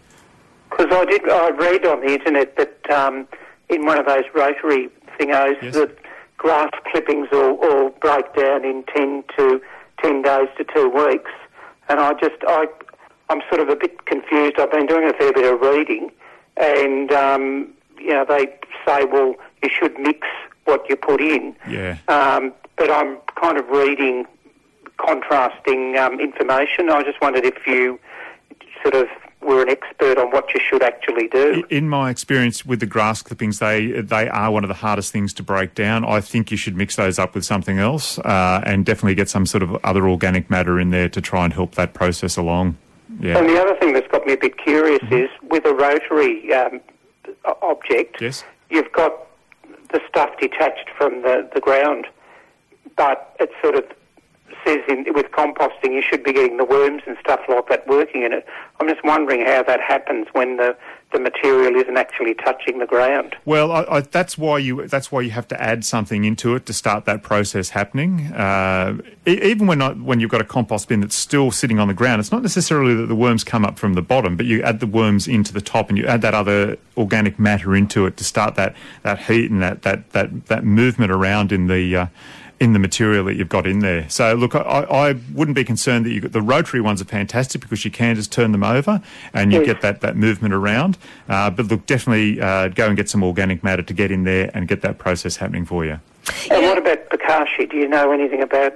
Because 0.71 0.87
I 0.91 1.05
did, 1.05 1.29
I 1.29 1.49
read 1.51 1.85
on 1.85 1.99
the 2.01 2.13
internet 2.13 2.55
that 2.57 2.89
um, 2.89 3.27
in 3.69 3.85
one 3.85 3.99
of 3.99 4.05
those 4.05 4.23
rotary 4.33 4.89
thingos 5.19 5.61
Yes. 5.61 5.73
that 5.75 5.95
grass 6.37 6.71
clippings 6.91 7.27
will, 7.31 7.57
will 7.57 7.89
break 8.01 8.33
down 8.33 8.63
in 8.65 8.83
ten 8.95 9.23
to 9.37 9.61
ten 10.01 10.21
days 10.21 10.47
to 10.57 10.63
two 10.63 10.89
weeks, 10.89 11.29
and 11.89 11.99
I 11.99 12.13
just 12.13 12.35
I 12.47 12.67
I'm 13.29 13.41
sort 13.49 13.61
of 13.61 13.69
a 13.69 13.75
bit 13.75 14.05
confused. 14.05 14.57
I've 14.59 14.71
been 14.71 14.87
doing 14.87 15.07
a 15.09 15.13
fair 15.13 15.31
bit 15.33 15.53
of 15.53 15.61
reading, 15.61 16.09
and 16.57 17.11
um, 17.11 17.67
you 17.99 18.09
know 18.13 18.25
they 18.27 18.47
say 18.87 19.03
well 19.05 19.35
you 19.61 19.69
should 19.69 19.99
mix 19.99 20.25
what 20.65 20.89
you 20.89 20.95
put 20.95 21.21
in, 21.21 21.53
Yeah. 21.69 21.97
um, 22.07 22.53
but 22.77 22.89
I'm 22.89 23.17
kind 23.39 23.57
of 23.57 23.67
reading 23.69 24.25
contrasting 24.97 25.97
um, 25.97 26.19
information. 26.19 26.89
I 26.89 27.03
just 27.03 27.19
wondered 27.21 27.45
if 27.45 27.65
you 27.67 27.99
sort 28.83 28.95
of 28.95 29.07
were 29.41 29.61
an 29.61 29.69
expert 29.69 30.17
on 30.17 30.29
what 30.31 30.53
you 30.53 30.59
should 30.59 30.83
actually 30.83 31.27
do. 31.27 31.63
In 31.69 31.89
my 31.89 32.09
experience 32.09 32.65
with 32.65 32.79
the 32.79 32.85
grass 32.85 33.21
clippings, 33.21 33.59
they 33.59 33.87
they 34.01 34.27
are 34.29 34.51
one 34.51 34.63
of 34.63 34.67
the 34.67 34.73
hardest 34.75 35.11
things 35.11 35.33
to 35.33 35.43
break 35.43 35.73
down. 35.75 36.05
I 36.05 36.21
think 36.21 36.51
you 36.51 36.57
should 36.57 36.75
mix 36.75 36.95
those 36.95 37.17
up 37.19 37.33
with 37.35 37.43
something 37.45 37.79
else, 37.79 38.19
uh, 38.19 38.61
and 38.65 38.85
definitely 38.85 39.15
get 39.15 39.29
some 39.29 39.45
sort 39.45 39.63
of 39.63 39.75
other 39.83 40.07
organic 40.07 40.49
matter 40.49 40.79
in 40.79 40.91
there 40.91 41.09
to 41.09 41.21
try 41.21 41.43
and 41.45 41.53
help 41.53 41.75
that 41.75 41.93
process 41.93 42.37
along. 42.37 42.77
Yeah. 43.19 43.37
And 43.37 43.49
the 43.49 43.59
other 43.59 43.75
thing 43.77 43.93
that's 43.93 44.07
got 44.07 44.25
me 44.25 44.33
a 44.33 44.37
bit 44.37 44.57
curious 44.57 45.01
is 45.11 45.29
with 45.49 45.65
a 45.65 45.73
rotary 45.73 46.53
um, 46.53 46.79
object, 47.61 48.21
Yes. 48.21 48.43
you've 48.69 48.91
got 48.93 49.13
the 49.91 49.99
stuff 50.07 50.29
detached 50.39 50.89
from 50.97 51.21
the, 51.23 51.49
the 51.53 51.59
ground, 51.59 52.07
but 52.95 53.35
it 53.39 53.51
sort 53.61 53.75
of 53.75 53.83
says 54.65 54.79
in, 54.87 55.05
with 55.13 55.31
composting 55.31 55.93
you 55.93 56.01
should 56.01 56.23
be 56.23 56.33
getting 56.33 56.57
the 56.57 56.65
worms 56.65 57.01
and 57.05 57.17
stuff 57.19 57.41
like 57.47 57.67
that 57.69 57.87
working 57.87 58.23
in 58.23 58.33
it. 58.33 58.45
I'm 58.79 58.87
just 58.87 59.03
wondering 59.03 59.45
how 59.45 59.63
that 59.63 59.79
happens 59.79 60.27
when 60.33 60.57
the, 60.57 60.75
the 61.11 61.19
material 61.19 61.75
isn't 61.75 61.97
actually 61.97 62.33
touching 62.33 62.79
the 62.79 62.85
ground. 62.85 63.35
Well, 63.45 63.71
I, 63.71 63.83
I, 63.83 64.01
that's 64.01 64.37
why 64.37 64.57
you 64.59 64.87
that's 64.87 65.11
why 65.11 65.21
you 65.21 65.31
have 65.31 65.47
to 65.49 65.61
add 65.61 65.85
something 65.85 66.23
into 66.23 66.55
it 66.55 66.65
to 66.65 66.73
start 66.73 67.05
that 67.05 67.21
process 67.21 67.69
happening. 67.69 68.27
Uh, 68.33 68.97
even 69.25 69.67
when 69.67 70.03
when 70.03 70.19
you've 70.19 70.31
got 70.31 70.41
a 70.41 70.45
compost 70.45 70.87
bin 70.87 71.01
that's 71.01 71.15
still 71.15 71.51
sitting 71.51 71.79
on 71.79 71.87
the 71.87 71.93
ground, 71.93 72.19
it's 72.19 72.31
not 72.31 72.41
necessarily 72.41 72.95
that 72.95 73.07
the 73.07 73.15
worms 73.15 73.43
come 73.43 73.65
up 73.65 73.77
from 73.77 73.93
the 73.93 74.01
bottom, 74.01 74.35
but 74.35 74.45
you 74.45 74.63
add 74.63 74.79
the 74.79 74.87
worms 74.87 75.27
into 75.27 75.53
the 75.53 75.61
top 75.61 75.89
and 75.89 75.97
you 75.97 76.05
add 76.05 76.21
that 76.21 76.33
other 76.33 76.77
organic 76.97 77.39
matter 77.39 77.75
into 77.75 78.05
it 78.05 78.17
to 78.17 78.23
start 78.23 78.55
that, 78.55 78.75
that 79.03 79.19
heat 79.19 79.51
and 79.51 79.61
that 79.61 79.83
that 79.83 80.09
that, 80.11 80.47
that 80.47 80.63
movement 80.63 81.11
around 81.11 81.51
in 81.51 81.67
the. 81.67 81.95
Uh, 81.95 82.05
in 82.61 82.73
the 82.73 82.79
material 82.79 83.25
that 83.25 83.33
you've 83.35 83.49
got 83.49 83.65
in 83.65 83.79
there. 83.79 84.07
So, 84.07 84.35
look, 84.35 84.53
I, 84.53 84.59
I 84.59 85.13
wouldn't 85.33 85.55
be 85.55 85.63
concerned 85.63 86.05
that 86.05 86.11
you 86.11 86.21
got 86.21 86.31
the 86.31 86.43
rotary 86.43 86.79
ones 86.79 87.01
are 87.01 87.05
fantastic 87.05 87.59
because 87.59 87.83
you 87.83 87.89
can 87.89 88.15
just 88.15 88.31
turn 88.31 88.51
them 88.51 88.63
over 88.63 89.01
and 89.33 89.51
you 89.51 89.57
Yes. 89.59 89.65
get 89.65 89.81
that, 89.81 90.01
that 90.01 90.15
movement 90.15 90.53
around. 90.53 90.95
Uh, 91.27 91.49
but 91.49 91.65
look, 91.65 91.87
definitely 91.87 92.39
uh, 92.39 92.67
go 92.67 92.85
and 92.87 92.95
get 92.95 93.09
some 93.09 93.23
organic 93.23 93.63
matter 93.63 93.81
to 93.81 93.93
get 93.95 94.11
in 94.11 94.25
there 94.25 94.51
and 94.53 94.67
get 94.67 94.81
that 94.81 94.99
process 94.99 95.37
happening 95.37 95.65
for 95.65 95.83
you. 95.83 95.99
And 96.51 96.63
what 96.67 96.77
about 96.77 97.09
Bokashi? 97.09 97.67
Do 97.67 97.77
you 97.77 97.87
know 97.87 98.11
anything 98.11 98.43
about 98.43 98.75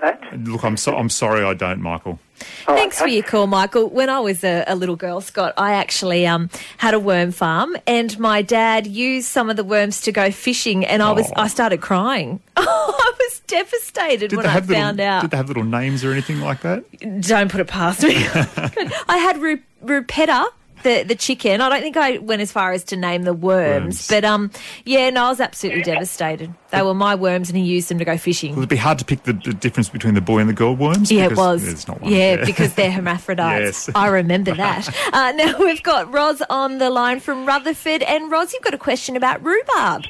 that? 0.00 0.20
Look, 0.40 0.64
I'm 0.64 0.76
so, 0.76 0.96
I'm 0.96 1.08
sorry, 1.08 1.44
I 1.44 1.54
don't, 1.54 1.80
Michael. 1.80 2.18
Oh, 2.68 2.74
Thanks 2.74 2.98
for 2.98 3.06
your 3.06 3.22
call, 3.22 3.46
Michael. 3.46 3.88
When 3.88 4.10
I 4.10 4.20
was 4.20 4.42
a, 4.44 4.64
a 4.66 4.74
little 4.74 4.96
girl, 4.96 5.20
Scott, 5.20 5.54
I 5.56 5.72
actually 5.74 6.26
um, 6.26 6.50
had 6.78 6.94
a 6.94 6.98
worm 6.98 7.30
farm, 7.32 7.76
and 7.86 8.18
my 8.18 8.42
dad 8.42 8.86
used 8.86 9.28
some 9.28 9.48
of 9.50 9.56
the 9.56 9.64
worms 9.64 10.00
to 10.02 10.12
go 10.12 10.30
fishing, 10.30 10.84
and 10.84 11.02
I 11.02 11.12
was 11.12 11.26
Oh. 11.36 11.42
I 11.42 11.48
started 11.48 11.80
crying. 11.80 12.40
I 12.56 13.12
was 13.18 13.40
devastated 13.46 14.28
Did 14.30 14.36
when 14.36 14.46
I 14.46 14.60
found 14.60 14.98
little, 14.98 15.12
out. 15.12 15.22
Did 15.22 15.30
they 15.32 15.36
have 15.36 15.48
little 15.48 15.64
names 15.64 16.04
or 16.04 16.12
anything 16.12 16.40
like 16.40 16.60
that? 16.62 16.84
Don't 17.22 17.50
put 17.50 17.60
it 17.60 17.66
past 17.68 18.02
me. 18.02 18.14
I 19.08 19.18
had 19.18 19.38
Ru- 19.38 19.60
Rupetta. 19.84 20.46
The, 20.86 21.02
the 21.02 21.16
chicken. 21.16 21.60
I 21.60 21.68
don't 21.68 21.80
think 21.80 21.96
I 21.96 22.18
went 22.18 22.42
as 22.42 22.52
far 22.52 22.70
as 22.70 22.84
to 22.84 22.96
name 22.96 23.24
the 23.24 23.32
worms, 23.34 23.82
Worms. 23.82 24.06
but 24.08 24.24
um, 24.24 24.52
yeah, 24.84 25.10
no, 25.10 25.24
I 25.24 25.28
was 25.30 25.40
absolutely 25.40 25.82
devastated. 25.82 26.54
They 26.70 26.80
were 26.80 26.94
my 26.94 27.16
worms, 27.16 27.50
and 27.50 27.58
he 27.58 27.64
used 27.64 27.88
them 27.88 27.98
to 27.98 28.04
go 28.04 28.16
fishing. 28.16 28.50
Well, 28.52 28.60
it'd 28.60 28.68
be 28.68 28.76
hard 28.76 29.00
to 29.00 29.04
pick 29.04 29.24
the, 29.24 29.32
the 29.32 29.52
difference 29.52 29.88
between 29.88 30.14
the 30.14 30.20
boy 30.20 30.38
and 30.38 30.48
the 30.48 30.52
girl 30.52 30.76
worms. 30.76 31.10
Yeah, 31.10 31.24
it 31.24 31.36
was. 31.36 31.64
There's 31.64 31.88
not 31.88 32.02
one. 32.02 32.12
Yeah, 32.12 32.44
because 32.44 32.74
they're 32.74 32.92
hermaphrodites. 32.92 33.88
Yes. 33.88 33.96
I 33.96 34.06
remember 34.06 34.54
that. 34.54 34.88
Uh, 35.12 35.32
now 35.32 35.58
we've 35.58 35.82
got 35.82 36.12
Roz 36.12 36.40
on 36.50 36.78
the 36.78 36.88
line 36.88 37.18
from 37.18 37.46
Rutherford, 37.46 38.02
and 38.04 38.30
Roz, 38.30 38.52
you've 38.52 38.62
got 38.62 38.74
a 38.74 38.78
question 38.78 39.16
about 39.16 39.42
rhubarb. 39.42 40.04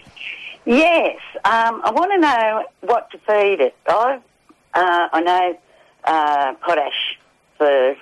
Yes, 0.66 1.16
um, 1.44 1.80
I 1.84 1.90
want 1.90 2.12
to 2.12 2.18
know 2.18 2.64
what 2.82 3.10
to 3.12 3.18
feed 3.18 3.60
it. 3.60 3.74
I 3.88 4.20
uh, 4.74 5.08
I 5.12 5.20
know 5.22 5.58
uh, 6.04 6.54
potash 6.60 7.18
for 7.56 7.96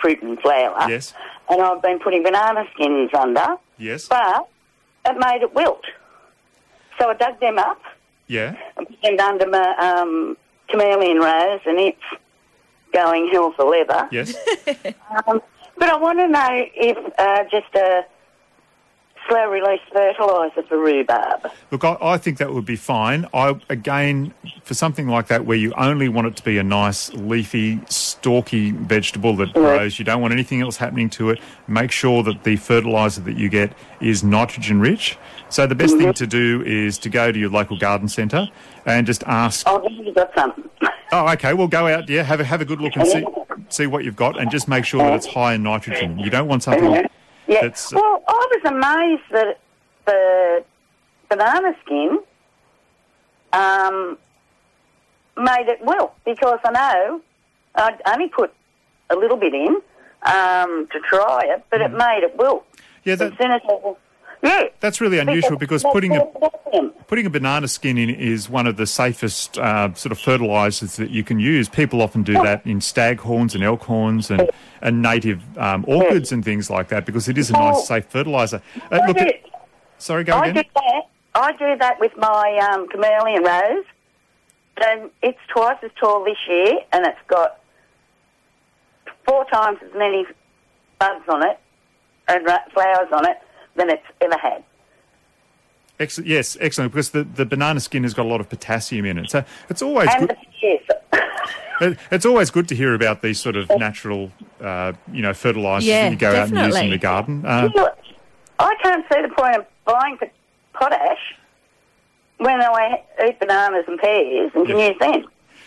fruit 0.00 0.22
and 0.22 0.38
flower. 0.40 0.90
Yes. 0.90 1.14
And 1.50 1.62
I've 1.62 1.80
been 1.82 1.98
putting 1.98 2.22
banana 2.22 2.64
skins 2.74 3.10
under, 3.14 3.56
Yes. 3.78 4.06
but 4.08 4.48
it 5.06 5.16
made 5.18 5.42
it 5.42 5.54
wilt. 5.54 5.82
So 6.98 7.10
I 7.10 7.14
dug 7.14 7.40
them 7.40 7.58
up 7.58 7.80
Yeah. 8.26 8.54
and 8.76 8.86
put 8.88 9.00
them 9.02 9.20
under 9.20 9.46
my 9.48 9.74
um, 9.78 10.36
chameleon 10.68 11.18
rose, 11.18 11.60
and 11.64 11.78
it's 11.78 12.02
going 12.92 13.28
hell 13.32 13.52
for 13.52 13.64
leather. 13.64 14.08
Yes. 14.10 14.34
Um, 15.26 15.40
but 15.78 15.88
I 15.88 15.96
want 15.96 16.18
to 16.18 16.28
know 16.28 16.48
if 16.74 16.98
uh, 17.18 17.44
just 17.44 17.74
a 17.74 18.04
slow 19.28 19.46
release 19.46 19.80
fertiliser 19.92 20.62
for 20.64 20.78
rhubarb. 20.78 21.50
Look, 21.70 21.84
I, 21.84 21.96
I 22.00 22.18
think 22.18 22.38
that 22.38 22.52
would 22.52 22.64
be 22.64 22.76
fine. 22.76 23.26
I 23.32 23.60
again, 23.68 24.34
for 24.62 24.74
something 24.74 25.08
like 25.08 25.28
that, 25.28 25.44
where 25.44 25.56
you 25.56 25.72
only 25.74 26.08
want 26.08 26.26
it 26.26 26.36
to 26.36 26.42
be 26.42 26.58
a 26.58 26.62
nice 26.62 27.12
leafy, 27.14 27.80
stalky 27.88 28.72
vegetable 28.72 29.36
that 29.36 29.52
grows, 29.52 29.98
you 29.98 30.04
don't 30.04 30.20
want 30.20 30.32
anything 30.32 30.60
else 30.60 30.76
happening 30.76 31.10
to 31.10 31.30
it. 31.30 31.40
Make 31.66 31.90
sure 31.90 32.22
that 32.22 32.44
the 32.44 32.56
fertilizer 32.56 33.20
that 33.22 33.36
you 33.36 33.48
get 33.48 33.72
is 34.00 34.24
nitrogen 34.24 34.80
rich. 34.80 35.18
So 35.50 35.66
the 35.66 35.74
best 35.74 35.96
thing 35.96 36.08
mm-hmm. 36.08 36.12
to 36.12 36.26
do 36.26 36.62
is 36.64 36.98
to 36.98 37.08
go 37.08 37.32
to 37.32 37.38
your 37.38 37.50
local 37.50 37.78
garden 37.78 38.08
centre 38.08 38.48
and 38.86 39.06
just 39.06 39.22
ask. 39.24 39.66
Oh, 39.68 39.86
you've 39.88 40.14
got 40.14 40.30
some. 40.34 40.70
Oh, 41.10 41.28
okay. 41.32 41.54
Well, 41.54 41.68
go 41.68 41.86
out, 41.86 42.08
yeah, 42.08 42.22
have 42.22 42.40
a 42.40 42.44
have 42.44 42.60
a 42.60 42.64
good 42.64 42.80
look 42.80 42.96
and 42.96 43.06
see 43.06 43.24
see 43.70 43.86
what 43.86 44.04
you've 44.04 44.16
got, 44.16 44.38
and 44.38 44.50
just 44.50 44.68
make 44.68 44.84
sure 44.84 45.02
that 45.02 45.14
it's 45.14 45.26
high 45.26 45.54
in 45.54 45.62
nitrogen. 45.62 46.18
You 46.18 46.30
don't 46.30 46.48
want 46.48 46.62
something 46.62 47.08
Yeah. 47.48 47.62
that's 47.62 47.92
well, 47.92 48.22
I 48.28 48.46
was 48.52 48.72
amazed 48.72 49.22
that 49.32 49.58
the 50.04 50.64
banana 51.28 51.74
skin 51.84 52.18
um, 53.52 54.18
made 55.36 55.68
it 55.68 55.80
well 55.82 56.14
because 56.24 56.58
I 56.64 56.70
know 56.70 57.20
I'd 57.74 58.00
only 58.06 58.28
put 58.28 58.52
a 59.10 59.16
little 59.16 59.38
bit 59.38 59.54
in 59.54 59.80
um, 60.22 60.88
to 60.92 61.00
try 61.08 61.40
it, 61.44 61.64
but 61.70 61.80
it 61.80 61.90
made 61.92 62.20
it 62.22 62.36
well. 62.36 62.58
Mm. 62.58 62.80
Yeah, 63.04 63.12
As 63.14 63.18
that, 63.20 63.38
soon 63.38 63.50
as 63.50 63.62
I, 63.66 63.94
that's 64.80 65.00
really 65.00 65.18
unusual 65.18 65.56
because 65.56 65.82
putting 65.82 66.16
a 66.16 66.24
putting 67.06 67.26
a 67.26 67.30
banana 67.30 67.66
skin 67.66 67.98
in 67.98 68.10
is 68.10 68.48
one 68.48 68.66
of 68.66 68.76
the 68.76 68.86
safest 68.86 69.58
uh, 69.58 69.92
sort 69.94 70.12
of 70.12 70.18
fertilisers 70.18 70.96
that 70.96 71.10
you 71.10 71.24
can 71.24 71.40
use. 71.40 71.68
People 71.68 72.02
often 72.02 72.22
do 72.22 72.34
that 72.34 72.64
in 72.66 72.80
stag 72.80 73.20
horns 73.20 73.54
and 73.54 73.64
elk 73.64 73.82
horns 73.82 74.30
and, 74.30 74.48
and 74.82 75.02
native 75.02 75.42
um, 75.58 75.84
orchids 75.88 76.30
and 76.32 76.44
things 76.44 76.70
like 76.70 76.88
that 76.88 77.06
because 77.06 77.28
it 77.28 77.38
is 77.38 77.50
a 77.50 77.54
nice, 77.54 77.88
safe 77.88 78.06
fertiliser. 78.06 78.62
Uh, 78.92 79.00
look, 79.06 79.16
at, 79.18 79.40
sorry, 79.98 80.22
go 80.24 80.34
I 80.34 80.52
do 80.52 80.62
that. 80.74 81.02
I 81.34 81.52
do 81.52 81.76
that 81.78 81.98
with 82.00 82.16
my 82.16 82.70
um, 82.70 82.88
chameleon 82.88 83.42
rose, 83.42 83.84
and 84.84 85.10
it's 85.22 85.38
twice 85.48 85.78
as 85.82 85.90
tall 85.98 86.24
this 86.24 86.38
year, 86.48 86.80
and 86.92 87.06
it's 87.06 87.18
got 87.26 87.60
four 89.26 89.44
times 89.46 89.78
as 89.84 89.92
many 89.94 90.26
buds 90.98 91.24
on 91.28 91.46
it 91.46 91.58
and 92.28 92.44
flowers 92.72 93.08
on 93.12 93.26
it 93.26 93.38
than 93.78 93.90
it's 93.90 94.04
ever 94.20 94.36
had. 94.36 94.62
Excellent. 96.00 96.28
Yes, 96.28 96.56
excellent. 96.60 96.92
Because 96.92 97.10
the, 97.10 97.24
the 97.24 97.44
banana 97.44 97.80
skin 97.80 98.02
has 98.04 98.14
got 98.14 98.26
a 98.26 98.28
lot 98.28 98.40
of 98.40 98.48
potassium 98.48 99.04
in 99.06 99.18
it, 99.18 99.30
so 99.30 99.44
it's 99.68 99.82
always 99.82 100.08
And 100.12 100.28
good. 100.28 100.36
the, 100.36 100.46
yes, 100.62 100.82
it- 101.80 101.98
It's 102.12 102.26
always 102.26 102.50
good 102.50 102.68
to 102.68 102.74
hear 102.76 102.94
about 102.94 103.22
these 103.22 103.40
sort 103.40 103.56
of 103.56 103.68
natural, 103.78 104.30
uh, 104.60 104.92
you 105.12 105.22
know, 105.22 105.32
fertilisers 105.34 105.88
Yeah, 105.88 106.04
that 106.04 106.10
you 106.12 106.18
go 106.18 106.34
out 106.34 106.48
and 106.50 106.58
use 106.58 106.76
in 106.76 106.90
the 106.90 106.98
garden. 106.98 107.44
Uh, 107.44 107.68
Look, 107.74 107.98
I 108.60 108.74
can't 108.82 109.04
see 109.12 109.22
the 109.22 109.28
point 109.28 109.56
of 109.56 109.66
buying 109.84 110.18
p- 110.18 110.26
potash 110.72 111.34
when 112.38 112.60
I 112.62 113.02
eat 113.26 113.40
bananas 113.40 113.84
and 113.88 113.98
pears 113.98 114.52
and 114.54 114.66
can 114.66 114.78
Yeah. 114.78 114.88
use 114.90 114.98
them. 115.00 115.24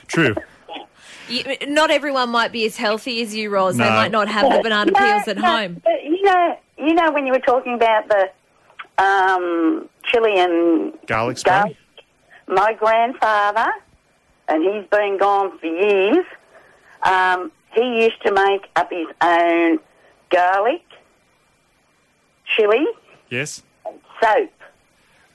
true. 0.07 0.35
You, 1.27 1.43
not 1.67 1.91
everyone 1.91 2.29
might 2.29 2.51
be 2.51 2.65
as 2.65 2.75
healthy 2.77 3.21
as 3.21 3.33
you, 3.35 3.49
Roz. 3.49 3.77
They 3.77 3.87
might 3.89 4.11
not 4.11 4.27
have 4.27 4.51
the 4.51 4.61
banana 4.61 4.91
No, 4.91 4.99
peels 4.99 5.27
at 5.29 5.37
no, 5.37 5.41
home. 5.45 5.81
But 5.83 6.03
you 6.03 6.21
know, 6.23 6.57
you 6.81 6.93
know 6.93 7.11
when 7.11 7.25
you 7.25 7.31
were 7.33 7.39
talking 7.39 7.73
about 7.73 8.07
the 8.07 8.29
um, 9.03 9.89
chili 10.05 10.37
and 10.39 10.93
Garlic 11.07 11.37
my 12.47 12.73
grandfather, 12.73 13.71
and 14.47 14.63
he's 14.63 14.85
been 14.89 15.17
gone 15.17 15.57
for 15.59 15.65
years. 15.67 16.25
Um, 17.03 17.51
he 17.73 18.03
used 18.03 18.21
to 18.25 18.31
make 18.33 18.67
up 18.75 18.91
his 18.91 19.07
own 19.21 19.79
garlic, 20.29 20.83
chili, 22.45 22.85
Yes. 23.29 23.63
and 23.85 23.99
soap, 24.21 24.51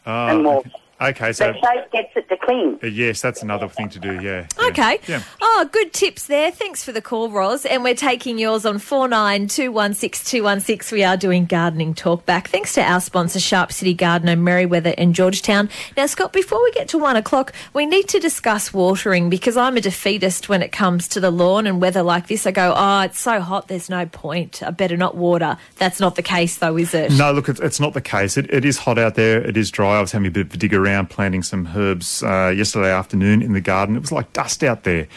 Oh, 0.06 0.26
and 0.28 0.42
more. 0.42 0.58
okay. 0.58 0.70
Okay, 0.98 1.30
so 1.32 1.52
The 1.52 1.60
soap 1.60 1.92
gets 1.92 2.16
it 2.16 2.26
to 2.30 2.38
clean. 2.38 2.78
uh, 2.82 2.86
yes, 2.86 3.20
that's 3.20 3.42
another 3.42 3.68
thing 3.68 3.90
to 3.90 3.98
do. 3.98 4.14
Yeah. 4.14 4.46
yeah. 4.58 4.66
Okay. 4.68 4.98
Yeah. 5.06 5.22
Oh, 5.42 5.68
good 5.70 5.92
tips 5.92 6.26
there. 6.26 6.50
Thanks 6.50 6.82
for 6.82 6.92
the 6.92 7.02
call, 7.02 7.30
Roz. 7.30 7.66
And 7.66 7.84
we're 7.84 7.94
taking 7.94 8.38
yours 8.38 8.64
on 8.64 8.78
49216216. 8.78 10.92
We 10.92 11.04
are 11.04 11.16
doing 11.16 11.44
gardening 11.44 11.94
talk 11.94 12.24
back. 12.24 12.48
Thanks 12.48 12.72
to 12.74 12.82
our 12.82 13.00
sponsor, 13.00 13.40
Sharp 13.40 13.72
City 13.72 13.92
Gardener, 13.94 14.36
Merewether 14.36 14.94
and 14.96 15.14
Georgetown. 15.14 15.68
Now, 15.96 16.06
Scott, 16.06 16.32
before 16.32 16.62
we 16.62 16.70
get 16.72 16.88
to 16.88 16.98
one 16.98 17.16
o'clock, 17.16 17.52
we 17.74 17.84
need 17.86 18.08
to 18.08 18.18
discuss 18.18 18.72
watering 18.72 19.28
because 19.28 19.56
I'm 19.56 19.76
a 19.76 19.80
defeatist 19.80 20.48
when 20.48 20.62
it 20.62 20.72
comes 20.72 21.08
to 21.08 21.20
the 21.20 21.30
lawn 21.30 21.66
and 21.66 21.80
weather 21.80 22.02
like 22.02 22.26
this. 22.28 22.46
I 22.46 22.50
go, 22.52 22.72
oh, 22.76 23.00
it's 23.00 23.18
so 23.20 23.40
hot, 23.40 23.68
there's 23.68 23.90
no 23.90 24.06
point. 24.06 24.62
I 24.62 24.70
better 24.70 24.96
not 24.96 25.16
water. 25.16 25.58
That's 25.76 26.00
not 26.00 26.14
the 26.16 26.22
case, 26.22 26.56
though, 26.56 26.76
is 26.78 26.94
it? 26.94 27.12
No, 27.12 27.32
look, 27.32 27.48
it's, 27.50 27.60
it's 27.60 27.80
not 27.80 27.92
the 27.94 28.00
case. 28.00 28.36
It, 28.36 28.50
it 28.50 28.64
is 28.64 28.78
hot 28.78 28.98
out 28.98 29.14
there. 29.14 29.42
It 29.46 29.56
is 29.56 29.70
dry. 29.70 29.98
I 29.98 30.00
was 30.00 30.12
having 30.12 30.28
a 30.28 30.30
bit 30.30 30.46
of 30.46 30.54
a 30.54 30.56
dig 30.56 30.72
around 30.86 31.10
planting 31.10 31.42
some 31.42 31.68
herbs 31.74 32.22
uh, 32.22 32.52
yesterday 32.56 32.90
afternoon 32.90 33.42
in 33.42 33.52
the 33.52 33.60
garden. 33.60 33.96
It 33.96 34.00
was 34.00 34.12
like 34.12 34.32
dust 34.32 34.62
out 34.62 34.84
there. 34.84 35.08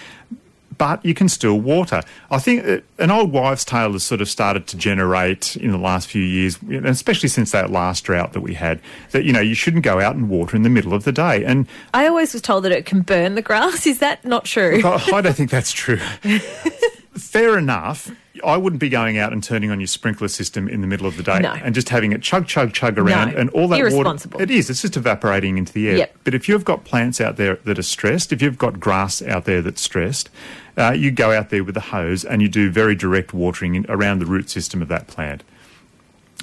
But 0.77 1.03
you 1.03 1.13
can 1.13 1.27
still 1.27 1.59
water. 1.59 2.01
I 2.31 2.39
think 2.39 2.65
uh, 2.65 2.79
an 2.99 3.11
old 3.11 3.33
wives' 3.33 3.65
tale 3.65 3.91
has 3.91 4.03
sort 4.03 4.21
of 4.21 4.29
started 4.29 4.65
to 4.67 4.77
generate 4.77 5.57
in 5.57 5.71
the 5.71 5.77
last 5.77 6.07
few 6.07 6.21
years, 6.21 6.57
especially 6.85 7.27
since 7.27 7.51
that 7.51 7.69
last 7.69 8.05
drought 8.05 8.31
that 8.31 8.39
we 8.39 8.53
had, 8.53 8.79
that, 9.11 9.25
you 9.25 9.33
know, 9.33 9.41
you 9.41 9.55
shouldn't 9.55 9.83
go 9.83 9.99
out 9.99 10.15
and 10.15 10.29
water 10.29 10.55
in 10.55 10.61
the 10.63 10.69
middle 10.69 10.93
of 10.93 11.03
the 11.03 11.11
day. 11.11 11.43
And 11.43 11.67
I 11.93 12.07
always 12.07 12.31
was 12.31 12.41
told 12.41 12.63
that 12.63 12.71
it 12.71 12.85
can 12.85 13.01
burn 13.01 13.35
the 13.35 13.41
grass. 13.41 13.85
Is 13.85 13.99
that 13.99 14.23
not 14.23 14.45
true? 14.45 14.81
I 14.85 15.09
I 15.13 15.21
don't 15.21 15.35
think 15.35 15.51
that's 15.51 15.73
true. 15.73 15.97
Fair 17.13 17.57
enough. 17.57 18.09
I 18.43 18.57
wouldn't 18.57 18.79
be 18.79 18.89
going 18.89 19.17
out 19.17 19.33
and 19.33 19.43
turning 19.43 19.71
on 19.71 19.79
your 19.79 19.87
sprinkler 19.87 20.27
system 20.27 20.67
in 20.67 20.81
the 20.81 20.87
middle 20.87 21.05
of 21.07 21.17
the 21.17 21.23
day 21.23 21.39
No. 21.39 21.51
and 21.53 21.73
just 21.75 21.89
having 21.89 22.11
it 22.11 22.21
chug, 22.21 22.47
chug, 22.47 22.73
chug 22.73 22.97
around 22.97 23.33
No. 23.33 23.37
and 23.39 23.49
all 23.51 23.67
that 23.69 23.79
Irresponsible. 23.79 24.39
water. 24.39 24.43
It 24.43 24.55
is. 24.55 24.69
It's 24.69 24.81
just 24.81 24.97
evaporating 24.97 25.57
into 25.57 25.73
the 25.73 25.89
air. 25.89 25.97
Yep. 25.97 26.15
But 26.23 26.33
if 26.33 26.49
you've 26.49 26.65
got 26.65 26.83
plants 26.85 27.19
out 27.21 27.37
there 27.37 27.55
that 27.65 27.77
are 27.79 27.83
stressed, 27.83 28.31
if 28.33 28.41
you've 28.41 28.57
got 28.57 28.79
grass 28.79 29.21
out 29.21 29.45
there 29.45 29.61
that's 29.61 29.81
stressed, 29.81 30.29
uh, 30.77 30.91
you 30.91 31.11
go 31.11 31.31
out 31.31 31.49
there 31.49 31.63
with 31.63 31.75
a 31.77 31.81
hose 31.81 32.23
and 32.23 32.41
you 32.41 32.47
do 32.47 32.69
very 32.69 32.95
direct 32.95 33.33
watering 33.33 33.75
in, 33.75 33.85
around 33.89 34.19
the 34.19 34.25
root 34.25 34.49
system 34.49 34.81
of 34.81 34.87
that 34.87 35.07
plant. 35.07 35.43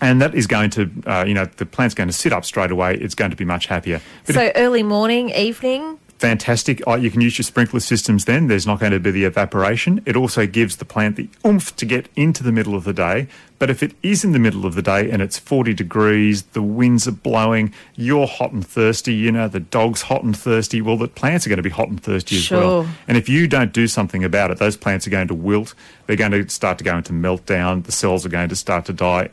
And 0.02 0.20
that 0.20 0.34
is 0.34 0.46
going 0.46 0.68
to, 0.70 0.90
uh, 1.06 1.24
you 1.26 1.32
know, 1.32 1.46
the 1.46 1.64
plant's 1.64 1.94
going 1.94 2.08
to 2.08 2.12
sit 2.12 2.30
up 2.32 2.44
straight 2.44 2.70
away. 2.70 2.96
It's 2.96 3.14
going 3.14 3.30
to 3.30 3.36
be 3.36 3.46
much 3.46 3.66
happier. 3.66 4.02
But 4.26 4.34
So 4.34 4.52
early 4.54 4.82
morning, 4.82 5.30
evening, 5.30 5.98
fantastic. 6.18 6.82
Oh, 6.86 6.94
you 6.94 7.10
can 7.10 7.20
use 7.20 7.38
your 7.38 7.44
sprinkler 7.44 7.80
systems 7.80 8.24
then. 8.24 8.48
There's 8.48 8.66
not 8.66 8.80
going 8.80 8.92
to 8.92 9.00
be 9.00 9.10
the 9.10 9.24
evaporation. 9.24 10.02
It 10.06 10.16
also 10.16 10.46
gives 10.46 10.76
the 10.76 10.84
plant 10.84 11.16
the 11.16 11.28
oomph 11.44 11.74
to 11.76 11.86
get 11.86 12.08
into 12.16 12.42
the 12.42 12.52
middle 12.52 12.74
of 12.74 12.84
the 12.84 12.92
day. 12.92 13.28
But 13.58 13.70
if 13.70 13.82
it 13.82 13.94
is 14.02 14.24
in 14.24 14.32
the 14.32 14.38
middle 14.38 14.66
of 14.66 14.74
the 14.74 14.82
day 14.82 15.10
and 15.10 15.22
it's 15.22 15.38
40 15.38 15.72
degrees, 15.72 16.42
the 16.42 16.62
winds 16.62 17.08
are 17.08 17.12
blowing, 17.12 17.72
you're 17.94 18.26
hot 18.26 18.52
and 18.52 18.66
thirsty, 18.66 19.14
you 19.14 19.32
know, 19.32 19.48
the 19.48 19.60
dog's 19.60 20.02
hot 20.02 20.22
and 20.24 20.36
thirsty, 20.36 20.82
well, 20.82 20.98
the 20.98 21.08
plants 21.08 21.46
are 21.46 21.48
going 21.48 21.56
to 21.56 21.62
be 21.62 21.70
hot 21.70 21.88
and 21.88 22.02
thirsty 22.02 22.36
as 22.36 22.50
well. 22.50 22.86
And 23.08 23.16
if 23.16 23.28
you 23.28 23.48
don't 23.48 23.72
do 23.72 23.88
something 23.88 24.24
about 24.24 24.50
it, 24.50 24.58
those 24.58 24.76
plants 24.76 25.06
are 25.06 25.10
going 25.10 25.28
to 25.28 25.34
wilt. 25.34 25.74
They're 26.06 26.16
going 26.16 26.32
to 26.32 26.48
start 26.48 26.78
to 26.78 26.84
go 26.84 26.96
into 26.96 27.12
meltdown. 27.12 27.84
The 27.84 27.92
cells 27.92 28.26
are 28.26 28.30
going 28.30 28.50
to 28.50 28.56
start 28.56 28.84
to 28.86 28.92
die. 28.92 29.30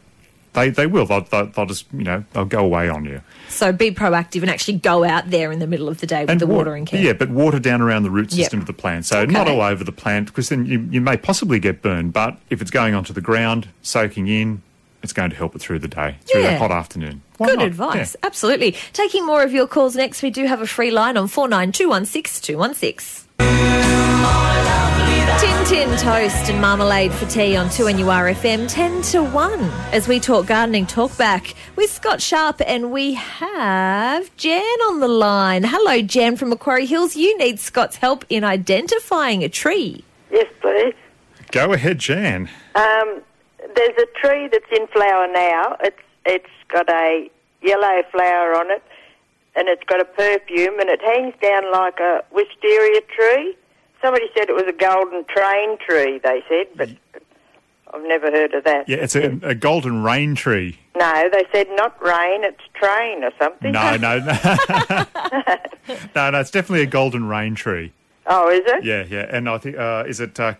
They, 0.54 0.70
they 0.70 0.86
will. 0.88 1.06
They'll, 1.06 1.22
they'll, 1.22 1.48
they'll 1.48 1.66
just, 1.66 1.86
you 1.92 2.04
know, 2.04 2.24
they'll 2.34 2.46
go 2.46 2.60
away 2.64 2.88
on 2.90 3.06
you. 3.06 3.22
So 3.50 3.72
be 3.72 3.92
proactive 3.92 4.42
and 4.42 4.50
actually 4.52 4.78
go 4.78 5.04
out 5.04 5.30
there 5.32 5.52
in 5.52 5.60
the 5.60 5.68
middle 5.68 5.90
of 5.90 6.00
the 6.00 6.08
day 6.08 6.26
with 6.26 6.40
the 6.40 6.48
wa- 6.48 6.58
watering 6.58 6.86
can. 6.86 7.04
Yeah, 7.04 7.14
but 7.14 7.30
water 7.30 7.60
down 7.60 7.82
around 7.82 8.04
the 8.04 8.12
root 8.12 8.32
Yep. 8.32 8.44
system 8.46 8.60
of 8.60 8.68
the 8.68 8.74
plant. 8.74 9.06
So 9.06 9.26
not 9.26 9.48
all 9.48 9.62
over 9.62 9.84
the 9.84 9.92
plant, 9.92 10.28
because 10.28 10.50
then 10.50 10.66
you, 10.66 10.88
you 10.92 11.02
may 11.02 11.18
possibly 11.18 11.60
get 11.60 11.82
burned. 11.82 12.14
But 12.14 12.38
if 12.50 12.62
it's 12.62 12.72
going 12.72 12.94
onto 12.94 13.14
the 13.14 13.22
ground, 13.22 13.68
soaking 13.82 14.28
in, 14.28 14.62
it's 15.02 15.14
going 15.14 15.32
to 15.32 15.36
help 15.36 15.56
it 15.56 15.60
through 15.60 15.80
the 15.80 15.88
day, 15.88 16.18
through 16.26 16.42
Yeah. 16.44 16.52
that 16.52 16.60
hot 16.60 16.72
afternoon. 16.72 17.22
Why 17.38 17.48
Good 17.48 17.60
not? 17.60 17.68
advice. 17.68 18.16
Yeah. 18.22 18.28
Absolutely. 18.28 18.74
Taking 18.94 19.26
more 19.26 19.42
of 19.44 19.52
your 19.54 19.68
calls 19.68 19.96
next, 19.96 20.22
we 20.22 20.30
do 20.30 20.46
have 20.46 20.62
a 20.62 20.68
free 20.68 20.92
line 20.92 21.18
on 21.18 21.28
49216216. 21.28 24.13
216. 24.24 25.40
Tin 25.40 25.66
Tin 25.66 25.98
Toast 25.98 26.50
and 26.50 26.62
Marmalade 26.62 27.12
for 27.12 27.26
tea 27.26 27.58
on 27.58 27.68
2NURFM 27.68 28.70
10 28.70 29.02
to 29.02 29.22
1 29.22 29.60
as 29.92 30.08
we 30.08 30.18
talk 30.18 30.46
gardening 30.46 30.86
talk 30.86 31.18
back 31.18 31.56
with 31.76 31.92
Scott 31.92 32.22
Sharp 32.22 32.62
and 32.66 32.90
we 32.94 33.16
have 33.16 34.34
Jan 34.38 34.62
on 34.88 35.02
the 35.02 35.10
line. 35.10 35.66
Hello, 35.66 36.02
Jan 36.02 36.38
from 36.38 36.50
Macquarie 36.50 36.86
Hills. 36.86 37.18
You 37.18 37.38
need 37.38 37.60
Scott's 37.60 37.98
help 37.98 38.24
in 38.30 38.46
identifying 38.46 39.44
a 39.44 39.50
tree. 39.50 40.06
Yes, 40.32 40.48
please. 40.62 40.96
Go 41.52 41.74
ahead, 41.74 42.00
Jan. 42.00 42.50
Um, 42.76 43.22
there's 43.76 43.98
a 43.98 44.08
tree 44.22 44.48
that's 44.50 44.72
in 44.72 44.88
flower 44.88 45.28
now. 45.34 45.76
It's 45.82 46.00
it's 46.26 46.50
got 46.70 46.90
a 46.90 47.30
yellow 47.62 48.04
flower 48.10 48.56
on 48.56 48.72
it, 48.72 48.84
and 49.58 49.68
it's 49.68 49.84
got 49.84 50.00
a 50.00 50.06
perfume, 50.06 50.80
and 50.80 50.90
it 50.90 51.02
hangs 51.02 51.34
down 51.42 51.70
like 51.74 52.00
a 52.00 52.24
wisteria 52.32 53.02
tree. 53.02 53.58
Somebody 54.04 54.26
said 54.38 54.50
it 54.50 54.54
was 54.54 54.66
a 54.68 54.74
golden 54.74 55.24
train 55.26 55.78
tree. 55.80 56.20
They 56.22 56.44
said, 56.50 56.68
but 56.76 56.90
I've 57.94 58.04
never 58.04 58.30
heard 58.30 58.54
of 58.54 58.66
that. 58.66 58.90
Yeah, 58.90 58.98
it's 58.98 59.16
a, 59.16 59.40
a 59.44 59.56
golden 59.56 60.04
rain 60.04 60.36
tree. 60.36 60.78
No, 60.98 61.30
they 61.32 61.46
said 61.54 61.68
not 61.72 62.00
rain, 62.04 62.44
it's 62.44 62.60
train 62.74 63.24
or 63.24 63.32
something. 63.40 63.72
No, 63.72 63.96
no, 63.96 64.20
no. 64.20 64.26
no, 66.16 66.30
no, 66.32 66.40
it's 66.40 66.52
definitely 66.52 66.82
a 66.82 66.88
golden 66.88 67.28
rain 67.28 67.56
tree. 67.56 67.94
Oh, 68.26 68.50
is 68.50 68.62
it? 68.66 68.84
Yeah, 68.84 69.04
yeah. 69.10 69.28
And 69.30 69.50
I 69.50 69.58
think, 69.58 69.78
uh, 69.78 70.04
is 70.08 70.20
it 70.20 70.40
uh? 70.40 70.54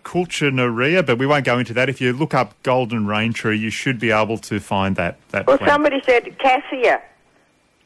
But 1.02 1.18
we 1.18 1.26
won't 1.26 1.44
go 1.44 1.58
into 1.58 1.72
that. 1.74 1.88
If 1.88 2.00
you 2.00 2.12
look 2.12 2.34
up 2.34 2.54
golden 2.62 3.06
rain 3.06 3.32
tree, 3.32 3.58
you 3.58 3.70
should 3.70 3.98
be 3.98 4.10
able 4.10 4.38
to 4.38 4.60
find 4.60 4.96
that, 4.96 5.16
that 5.30 5.46
Well, 5.46 5.58
plant. 5.58 5.70
somebody 5.72 6.02
said 6.04 6.38
cassia, 6.38 7.02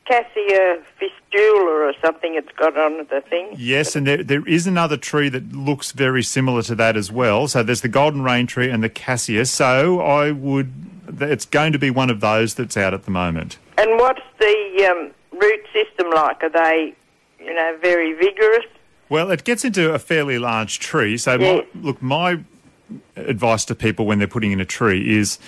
cassia 0.08 0.82
fistula 0.98 1.70
or 1.70 1.92
something. 2.02 2.34
It's 2.34 2.50
got 2.56 2.76
on 2.78 3.06
the 3.10 3.20
thing. 3.20 3.54
Yes, 3.56 3.94
and 3.94 4.06
there, 4.06 4.24
there 4.24 4.48
is 4.48 4.66
another 4.66 4.96
tree 4.96 5.28
that 5.28 5.52
looks 5.52 5.92
very 5.92 6.22
similar 6.22 6.62
to 6.62 6.74
that 6.76 6.96
as 6.96 7.12
well. 7.12 7.46
So 7.46 7.62
there's 7.62 7.82
the 7.82 7.88
golden 7.88 8.22
rain 8.22 8.46
tree 8.46 8.70
and 8.70 8.82
the 8.82 8.88
cassia. 8.88 9.44
So 9.44 10.00
I 10.00 10.30
would, 10.30 10.72
it's 11.20 11.44
going 11.44 11.72
to 11.72 11.78
be 11.78 11.90
one 11.90 12.08
of 12.10 12.20
those 12.20 12.54
that's 12.54 12.76
out 12.76 12.94
at 12.94 13.04
the 13.04 13.10
moment. 13.10 13.58
And 13.76 13.98
what's 13.98 14.22
the 14.40 14.88
um, 14.90 15.38
root 15.38 15.60
system 15.72 16.10
like? 16.14 16.42
Are 16.42 16.48
they, 16.48 16.94
you 17.38 17.54
know, 17.54 17.76
very 17.82 18.14
vigorous? 18.14 18.64
Well, 19.10 19.30
it 19.30 19.44
gets 19.44 19.64
into 19.64 19.92
a 19.92 19.98
fairly 19.98 20.38
large 20.38 20.80
tree. 20.80 21.16
So, 21.18 21.38
Yeah. 21.38 21.54
my, 21.54 21.66
look, 21.80 22.02
my 22.02 22.40
advice 23.16 23.64
to 23.66 23.74
people 23.74 24.06
when 24.06 24.18
they're 24.18 24.26
putting 24.26 24.52
in 24.52 24.60
a 24.60 24.64
tree 24.64 25.16
is 25.18 25.38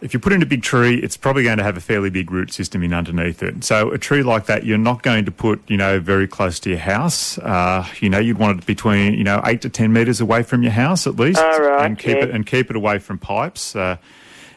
if 0.00 0.12
you 0.12 0.20
put 0.20 0.32
in 0.32 0.42
a 0.42 0.46
big 0.46 0.62
tree, 0.62 0.96
it's 0.96 1.16
probably 1.16 1.44
going 1.44 1.58
to 1.58 1.64
have 1.64 1.76
a 1.76 1.80
fairly 1.80 2.10
big 2.10 2.30
root 2.30 2.52
system 2.52 2.82
in 2.82 2.92
underneath 2.92 3.42
it. 3.42 3.64
So 3.64 3.90
a 3.90 3.98
tree 3.98 4.22
like 4.22 4.46
that, 4.46 4.64
you're 4.64 4.76
not 4.76 5.02
going 5.02 5.24
to 5.24 5.30
put, 5.30 5.62
you 5.68 5.76
know, 5.76 5.98
very 5.98 6.28
close 6.28 6.60
to 6.60 6.70
your 6.70 6.78
house. 6.78 7.38
Uh, 7.38 7.86
you 8.00 8.10
know, 8.10 8.18
you'd 8.18 8.38
want 8.38 8.58
it 8.58 8.66
between, 8.66 9.14
you 9.14 9.24
know, 9.24 9.40
eight 9.46 9.62
to 9.62 9.70
ten 9.70 9.92
metres 9.92 10.20
away 10.20 10.42
from 10.42 10.62
your 10.62 10.72
house 10.72 11.06
at 11.06 11.16
least, 11.16 11.40
right, 11.40 11.86
and 11.86 11.98
keep 11.98 12.16
yeah. 12.16 12.24
it 12.24 12.30
and 12.30 12.46
keep 12.46 12.68
it 12.70 12.76
away 12.76 12.98
from 12.98 13.18
pipes. 13.18 13.74
Uh, 13.74 13.96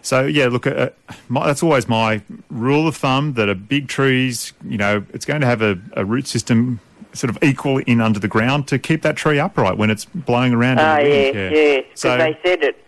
so 0.01 0.25
yeah, 0.25 0.47
look, 0.47 0.67
uh, 0.67 0.89
my, 1.29 1.45
that's 1.47 1.63
always 1.63 1.87
my 1.87 2.21
rule 2.49 2.87
of 2.87 2.95
thumb 2.95 3.33
that 3.33 3.49
a 3.49 3.55
big 3.55 3.87
trees, 3.87 4.53
you 4.65 4.77
know, 4.77 5.05
it's 5.13 5.25
going 5.25 5.41
to 5.41 5.47
have 5.47 5.61
a, 5.61 5.79
a 5.93 6.03
root 6.03 6.27
system 6.27 6.79
sort 7.13 7.29
of 7.29 7.41
equal 7.41 7.79
in 7.79 7.99
under 7.99 8.19
the 8.19 8.27
ground 8.27 8.67
to 8.67 8.77
keep 8.77 9.01
that 9.01 9.15
tree 9.15 9.39
upright 9.39 9.77
when 9.77 9.89
it's 9.89 10.05
blowing 10.05 10.53
around. 10.53 10.79
Oh, 10.79 10.97
in 10.97 11.03
the 11.03 11.09
yeah, 11.09 11.31
wind. 11.31 11.55
yeah. 11.55 11.81
So 11.95 12.17
they 12.17 12.39
said 12.43 12.63
it 12.63 12.83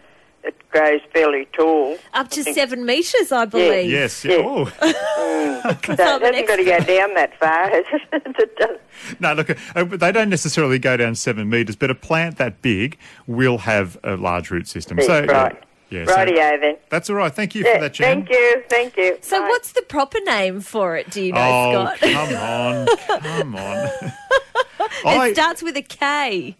grows 0.69 1.01
fairly 1.13 1.47
tall. 1.53 1.97
Up 2.13 2.29
to 2.29 2.43
seven 2.43 2.86
metres, 2.86 3.32
I 3.32 3.45
believe. 3.45 3.89
yes, 3.89 4.23
Yeah. 4.23 4.36
oh. 4.39 4.65
So 5.60 5.69
it 5.69 5.97
the 5.97 6.03
hasn't 6.05 6.47
got 6.47 6.55
to 6.55 6.63
go 6.63 6.79
down 6.79 7.13
that 7.15 7.38
far. 7.39 7.69
has 7.69 7.86
it? 7.91 8.01
It 8.39 8.55
does- 8.58 8.77
No, 9.19 9.34
look, 9.34 9.49
uh, 9.49 9.84
they 9.84 10.12
don't 10.12 10.29
necessarily 10.29 10.79
go 10.79 10.95
down 10.97 11.15
seven 11.15 11.49
metres, 11.49 11.75
but 11.75 11.89
a 11.91 11.95
plant 11.95 12.38
that 12.38 12.62
big 12.62 12.97
will 13.27 13.58
have 13.60 13.97
a 14.03 14.15
large 14.15 14.51
root 14.51 14.67
system. 14.67 14.99
Yeah, 14.99 15.05
so, 15.05 15.25
right. 15.25 15.63
Yeah, 15.89 16.05
so 16.05 16.15
Rightio 16.15 16.62
then. 16.62 16.77
that's 16.89 17.10
all 17.10 17.15
right. 17.15 17.34
Thank 17.34 17.55
you 17.55 17.63
Yeah, 17.65 17.73
for 17.75 17.82
that, 17.82 17.93
Jan. 17.93 18.25
thank 18.25 18.29
you, 18.29 18.63
thank 18.69 18.95
you. 18.97 19.17
So, 19.21 19.41
Bye. 19.41 19.47
what's 19.47 19.71
the 19.71 19.82
proper 19.82 20.19
name 20.25 20.62
for 20.62 20.95
it? 20.95 21.10
Do 21.10 21.21
you 21.21 21.34
know, 21.34 21.41
Oh, 21.41 21.95
Scott? 21.95 21.99
come 21.99 22.36
on, 22.36 22.88
come 23.21 23.55
on. 23.55 23.89
it 25.29 25.36
starts 25.36 25.63
with 25.63 25.75
a 25.77 25.82
K. 25.82 26.55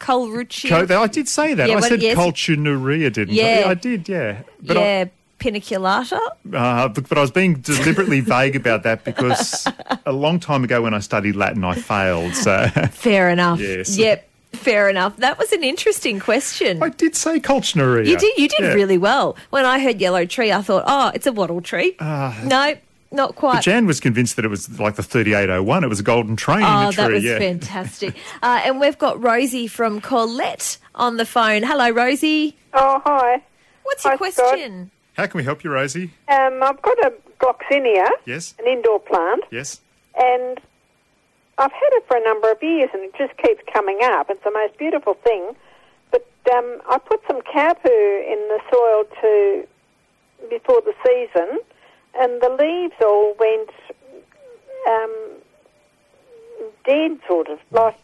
Colrucci. 0.00 0.68
Co- 0.68 1.00
I 1.00 1.06
did 1.06 1.28
say 1.28 1.54
that. 1.54 1.68
Yeah, 1.68 1.76
I 1.76 1.80
said 1.80 2.02
yes. 2.02 2.16
Colchinuria, 2.18 3.12
didn't 3.12 3.34
Yeah. 3.34 3.64
I? 3.66 3.70
I 3.70 3.74
did, 3.74 4.08
yeah. 4.08 4.42
But 4.62 4.76
I- 4.76 4.80
yeah, 4.80 5.04
paniculata. 5.38 6.18
Uh, 6.52 6.88
but, 6.88 7.08
but 7.08 7.18
I 7.18 7.20
was 7.20 7.30
being 7.30 7.54
deliberately 7.56 8.20
vague 8.36 8.56
about 8.56 8.82
that 8.84 9.04
because 9.04 9.66
a 10.06 10.12
long 10.12 10.40
time 10.40 10.64
ago 10.64 10.82
when 10.82 10.94
I 10.94 10.98
studied 11.00 11.36
Latin, 11.36 11.64
I 11.64 11.74
failed. 11.74 12.34
So 12.34 12.66
Fair 12.90 13.30
enough. 13.30 13.60
Yes. 13.60 13.96
Yep. 13.96 14.26
Fair 14.52 14.88
enough. 14.90 15.16
That 15.18 15.38
was 15.38 15.52
an 15.52 15.62
interesting 15.62 16.18
question. 16.18 16.82
I 16.82 16.88
did 16.88 17.14
say 17.14 17.38
Colchinuria. 17.38 18.04
You 18.06 18.16
did. 18.18 18.36
You 18.36 18.48
did 18.48 18.60
Yeah. 18.60 18.72
really 18.74 18.98
well. 18.98 19.36
When 19.50 19.64
I 19.64 19.78
heard 19.78 20.00
yellow 20.00 20.24
tree, 20.26 20.50
I 20.50 20.60
thought, 20.60 20.84
oh, 20.86 21.12
it's 21.14 21.26
a 21.26 21.32
wattle 21.32 21.60
tree. 21.60 21.94
no, 22.00 22.74
not 23.12 23.30
But 23.30 23.36
quite. 23.36 23.62
Jan 23.62 23.86
was 23.86 24.00
convinced 24.00 24.36
that 24.36 24.44
it 24.44 24.48
was 24.48 24.78
like 24.80 24.96
the 24.96 25.02
3801. 25.02 25.84
It 25.84 25.88
was 25.88 26.00
a 26.00 26.02
golden 26.02 26.36
train 26.36 26.60
in 26.60 26.64
Oh, 26.64 26.86
the 26.86 26.92
tree. 26.92 27.02
that 27.04 27.10
was 27.12 27.24
yeah. 27.24 27.38
fantastic. 27.38 28.14
Uh, 28.42 28.60
and 28.64 28.80
we've 28.80 28.98
got 28.98 29.22
Rosie 29.22 29.66
from 29.66 30.00
Colette 30.00 30.78
on 30.94 31.16
the 31.16 31.26
phone. 31.26 31.62
Hello, 31.62 31.90
Rosie. 31.90 32.56
Oh, 32.72 33.00
hi. 33.04 33.42
What's 33.82 34.04
your 34.04 34.16
Hi, 34.16 34.30
Scott. 34.30 34.48
question? 34.50 34.90
How 35.14 35.26
can 35.26 35.38
we 35.38 35.44
help 35.44 35.62
you, 35.64 35.70
Rosie? 35.70 36.10
Um, 36.28 36.62
I've 36.62 36.80
got 36.80 36.98
a 37.04 37.12
gloxinia, 37.40 38.08
Yes, 38.26 38.54
an 38.58 38.66
indoor 38.66 39.00
plant, 39.00 39.44
yes. 39.50 39.80
and 40.16 40.58
I've 41.58 41.72
had 41.72 41.90
it 41.92 42.04
for 42.06 42.16
a 42.16 42.22
number 42.22 42.50
of 42.50 42.62
years, 42.62 42.88
and 42.94 43.02
it 43.02 43.12
just 43.18 43.36
keeps 43.38 43.60
coming 43.72 43.98
up. 44.02 44.30
It's 44.30 44.42
the 44.44 44.50
most 44.52 44.78
beautiful 44.78 45.14
thing. 45.14 45.54
But 46.10 46.26
um, 46.54 46.80
I 46.88 46.98
put 46.98 47.20
some 47.26 47.40
cow 47.42 47.74
poo 47.74 47.88
in 47.90 48.38
the 48.48 48.60
soil 48.70 49.04
to 49.20 49.66
before 50.48 50.80
the 50.82 50.94
season, 51.04 51.58
and 52.18 52.40
the 52.40 52.48
leaves 52.50 52.94
all 53.02 53.34
went 53.38 53.70
um, 54.88 55.14
dead, 56.84 57.18
sort 57.26 57.48
of 57.48 57.58
like 57.70 57.96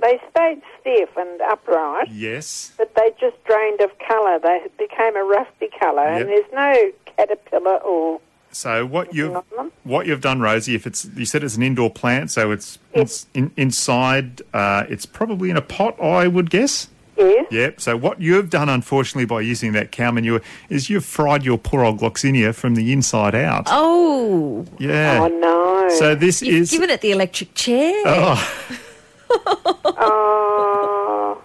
they 0.00 0.20
stayed 0.30 0.62
stiff 0.80 1.10
and 1.16 1.40
upright. 1.42 2.08
Yes. 2.10 2.72
but 2.78 2.94
they 2.94 3.10
just 3.20 3.42
drained 3.44 3.80
of 3.80 3.90
colour. 3.98 4.38
They 4.38 4.66
became 4.78 5.16
a 5.16 5.24
rusty 5.24 5.68
colour, 5.78 6.06
and 6.06 6.28
there's 6.28 6.52
no 6.52 6.92
caterpillar 7.16 7.78
or 7.78 8.20
So 8.50 8.86
what 8.86 9.14
you've 9.14 9.36
what 9.84 10.06
you've 10.06 10.20
done, 10.20 10.40
Rosie, 10.40 10.74
if 10.74 10.86
it's 10.86 11.04
you 11.16 11.24
said 11.24 11.42
it's 11.44 11.56
an 11.56 11.62
indoor 11.62 11.90
plant, 11.90 12.30
so 12.30 12.50
it's, 12.50 12.78
it's 12.92 13.26
in, 13.34 13.50
inside. 13.56 14.42
Uh, 14.52 14.84
it's 14.88 15.06
probably 15.06 15.50
in 15.50 15.56
a 15.56 15.62
pot, 15.62 16.00
I 16.00 16.28
would 16.28 16.50
guess. 16.50 16.88
Yes. 17.18 17.46
Yep. 17.50 17.80
So 17.80 17.96
what 17.96 18.20
you've 18.20 18.48
done, 18.50 18.68
unfortunately, 18.68 19.24
by 19.26 19.40
using 19.40 19.72
that 19.72 19.90
cow 19.92 20.10
manure, 20.10 20.40
is 20.68 20.88
you've 20.88 21.04
fried 21.04 21.44
your 21.44 21.58
poor 21.58 21.82
old 21.84 21.98
gloxinia 22.00 22.54
from 22.54 22.74
the 22.74 22.92
inside 22.92 23.34
out. 23.34 23.66
Oh, 23.68 24.64
Yeah. 24.78 25.20
Oh 25.22 25.28
no! 25.28 25.88
So 25.98 26.14
this 26.14 26.42
you've 26.42 26.62
is. 26.62 26.70
given 26.70 26.90
it 26.90 27.00
the 27.00 27.10
electric 27.12 27.54
chair. 27.54 27.94
Oh, 28.06 28.38
oh, 29.84 31.42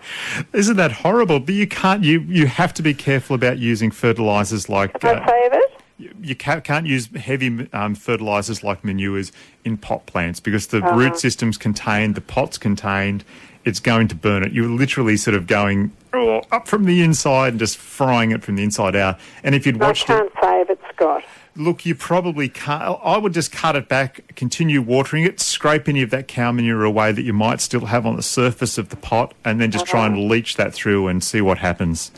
isn't 0.53 0.77
that 0.77 0.91
horrible? 0.91 1.39
But 1.39 1.55
you 1.55 1.67
can't. 1.67 2.03
You 2.03 2.19
you 2.21 2.47
have 2.47 2.73
to 2.75 2.81
be 2.83 2.93
careful 2.93 3.35
about 3.35 3.57
using 3.59 3.91
fertilizers 3.91 4.69
like. 4.69 4.99
can 4.99 5.19
I 5.19 5.25
save 5.27 5.53
it? 5.53 5.69
you- 5.97 6.13
you 6.21 6.35
can't, 6.35 6.63
can't 6.63 6.87
use 6.87 7.07
heavy 7.15 7.69
um, 7.71 7.93
fertilizers 7.95 8.63
like 8.63 8.83
manures 8.83 9.31
in 9.63 9.77
pot 9.77 10.05
plants 10.05 10.39
because 10.39 10.67
the 10.67 10.81
root 10.81 11.17
system's 11.17 11.57
contained, 11.57 12.15
the 12.15 12.21
pot's 12.21 12.57
contained. 12.57 13.23
It's 13.65 13.79
going 13.79 14.07
to 14.09 14.15
burn 14.15 14.43
it. 14.43 14.51
You're 14.51 14.67
literally 14.69 15.17
sort 15.17 15.35
of 15.35 15.47
going 15.47 15.91
oh, 16.13 16.41
up 16.51 16.67
from 16.67 16.83
the 16.83 17.01
inside 17.01 17.53
and 17.53 17.59
just 17.59 17.77
frying 17.77 18.31
it 18.31 18.43
from 18.43 18.55
the 18.55 18.63
inside 18.63 18.95
out. 18.95 19.19
And 19.43 19.55
if 19.55 19.65
you'd 19.65 19.79
watched 19.79 20.03
it, 20.03 20.07
can't 20.07 20.31
save 20.41 20.69
it, 20.69 20.79
Scott. 20.93 21.23
look, 21.55 21.85
you 21.85 21.95
probably 21.95 22.49
can't. 22.49 22.99
I 23.03 23.17
would 23.17 23.33
just 23.33 23.51
cut 23.51 23.75
it 23.75 23.87
back, 23.87 24.35
continue 24.35 24.81
watering 24.81 25.23
it, 25.23 25.39
scrape 25.39 25.87
any 25.87 26.01
of 26.01 26.09
that 26.09 26.27
cow 26.27 26.51
manure 26.51 26.83
away 26.83 27.11
that 27.11 27.23
you 27.23 27.33
might 27.33 27.61
still 27.61 27.85
have 27.85 28.05
on 28.05 28.15
the 28.15 28.23
surface 28.23 28.77
of 28.77 28.89
the 28.89 28.97
pot, 28.97 29.33
and 29.45 29.61
then 29.61 29.71
just 29.71 29.85
try 29.85 30.05
and 30.05 30.15
uh-huh. 30.15 30.23
leach 30.23 30.57
that 30.57 30.73
through 30.73 31.07
and 31.07 31.23
see 31.23 31.41
what 31.41 31.59
happens. 31.59 32.11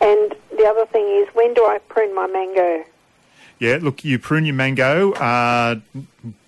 And 0.00 0.34
the 0.56 0.64
other 0.66 0.86
thing 0.86 1.06
is, 1.08 1.28
when 1.34 1.54
do 1.54 1.62
I 1.62 1.78
prune 1.88 2.14
my 2.14 2.26
mango? 2.26 2.84
Yeah, 3.62 3.78
look, 3.80 4.04
you 4.04 4.18
prune 4.18 4.44
your 4.44 4.56
mango. 4.56 5.12
Uh, 5.12 5.76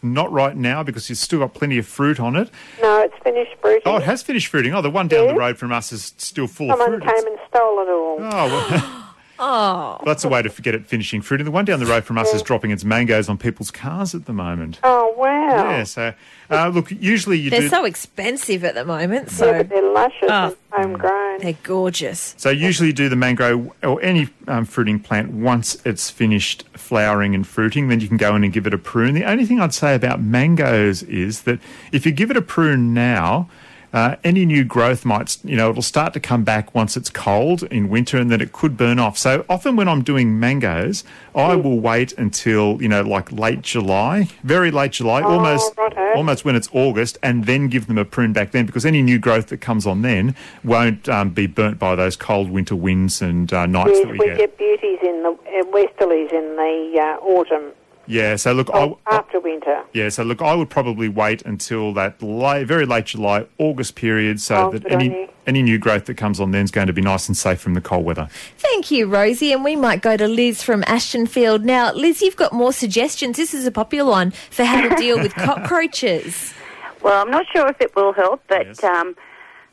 not 0.02 0.32
right 0.32 0.56
now 0.56 0.82
because 0.82 1.08
you've 1.08 1.18
still 1.20 1.38
got 1.38 1.54
plenty 1.54 1.78
of 1.78 1.86
fruit 1.86 2.18
on 2.18 2.34
it. 2.34 2.50
No, 2.82 3.02
it's 3.02 3.14
finished 3.22 3.52
fruiting. 3.60 3.82
Oh, 3.86 3.98
it 3.98 4.02
has 4.02 4.20
finished 4.24 4.48
fruiting. 4.48 4.74
Oh, 4.74 4.82
the 4.82 4.90
one 4.90 5.06
down 5.06 5.26
Yeah. 5.26 5.32
the 5.34 5.38
road 5.38 5.56
from 5.56 5.70
us 5.70 5.92
is 5.92 6.12
still 6.18 6.48
full 6.48 6.70
Someone 6.70 6.94
of 6.94 7.02
fruit. 7.02 7.14
came 7.14 7.26
and 7.28 7.38
stole 7.48 7.78
it 7.82 7.88
all. 7.88 8.16
Oh, 8.20 8.46
well, 8.48 9.00
Oh, 9.38 9.98
that's 10.04 10.24
a 10.24 10.28
way 10.28 10.42
to 10.42 10.48
forget 10.48 10.74
it 10.76 10.86
finishing 10.86 11.20
fruiting. 11.20 11.44
The 11.44 11.50
one 11.50 11.64
down 11.64 11.80
the 11.80 11.86
road 11.86 12.04
from 12.04 12.18
us 12.18 12.32
is 12.32 12.40
dropping 12.40 12.70
its 12.70 12.84
mangoes 12.84 13.28
on 13.28 13.36
people's 13.36 13.70
cars 13.72 14.14
at 14.14 14.26
the 14.26 14.32
moment. 14.32 14.78
Oh 14.84 15.03
wow! 15.24 15.70
Yeah, 15.70 15.84
so 15.84 16.14
uh, 16.50 16.68
look, 16.68 16.90
usually 16.90 17.38
you 17.38 17.50
they're 17.50 17.60
do. 17.62 17.68
so 17.68 17.84
expensive 17.84 18.64
at 18.64 18.74
the 18.74 18.84
moment. 18.84 19.28
Yeah, 19.28 19.34
So 19.34 19.52
but 19.52 19.68
they're 19.68 19.92
luscious 19.92 20.28
Oh. 20.30 20.56
and 20.76 20.86
homegrown. 20.92 21.38
they're 21.40 21.56
gorgeous. 21.62 22.34
So 22.38 22.50
usually 22.50 22.88
you 22.88 22.92
do 22.92 23.08
the 23.08 23.16
mango 23.16 23.72
or 23.82 24.00
any 24.02 24.28
um, 24.48 24.64
fruiting 24.64 25.00
plant 25.00 25.32
once 25.32 25.76
it's 25.84 26.10
finished 26.10 26.64
flowering 26.74 27.34
and 27.34 27.46
fruiting, 27.46 27.88
then 27.88 28.00
you 28.00 28.08
can 28.08 28.16
go 28.18 28.36
in 28.36 28.44
and 28.44 28.52
give 28.52 28.66
it 28.66 28.74
a 28.74 28.78
prune. 28.78 29.14
The 29.14 29.24
only 29.24 29.46
thing 29.46 29.60
I'd 29.60 29.74
say 29.74 29.94
about 29.94 30.20
mangoes 30.22 31.02
is 31.04 31.42
that 31.42 31.58
if 31.92 32.04
you 32.06 32.12
give 32.12 32.30
it 32.30 32.36
a 32.36 32.42
prune 32.42 32.92
now, 32.94 33.48
uh, 33.94 34.16
any 34.24 34.44
new 34.44 34.64
growth 34.64 35.04
might, 35.04 35.38
you 35.44 35.56
know, 35.56 35.70
it'll 35.70 35.80
start 35.80 36.12
to 36.12 36.20
come 36.20 36.42
back 36.42 36.74
once 36.74 36.96
it's 36.96 37.08
cold 37.08 37.62
in 37.62 37.88
winter 37.88 38.18
and 38.18 38.28
then 38.28 38.40
it 38.40 38.50
could 38.50 38.76
burn 38.76 38.98
off. 38.98 39.16
So 39.16 39.46
often 39.48 39.76
when 39.76 39.88
I'm 39.88 40.02
doing 40.02 40.40
mangoes, 40.40 41.04
I 41.32 41.54
will 41.54 41.78
wait 41.78 42.12
until, 42.18 42.82
you 42.82 42.88
know, 42.88 43.02
like 43.02 43.30
late 43.30 43.62
July, 43.62 44.28
very 44.42 44.72
late 44.72 44.90
July, 44.90 45.22
almost, 45.22 45.72
righto. 45.78 46.16
almost 46.16 46.44
when 46.44 46.56
it's 46.56 46.68
August, 46.72 47.18
and 47.22 47.46
then 47.46 47.68
give 47.68 47.86
them 47.86 47.96
a 47.96 48.04
prune 48.04 48.32
back 48.32 48.50
then 48.50 48.66
because 48.66 48.84
any 48.84 49.00
new 49.00 49.20
growth 49.20 49.46
that 49.46 49.58
comes 49.58 49.86
on 49.86 50.02
then 50.02 50.34
won't 50.64 51.08
um, 51.08 51.30
be 51.30 51.46
burnt 51.46 51.78
by 51.78 51.94
those 51.94 52.16
cold 52.16 52.50
winter 52.50 52.74
winds 52.74 53.22
and 53.22 53.52
uh, 53.52 53.64
nights 53.64 53.90
yes, 53.94 54.02
that 54.02 54.12
we, 54.12 54.18
we 54.18 54.26
get. 54.26 54.38
get 54.38 54.58
beauties 54.58 54.98
in 55.02 55.22
the 55.22 55.30
uh, 55.30 55.62
westerlies 55.70 56.32
in 56.32 56.56
the 56.56 56.98
uh, 57.00 57.24
autumn 57.24 57.72
Yeah, 58.06 58.36
so 58.36 58.52
look, 58.52 58.68
oh, 58.74 58.98
I, 59.06 59.16
after 59.16 59.40
winter. 59.40 59.82
yeah, 59.92 60.08
so 60.10 60.22
look, 60.24 60.42
I 60.42 60.54
would 60.54 60.68
probably 60.70 61.08
wait 61.08 61.42
until 61.42 61.92
that 61.94 62.22
late, 62.22 62.66
very 62.66 62.84
late 62.86 63.06
July, 63.06 63.46
August 63.58 63.94
period, 63.94 64.40
so 64.40 64.66
Oh, 64.66 64.70
that 64.72 64.90
any 64.90 65.28
any 65.46 65.62
new 65.62 65.78
growth 65.78 66.06
that 66.06 66.14
comes 66.16 66.40
on 66.40 66.52
then 66.52 66.64
is 66.64 66.70
going 66.70 66.86
to 66.86 66.92
be 66.94 67.02
nice 67.02 67.28
and 67.28 67.36
safe 67.36 67.60
from 67.60 67.74
the 67.74 67.80
cold 67.80 68.04
weather. 68.04 68.28
Thank 68.56 68.90
you, 68.90 69.06
Rosie. 69.06 69.52
And 69.52 69.62
we 69.62 69.76
might 69.76 70.00
go 70.00 70.16
to 70.16 70.26
Liz 70.26 70.62
from 70.62 70.82
Ashtonfield. 70.84 71.64
Now, 71.64 71.92
Liz, 71.92 72.22
you've 72.22 72.36
got 72.36 72.54
more 72.54 72.72
suggestions. 72.72 73.36
This 73.36 73.52
is 73.52 73.66
a 73.66 73.70
popular 73.70 74.08
one 74.10 74.30
for 74.50 74.64
how 74.64 74.80
to 74.88 74.94
deal 74.96 75.18
with 75.20 75.34
cockroaches. 75.84 76.54
Well, 77.02 77.20
I'm 77.22 77.30
not 77.30 77.44
sure 77.52 77.68
if 77.68 77.78
it 77.82 77.94
will 77.94 78.14
help, 78.14 78.42
but 78.48 78.66
Yes. 78.66 78.82
um, 78.84 79.14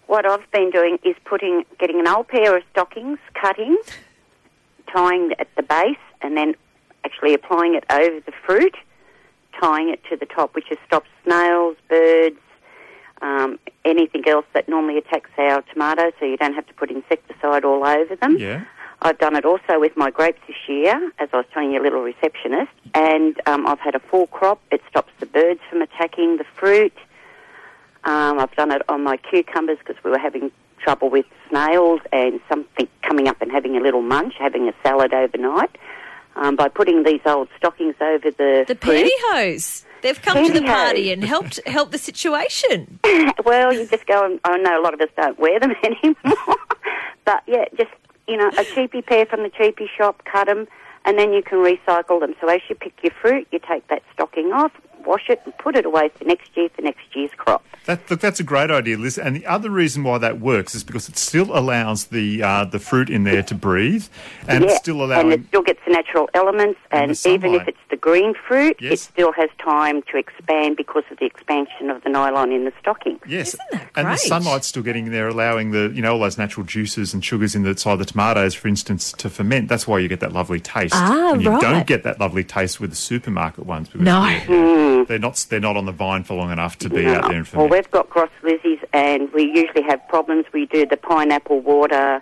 what 0.08 0.26
I've 0.26 0.50
been 0.52 0.72
doing 0.72 1.00
is 1.06 1.16
putting, 1.24 1.64
getting 1.80 2.02
an 2.02 2.08
old 2.10 2.28
pair 2.28 2.58
of 2.58 2.64
stockings, 2.74 3.20
cutting, 3.34 3.78
tying 4.92 5.32
at 5.40 5.48
the 5.56 5.64
base, 5.64 5.96
and 6.22 6.36
then 6.36 6.56
actually 7.06 7.34
applying 7.34 7.76
it 7.76 7.86
over 7.90 8.20
the 8.20 8.34
fruit, 8.46 8.76
tying 9.60 9.90
it 9.90 10.04
to 10.10 10.18
the 10.18 10.26
top, 10.26 10.56
which 10.56 10.70
just 10.70 10.82
stops 10.86 11.10
snails, 11.24 11.76
birds, 11.90 12.40
um, 13.22 13.60
anything 13.86 14.28
else 14.28 14.46
that 14.54 14.68
normally 14.68 14.98
attacks 14.98 15.30
our 15.38 15.62
tomatoes, 15.74 16.14
so 16.20 16.26
you 16.26 16.38
don't 16.38 16.54
have 16.54 16.68
to 16.68 16.74
put 16.74 16.90
insecticide 16.90 17.64
all 17.64 17.86
over 17.86 18.16
them. 18.16 18.38
Yeah. 18.38 18.66
I've 19.04 19.18
done 19.18 19.36
it 19.36 19.46
also 19.46 19.80
with 19.80 19.98
my 19.98 20.12
grapes 20.12 20.40
this 20.48 20.58
year, 20.68 21.12
as 21.18 21.30
I 21.34 21.38
was 21.38 21.46
telling 21.54 21.72
your 21.72 21.82
little 21.82 22.02
receptionist, 22.02 22.72
and 22.94 23.40
um, 23.48 23.66
I've 23.66 23.80
had 23.80 23.96
a 23.96 24.00
full 24.00 24.28
crop. 24.28 24.62
It 24.72 24.82
stops 24.90 25.12
the 25.20 25.26
birds 25.26 25.60
from 25.70 25.82
attacking 25.82 26.38
the 26.38 26.46
fruit. 26.56 26.94
Um, 28.04 28.40
I've 28.40 28.56
done 28.56 28.72
it 28.72 28.84
on 28.90 29.04
my 29.04 29.18
cucumbers 29.18 29.80
because 29.80 30.02
we 30.04 30.12
were 30.12 30.20
having 30.20 30.52
trouble 30.80 31.10
with 31.10 31.26
snails 31.50 32.02
and 32.12 32.40
something 32.50 32.88
coming 33.02 33.28
up 33.28 33.42
and 33.42 33.52
having 33.52 33.76
a 33.76 33.80
little 33.80 34.02
munch, 34.02 34.36
having 34.40 34.68
a 34.68 34.74
salad 34.84 35.14
overnight. 35.14 35.76
Um, 36.36 36.56
by 36.56 36.68
putting 36.70 37.04
these 37.04 37.22
old 37.26 37.48
stockings 37.58 37.96
over 38.02 38.32
the 38.32 38.66
The 38.68 38.76
fruit. 38.76 39.12
pantyhose. 39.34 39.86
They've 40.02 40.20
come 40.22 40.48
to 40.48 40.52
the 40.54 40.62
party 40.66 41.12
and 41.12 41.24
helped 41.24 41.60
help 41.68 41.92
the 41.92 42.00
situation. 42.00 43.00
well, 43.46 43.72
you 43.72 43.86
just 43.86 44.08
go 44.08 44.26
and 44.26 44.40
I 44.44 44.58
know 44.58 44.82
a 44.82 44.84
lot 44.84 44.94
of 44.96 45.02
us 45.02 45.10
don't 45.16 45.38
wear 45.40 45.60
them 45.60 45.74
anymore. 45.84 46.58
but 47.24 47.44
yeah, 47.48 47.66
just, 47.78 47.92
you 48.28 48.36
know, 48.38 48.50
a 48.58 48.64
cheapy 48.64 49.04
pair 49.04 49.28
from 49.28 49.44
the 49.44 49.50
cheapy 49.50 49.88
shop, 49.96 50.24
cut 50.26 50.48
them, 50.48 50.68
and 51.06 51.20
then 51.20 51.34
you 51.34 51.44
can 51.44 51.60
recycle 51.60 52.20
them. 52.20 52.34
So 52.42 52.48
as 52.50 52.62
you 52.68 52.76
pick 52.76 52.94
your 53.04 53.14
fruit, 53.22 53.48
you 53.52 53.60
take 53.60 53.88
that 53.90 54.02
stocking 54.14 54.52
off, 54.52 54.72
wash 55.06 55.30
it, 55.30 55.42
and 55.46 55.58
put 55.58 55.76
it 55.76 55.86
away 55.86 56.10
for 56.10 56.24
next 56.26 56.56
year 56.56 56.70
for 56.70 56.82
next 56.82 57.04
year's 57.14 57.32
crop. 57.38 57.64
That, 57.86 58.10
look, 58.12 58.20
that's 58.20 58.40
a 58.40 58.44
great 58.44 58.70
idea, 58.70 58.98
Liz. 58.98 59.18
And 59.18 59.36
the 59.36 59.46
other 59.48 59.70
reason 59.72 60.04
why 60.04 60.20
that 60.20 60.40
works 60.40 60.76
is 60.76 60.84
because 60.84 61.10
it 61.10 61.18
still 61.18 61.58
allows 61.58 62.06
the 62.08 62.44
uh, 62.44 62.66
the 62.66 62.80
fruit 62.80 63.10
in 63.10 63.24
there 63.24 63.44
to 63.44 63.56
breathe, 63.56 64.06
and 64.48 64.64
yeah, 64.64 64.70
it's 64.70 64.80
still 64.80 65.04
allowing. 65.04 65.32
and 65.32 65.42
it 65.42 65.48
still 65.48 65.64
gets 65.64 65.80
the 65.86 65.92
natural 65.92 66.30
elements, 66.34 66.80
And 66.92 67.12
and, 67.12 67.26
even 67.26 67.56
if 67.56 67.68
it's 67.68 67.80
the 67.90 67.98
green 67.98 68.36
fruit, 68.36 68.78
it 68.80 69.00
still 69.00 69.32
has 69.32 69.50
time 69.58 70.04
to 70.04 70.18
expand 70.18 70.78
because 70.78 71.04
of 71.10 71.18
the 71.18 71.26
expansion 71.26 71.90
of 71.90 72.04
the 72.04 72.10
nylon 72.10 72.52
in 72.52 72.66
the 72.66 72.74
stocking. 72.80 73.20
Yes, 73.28 73.56
that 73.72 73.90
and 73.96 74.08
the 74.08 74.18
sunlight's 74.18 74.68
still 74.68 74.84
getting 74.84 75.08
in 75.08 75.12
there, 75.12 75.28
allowing 75.28 75.72
the 75.72 75.92
you 75.94 76.02
know 76.02 76.14
all 76.14 76.20
those 76.20 76.38
natural 76.38 76.66
juices 76.66 77.14
and 77.14 77.26
sugars 77.26 77.56
in 77.56 77.64
the 77.64 77.76
side 77.78 77.94
of 77.94 78.00
the 78.00 78.06
tomatoes, 78.06 78.54
for 78.54 78.68
instance, 78.68 79.12
to 79.14 79.30
ferment. 79.30 79.70
That's 79.70 79.88
why 79.88 80.00
you 80.00 80.08
get 80.08 80.20
that 80.20 80.34
lovely 80.34 80.60
taste. 80.60 80.94
Ah, 80.96 81.34
and 81.34 81.42
you 81.42 81.50
right. 81.50 81.62
don't 81.62 81.88
get 81.88 82.04
that 82.04 82.20
lovely 82.20 82.44
taste 82.44 82.80
with 82.80 82.92
the 82.92 82.96
supermarket 82.96 83.66
ones. 83.66 83.90
Because 83.90 84.06
No. 84.06 84.91
They're, 84.98 85.06
they're 85.06 85.20
not 85.20 85.46
they're 85.50 85.60
not 85.60 85.78
on 85.78 85.86
the 85.86 85.92
vine 85.92 86.24
for 86.24 86.36
long 86.36 86.52
enough 86.52 86.78
to 86.80 86.90
be 86.90 87.06
out 87.06 87.30
there 87.30 87.46
Well, 87.54 87.70
we've 87.70 87.90
got 87.92 88.10
cross 88.10 88.30
lizzies, 88.44 88.84
and 88.94 89.32
we 89.34 89.44
usually 89.44 89.84
have 89.84 90.06
problems. 90.08 90.46
We 90.54 90.66
do 90.66 90.86
the 90.86 90.98
pineapple 90.98 91.62
water 91.62 92.22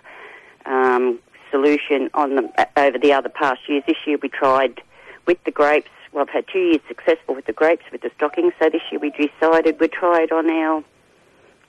um, 0.66 1.18
solution 1.50 2.10
on 2.14 2.36
them 2.36 2.48
uh, 2.56 2.64
over 2.76 2.98
the 2.98 3.12
other 3.12 3.28
past 3.28 3.68
years. 3.68 3.82
This 3.86 3.96
year 4.06 4.18
we 4.22 4.28
tried 4.28 4.80
with 5.26 5.42
the 5.44 5.50
grapes. 5.50 5.90
Well, 6.12 6.24
I've 6.24 6.30
had 6.30 6.46
two 6.52 6.58
years 6.58 6.80
successful 6.88 7.34
with 7.34 7.46
the 7.46 7.52
grapes 7.52 7.84
with 7.92 8.02
the 8.02 8.10
stockings. 8.16 8.52
So 8.60 8.68
this 8.70 8.82
year 8.90 9.00
we 9.00 9.10
decided 9.10 9.78
we'd 9.78 9.92
try 9.92 10.22
it 10.22 10.32
on 10.32 10.50
our 10.50 10.82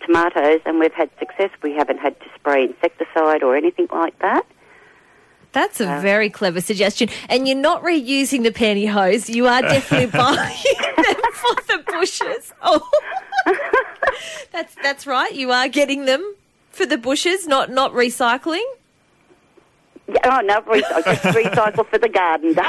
tomatoes, 0.06 0.62
and 0.66 0.80
we've 0.80 0.94
had 0.94 1.10
success. 1.20 1.50
We 1.62 1.74
haven't 1.74 2.00
had 2.00 2.20
to 2.22 2.26
spray 2.36 2.64
insecticide 2.66 3.44
or 3.44 3.56
anything 3.56 3.88
like 3.92 4.18
that. 4.20 4.46
That's 5.54 5.82
a 5.82 6.00
very 6.00 6.30
clever 6.30 6.62
suggestion. 6.62 7.10
And 7.28 7.48
you're 7.48 7.58
not 7.58 7.84
reusing 7.84 8.44
the 8.44 8.52
pantyhose. 8.52 9.28
You 9.34 9.48
are 9.48 9.62
definitely 9.62 10.06
buying 10.18 10.38
them 10.96 11.22
for 11.34 11.56
the 11.68 11.84
bushes. 11.88 12.54
Oh, 12.64 12.88
that's 14.52 14.76
that's 14.84 15.08
right. 15.08 15.34
You 15.34 15.52
are 15.52 15.68
getting 15.68 16.06
them 16.06 16.36
for 16.70 16.86
the 16.86 16.98
bushes, 16.98 17.48
not 17.48 17.70
not 17.72 17.92
recycling. 17.94 18.64
Yeah, 20.08 20.18
oh 20.26 20.42
no, 20.42 20.62
re- 20.72 20.84
I 20.94 21.02
just 21.02 21.24
recycle 21.24 21.86
for 21.88 21.98
the 21.98 22.10
garden, 22.10 22.54
but 22.54 22.68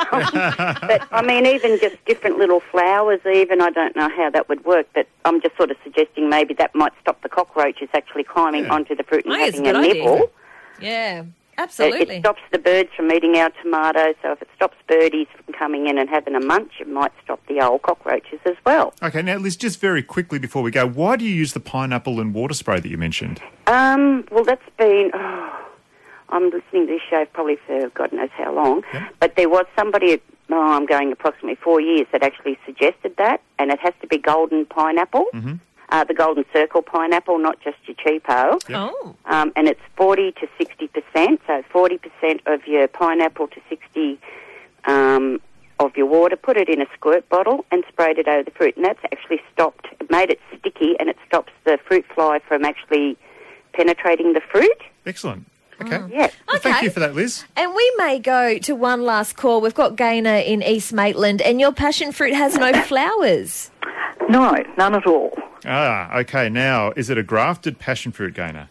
I 1.13 1.23
mean, 1.27 1.45
even 1.47 1.79
just 1.81 1.97
different 2.07 2.39
little 2.39 2.61
flowers. 2.61 3.21
Even 3.27 3.61
I 3.61 3.71
don't 3.71 3.95
know 3.97 4.09
how 4.09 4.31
that 4.31 4.49
would 4.49 4.65
work, 4.65 4.87
but 4.95 5.07
I'm 5.25 5.41
just 5.43 5.57
sort 5.57 5.71
of 5.71 5.77
suggesting 5.85 6.31
maybe 6.31 6.55
that 6.55 6.75
might 6.75 6.93
stop 7.01 7.21
the 7.23 7.29
cockroaches 7.29 7.89
actually 7.95 8.25
climbing 8.25 8.65
Yeah. 8.65 8.73
onto 8.75 8.95
the 8.95 9.03
fruit 9.03 9.25
and 9.25 9.35
I 9.35 9.39
having 9.41 9.67
a 9.67 9.71
idea. 9.79 9.95
nibble. 9.95 10.31
Yeah, 10.81 11.25
absolutely. 11.59 12.17
it 12.17 12.21
stops 12.21 12.41
the 12.51 12.59
birds 12.59 12.91
from 12.97 13.11
eating 13.13 13.37
our 13.37 13.51
tomatoes. 13.63 14.15
So 14.23 14.33
if 14.33 14.43
it 14.43 14.49
stops 14.57 14.77
birdies 14.89 15.27
from 15.35 15.55
coming 15.55 15.87
in 15.89 15.99
and 15.99 16.09
having 16.09 16.35
a 16.35 16.41
munch, 16.41 16.73
it 16.81 16.89
might 16.89 17.13
stop 17.23 17.41
the 17.47 17.61
old 17.61 17.83
cockroaches 17.83 18.41
as 18.45 18.57
well. 18.65 18.95
Okay, 19.03 19.23
now 19.23 19.37
Liz, 19.37 19.57
just 19.57 19.81
very 19.81 20.03
quickly 20.03 20.39
before 20.39 20.63
we 20.63 20.71
go, 20.71 20.87
why 20.87 21.17
do 21.17 21.25
you 21.25 21.35
use 21.35 21.53
the 21.53 21.61
pineapple 21.61 22.21
and 22.21 22.35
water 22.35 22.55
spray 22.55 22.81
that 22.81 22.89
you 22.89 22.99
mentioned? 22.99 23.41
Um, 23.67 24.27
well, 24.31 24.45
that's 24.45 24.69
been. 24.79 25.11
Oh, 25.15 25.67
I'm 26.31 26.45
listening 26.45 26.87
to 26.87 26.95
this 26.95 27.03
show 27.11 27.27
probably 27.33 27.57
for 27.67 27.91
God 27.91 28.13
knows 28.13 28.31
how 28.33 28.55
long, 28.55 28.83
but 29.21 29.37
there 29.37 29.49
was 29.49 29.67
somebody. 29.77 30.21
Oh, 30.51 30.73
I'm 30.73 30.85
going 30.85 31.13
approximately 31.13 31.55
four 31.55 31.81
years 31.81 32.07
that 32.13 32.23
actually 32.23 32.59
suggested 32.67 33.17
that, 33.17 33.41
and 33.59 33.71
it 33.71 33.79
has 33.81 33.95
to 34.03 34.07
be 34.07 34.19
golden 34.19 34.67
pineapple, 34.67 35.27
uh, 35.93 36.03
the 36.05 36.15
golden 36.15 36.45
circle 36.53 36.83
pineapple, 36.83 37.39
not 37.39 37.61
just 37.61 37.77
your 37.87 37.95
cheapo. 37.97 38.61
Oh, 38.75 39.15
Um, 39.27 39.53
and 39.55 39.69
it's 39.69 39.81
40 39.97 40.33
to 40.33 40.49
60 40.59 40.89
percent. 40.89 41.41
So 41.47 41.63
40 41.71 41.99
percent 41.99 42.41
of 42.47 42.67
your 42.67 42.89
pineapple 42.89 43.47
to 43.49 43.61
60 43.69 44.19
um, 44.87 45.41
of 45.79 45.97
your 45.97 46.07
water. 46.07 46.35
Put 46.37 46.57
it 46.57 46.69
in 46.69 46.81
a 46.81 46.87
squirt 46.95 47.29
bottle 47.29 47.65
and 47.71 47.85
sprayed 47.89 48.19
it 48.19 48.27
over 48.27 48.43
the 48.43 48.51
fruit, 48.53 48.77
and 48.77 48.85
that's 48.85 49.05
actually 49.13 49.41
stopped. 49.53 49.87
It 50.01 50.11
made 50.11 50.31
it 50.31 50.41
sticky, 50.59 50.97
and 50.99 51.09
it 51.09 51.17
stops 51.27 51.53
the 51.65 51.79
fruit 51.87 52.05
fly 52.15 52.41
from 52.49 52.65
actually 52.65 53.17
penetrating 53.73 54.33
the 54.33 54.41
fruit. 54.51 54.81
Excellent. 55.07 55.47
Okay. 55.81 56.01
Yeah. 56.15 56.31
Well, 56.47 56.59
thank 56.61 56.83
you 56.83 56.91
for 56.91 57.01
that, 57.01 57.15
Liz. 57.15 57.45
and 57.57 57.75
we 57.75 57.93
may 57.99 58.19
go 58.21 58.57
to 58.59 58.75
one 58.77 59.03
last 59.03 59.37
call. 59.37 59.61
We've 59.61 59.75
got 59.75 59.97
Gaynor 59.97 60.37
in 60.37 60.63
East 60.63 60.93
Maitland, 60.93 61.43
and 61.43 61.61
your 61.61 61.73
passion 61.73 62.13
fruit 62.13 62.35
has 62.35 62.55
no 62.57 62.73
flowers. 62.91 63.71
No, 64.29 64.55
none 64.79 64.95
at 64.95 65.07
all. 65.07 65.37
Ah, 65.65 66.17
okay. 66.19 66.49
Now, 66.49 66.93
is 66.97 67.11
it 67.11 67.19
a 67.19 67.23
grafted 67.23 67.79
passion 67.79 68.13
fruit 68.13 68.35
Gaynor? 68.35 68.69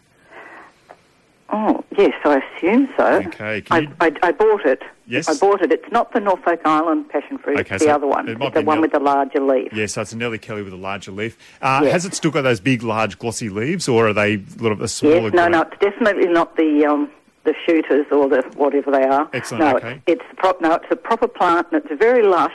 Oh, 1.54 1.84
yes, 1.98 2.14
I 2.24 2.40
assume 2.56 2.88
so. 2.96 3.04
Okay, 3.26 3.60
can 3.60 3.76
I, 3.76 3.78
you- 3.80 3.94
I, 4.00 4.12
I 4.22 4.32
bought 4.32 4.64
it. 4.64 4.82
Yes. 5.06 5.28
I 5.28 5.34
bought 5.38 5.60
it. 5.60 5.70
It's 5.70 5.90
not 5.92 6.12
the 6.14 6.20
Norfolk 6.20 6.60
Island 6.64 7.10
passion 7.10 7.36
fruit. 7.36 7.58
Okay, 7.60 7.74
it's 7.74 7.84
the 7.84 7.90
so 7.90 7.94
other 7.94 8.06
one. 8.06 8.26
it 8.28 8.38
might 8.38 8.46
It's 8.46 8.54
the 8.54 8.62
one 8.62 8.76
Nel- 8.76 8.82
with 8.82 8.92
the 8.92 9.00
larger 9.00 9.40
leaf. 9.40 9.70
Yeah, 9.74 9.84
so 9.84 10.00
it's 10.00 10.12
a 10.14 10.16
Nellie 10.16 10.38
Kelly 10.38 10.62
with 10.62 10.72
a 10.72 10.76
larger 10.76 11.12
leaf. 11.12 11.36
Uh, 11.60 11.80
Yes. 11.82 11.92
Has 11.92 12.04
it 12.06 12.14
still 12.14 12.30
got 12.30 12.42
those 12.42 12.60
big, 12.60 12.82
large, 12.82 13.18
glossy 13.18 13.50
leaves, 13.50 13.86
or 13.88 14.08
are 14.08 14.12
they 14.14 14.34
a 14.34 14.42
little 14.62 14.76
bit 14.76 14.88
smaller? 14.88 15.16
Yes, 15.24 15.32
no, 15.34 15.42
green? 15.42 15.52
no, 15.52 15.60
it's 15.62 15.78
definitely 15.78 16.28
not 16.28 16.56
the 16.56 16.86
um, 16.86 17.10
the 17.44 17.54
shooters 17.66 18.06
or 18.12 18.28
the 18.28 18.40
whatever 18.56 18.90
they 18.90 19.02
are. 19.02 19.28
Excellent, 19.34 19.64
No, 19.64 19.76
okay. 19.76 20.00
it's, 20.06 20.22
it's 20.22 20.38
pro- 20.38 20.56
no, 20.60 20.74
it's 20.76 20.86
a 20.90 20.96
proper 20.96 21.28
plant 21.28 21.66
and 21.72 21.84
it's 21.84 21.98
very 22.00 22.22
lush 22.22 22.54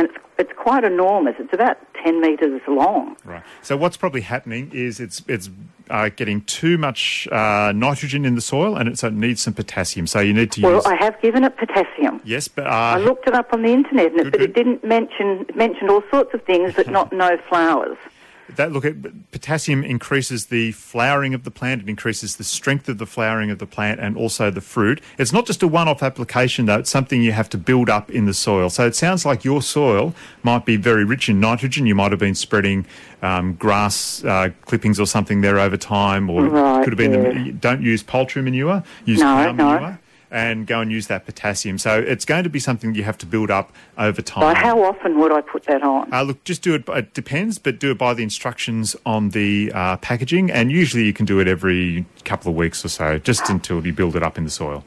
and 0.00 0.08
it's 0.08 0.18
it's 0.38 0.52
quite 0.56 0.84
enormous. 0.84 1.34
It's 1.38 1.52
about 1.52 1.76
ten 2.02 2.20
metres 2.20 2.60
long. 2.66 3.16
Right. 3.24 3.42
So 3.62 3.76
what's 3.76 3.96
probably 3.96 4.22
happening 4.22 4.70
is 4.72 4.98
it's 5.00 5.22
it's 5.28 5.50
uh, 5.90 6.08
getting 6.16 6.40
too 6.42 6.78
much 6.78 7.28
uh, 7.30 7.72
nitrogen 7.74 8.24
in 8.24 8.34
the 8.36 8.40
soil, 8.40 8.76
and 8.76 8.88
it, 8.88 8.98
so 8.98 9.08
it 9.08 9.12
needs 9.14 9.40
some 9.42 9.52
potassium. 9.54 10.06
So 10.06 10.20
you 10.20 10.32
need 10.32 10.52
to 10.52 10.62
Well, 10.62 10.74
use. 10.76 10.86
I 10.86 10.94
have 10.96 11.20
given 11.20 11.44
it 11.44 11.56
potassium. 11.56 12.20
yes, 12.24 12.48
but 12.48 12.66
I 12.66 12.94
uh, 12.94 12.98
looked 12.98 13.26
it 13.28 13.34
up 13.34 13.52
on 13.52 13.62
the 13.62 13.72
internet, 13.72 14.12
and 14.12 14.20
it, 14.20 14.24
Good, 14.24 14.32
but 14.32 14.40
it 14.42 14.54
didn't 14.54 14.82
mention 14.84 15.44
it 15.48 15.56
mentioned 15.56 15.90
all 15.90 16.02
sorts 16.10 16.32
of 16.32 16.42
things, 16.44 16.74
but 16.74 16.88
not 16.98 17.12
no 17.12 17.36
flowers. 17.48 17.98
That 18.56 18.72
look 18.72 18.84
at 18.84 19.30
potassium 19.30 19.82
increases 19.84 20.46
the 20.46 20.72
flowering 20.72 21.34
of 21.34 21.44
the 21.44 21.50
plant. 21.50 21.82
It 21.82 21.88
increases 21.88 22.36
the 22.36 22.44
strength 22.44 22.88
of 22.88 22.98
the 22.98 23.06
flowering 23.06 23.50
of 23.50 23.58
the 23.58 23.66
plant, 23.66 24.00
and 24.00 24.16
also 24.16 24.50
the 24.50 24.60
fruit. 24.60 25.00
It's 25.18 25.32
not 25.32 25.46
just 25.46 25.62
a 25.62 25.68
one-off 25.68 26.02
application, 26.02 26.66
though. 26.66 26.78
It's 26.78 26.90
something 26.90 27.22
you 27.22 27.32
have 27.32 27.48
to 27.50 27.58
build 27.58 27.88
up 27.90 28.10
in 28.10 28.26
the 28.26 28.34
soil. 28.34 28.70
So 28.70 28.86
it 28.86 28.94
sounds 28.96 29.24
like 29.26 29.44
your 29.44 29.62
soil 29.62 30.14
might 30.42 30.64
be 30.64 30.76
very 30.76 31.04
rich 31.04 31.28
in 31.28 31.40
nitrogen. 31.40 31.86
You 31.86 31.94
might 31.94 32.10
have 32.12 32.20
been 32.20 32.34
spreading 32.34 32.86
um, 33.22 33.54
grass 33.54 34.24
uh, 34.24 34.50
clippings 34.66 34.98
or 34.98 35.06
something 35.06 35.40
there 35.40 35.58
over 35.58 35.76
time, 35.76 36.28
or 36.30 36.44
Right, 36.48 36.82
could 36.84 36.92
have 36.92 36.98
been. 36.98 37.12
yeah. 37.12 37.44
The, 37.44 37.52
don't 37.52 37.82
use 37.82 38.02
poultry 38.02 38.42
manure. 38.42 38.82
Use 39.04 39.20
No, 39.20 39.24
cow 39.24 39.52
no. 39.52 39.96
And 40.32 40.64
go 40.66 40.80
and 40.80 40.92
use 40.92 41.08
that 41.08 41.26
potassium. 41.26 41.76
So 41.78 41.98
it's 41.98 42.24
going 42.24 42.44
to 42.44 42.50
be 42.50 42.60
something 42.60 42.94
you 42.94 43.02
have 43.02 43.18
to 43.18 43.26
build 43.26 43.50
up 43.50 43.72
over 43.98 44.22
time. 44.22 44.54
So 44.54 44.60
how 44.60 44.82
often 44.84 45.18
would 45.18 45.32
I 45.32 45.40
put 45.40 45.64
that 45.64 45.82
on? 45.82 46.12
Uh, 46.12 46.22
look, 46.22 46.44
just 46.44 46.62
do 46.62 46.74
it. 46.74 46.88
It 46.88 47.14
depends, 47.14 47.58
but 47.58 47.80
do 47.80 47.90
it 47.90 47.98
by 47.98 48.14
the 48.14 48.22
instructions 48.22 48.94
on 49.04 49.30
the 49.30 49.72
uh, 49.74 49.96
packaging, 49.96 50.50
and 50.52 50.70
usually 50.70 51.04
you 51.04 51.12
can 51.12 51.26
do 51.26 51.40
it 51.40 51.48
every 51.48 52.06
couple 52.24 52.50
of 52.50 52.56
weeks 52.56 52.84
or 52.84 52.88
so, 52.88 53.18
just 53.18 53.50
until 53.50 53.84
you 53.84 53.92
build 53.92 54.14
it 54.14 54.22
up 54.22 54.38
in 54.38 54.44
the 54.44 54.50
soil. 54.50 54.84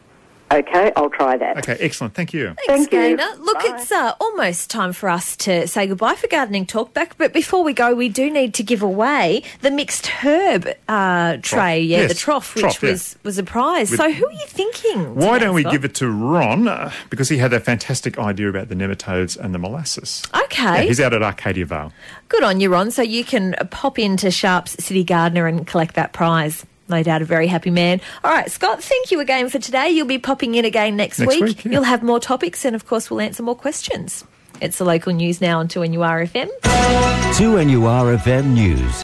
Okay, 0.54 0.92
I'll 0.96 1.10
try 1.10 1.36
that. 1.38 1.58
Okay, 1.58 1.78
excellent. 1.80 2.14
Thank 2.14 2.34
you. 2.34 2.54
Thanks, 2.68 2.88
Thank 2.90 2.92
you. 2.94 3.18
Gaynor. 3.18 3.36
Look, 3.40 3.58
it's 3.62 3.92
uh, 3.92 4.14
almost 4.22 4.70
time 4.70 4.94
for 4.94 5.10
us 5.10 5.36
to 5.38 5.68
say 5.68 5.88
goodbye 5.88 6.16
for 6.16 6.28
Gardening 6.28 6.66
Talkback. 6.68 7.12
But 7.18 7.34
before 7.34 7.64
we 7.64 7.74
go, 7.74 7.96
we 7.96 8.08
do 8.10 8.30
need 8.30 8.54
to 8.56 8.64
give 8.64 8.84
away 8.84 9.44
the 9.62 9.72
mixed 9.72 10.06
herb 10.08 10.68
uh, 10.88 11.38
tray. 11.42 11.82
Yeah, 11.82 12.02
Yes, 12.02 12.10
the 12.10 12.16
trough, 12.16 12.54
which 12.56 12.62
trough, 12.64 12.84
yeah. 12.84 12.92
was 12.92 13.18
was 13.24 13.38
a 13.40 13.44
prize. 13.44 13.90
With- 13.90 14.00
so 14.00 14.12
who 14.12 14.28
are 14.28 14.32
you 14.32 14.46
thinking? 14.48 15.16
Why 15.16 15.40
don't 15.40 15.56
we 15.56 15.62
Scott? 15.64 15.72
give 15.74 15.86
it 15.86 15.96
to 15.96 16.10
Ron 16.12 16.68
uh, 16.68 16.92
because 17.10 17.30
he 17.30 17.38
had 17.38 17.50
that 17.52 17.64
fantastic 17.64 18.20
idea 18.20 18.50
about 18.50 18.70
the 18.70 18.76
nematodes 18.76 19.38
and 19.38 19.54
the 19.56 19.60
molasses. 19.60 20.24
Okay. 20.44 20.64
Yeah, 20.64 20.82
he's 20.84 21.00
out 21.00 21.14
at 21.14 21.24
Arcadia 21.24 21.66
Vale. 21.66 21.92
Good 22.30 22.44
on 22.44 22.60
you, 22.60 22.70
Ron. 22.70 22.92
So 22.92 23.02
you 23.02 23.24
can 23.24 23.56
uh, 23.56 23.64
pop 23.66 23.98
into 23.98 24.30
Sharps 24.30 24.74
City 24.84 25.04
Gardener 25.04 25.48
and 25.48 25.66
collect 25.66 25.96
that 25.96 26.14
prize. 26.14 26.66
No 26.94 27.02
doubt 27.02 27.24
a 27.24 27.26
very 27.26 27.48
happy 27.48 27.72
man. 27.72 28.00
All 28.24 28.32
right, 28.32 28.52
Scott, 28.52 28.84
thank 28.84 29.10
you 29.10 29.20
again 29.20 29.50
for 29.50 29.58
today. 29.58 29.90
You'll 29.90 30.06
be 30.06 30.20
popping 30.20 30.54
in 30.54 30.64
again 30.64 30.96
next, 30.96 31.18
Next 31.18 31.42
week, 31.42 31.66
yeah. 31.66 31.72
You'll 31.72 31.84
have 31.84 32.04
more 32.04 32.20
topics 32.20 32.66
and, 32.66 32.76
of 32.76 32.86
course, 32.86 33.10
we'll 33.10 33.20
answer 33.20 33.42
more 33.42 33.56
questions. 33.56 34.24
It's 34.62 34.78
the 34.78 34.86
local 34.86 35.12
news 35.12 35.42
now 35.42 35.60
on 35.60 35.68
2NURFM. 35.68 36.50
2NURFM 36.62 38.46
News. 38.54 38.92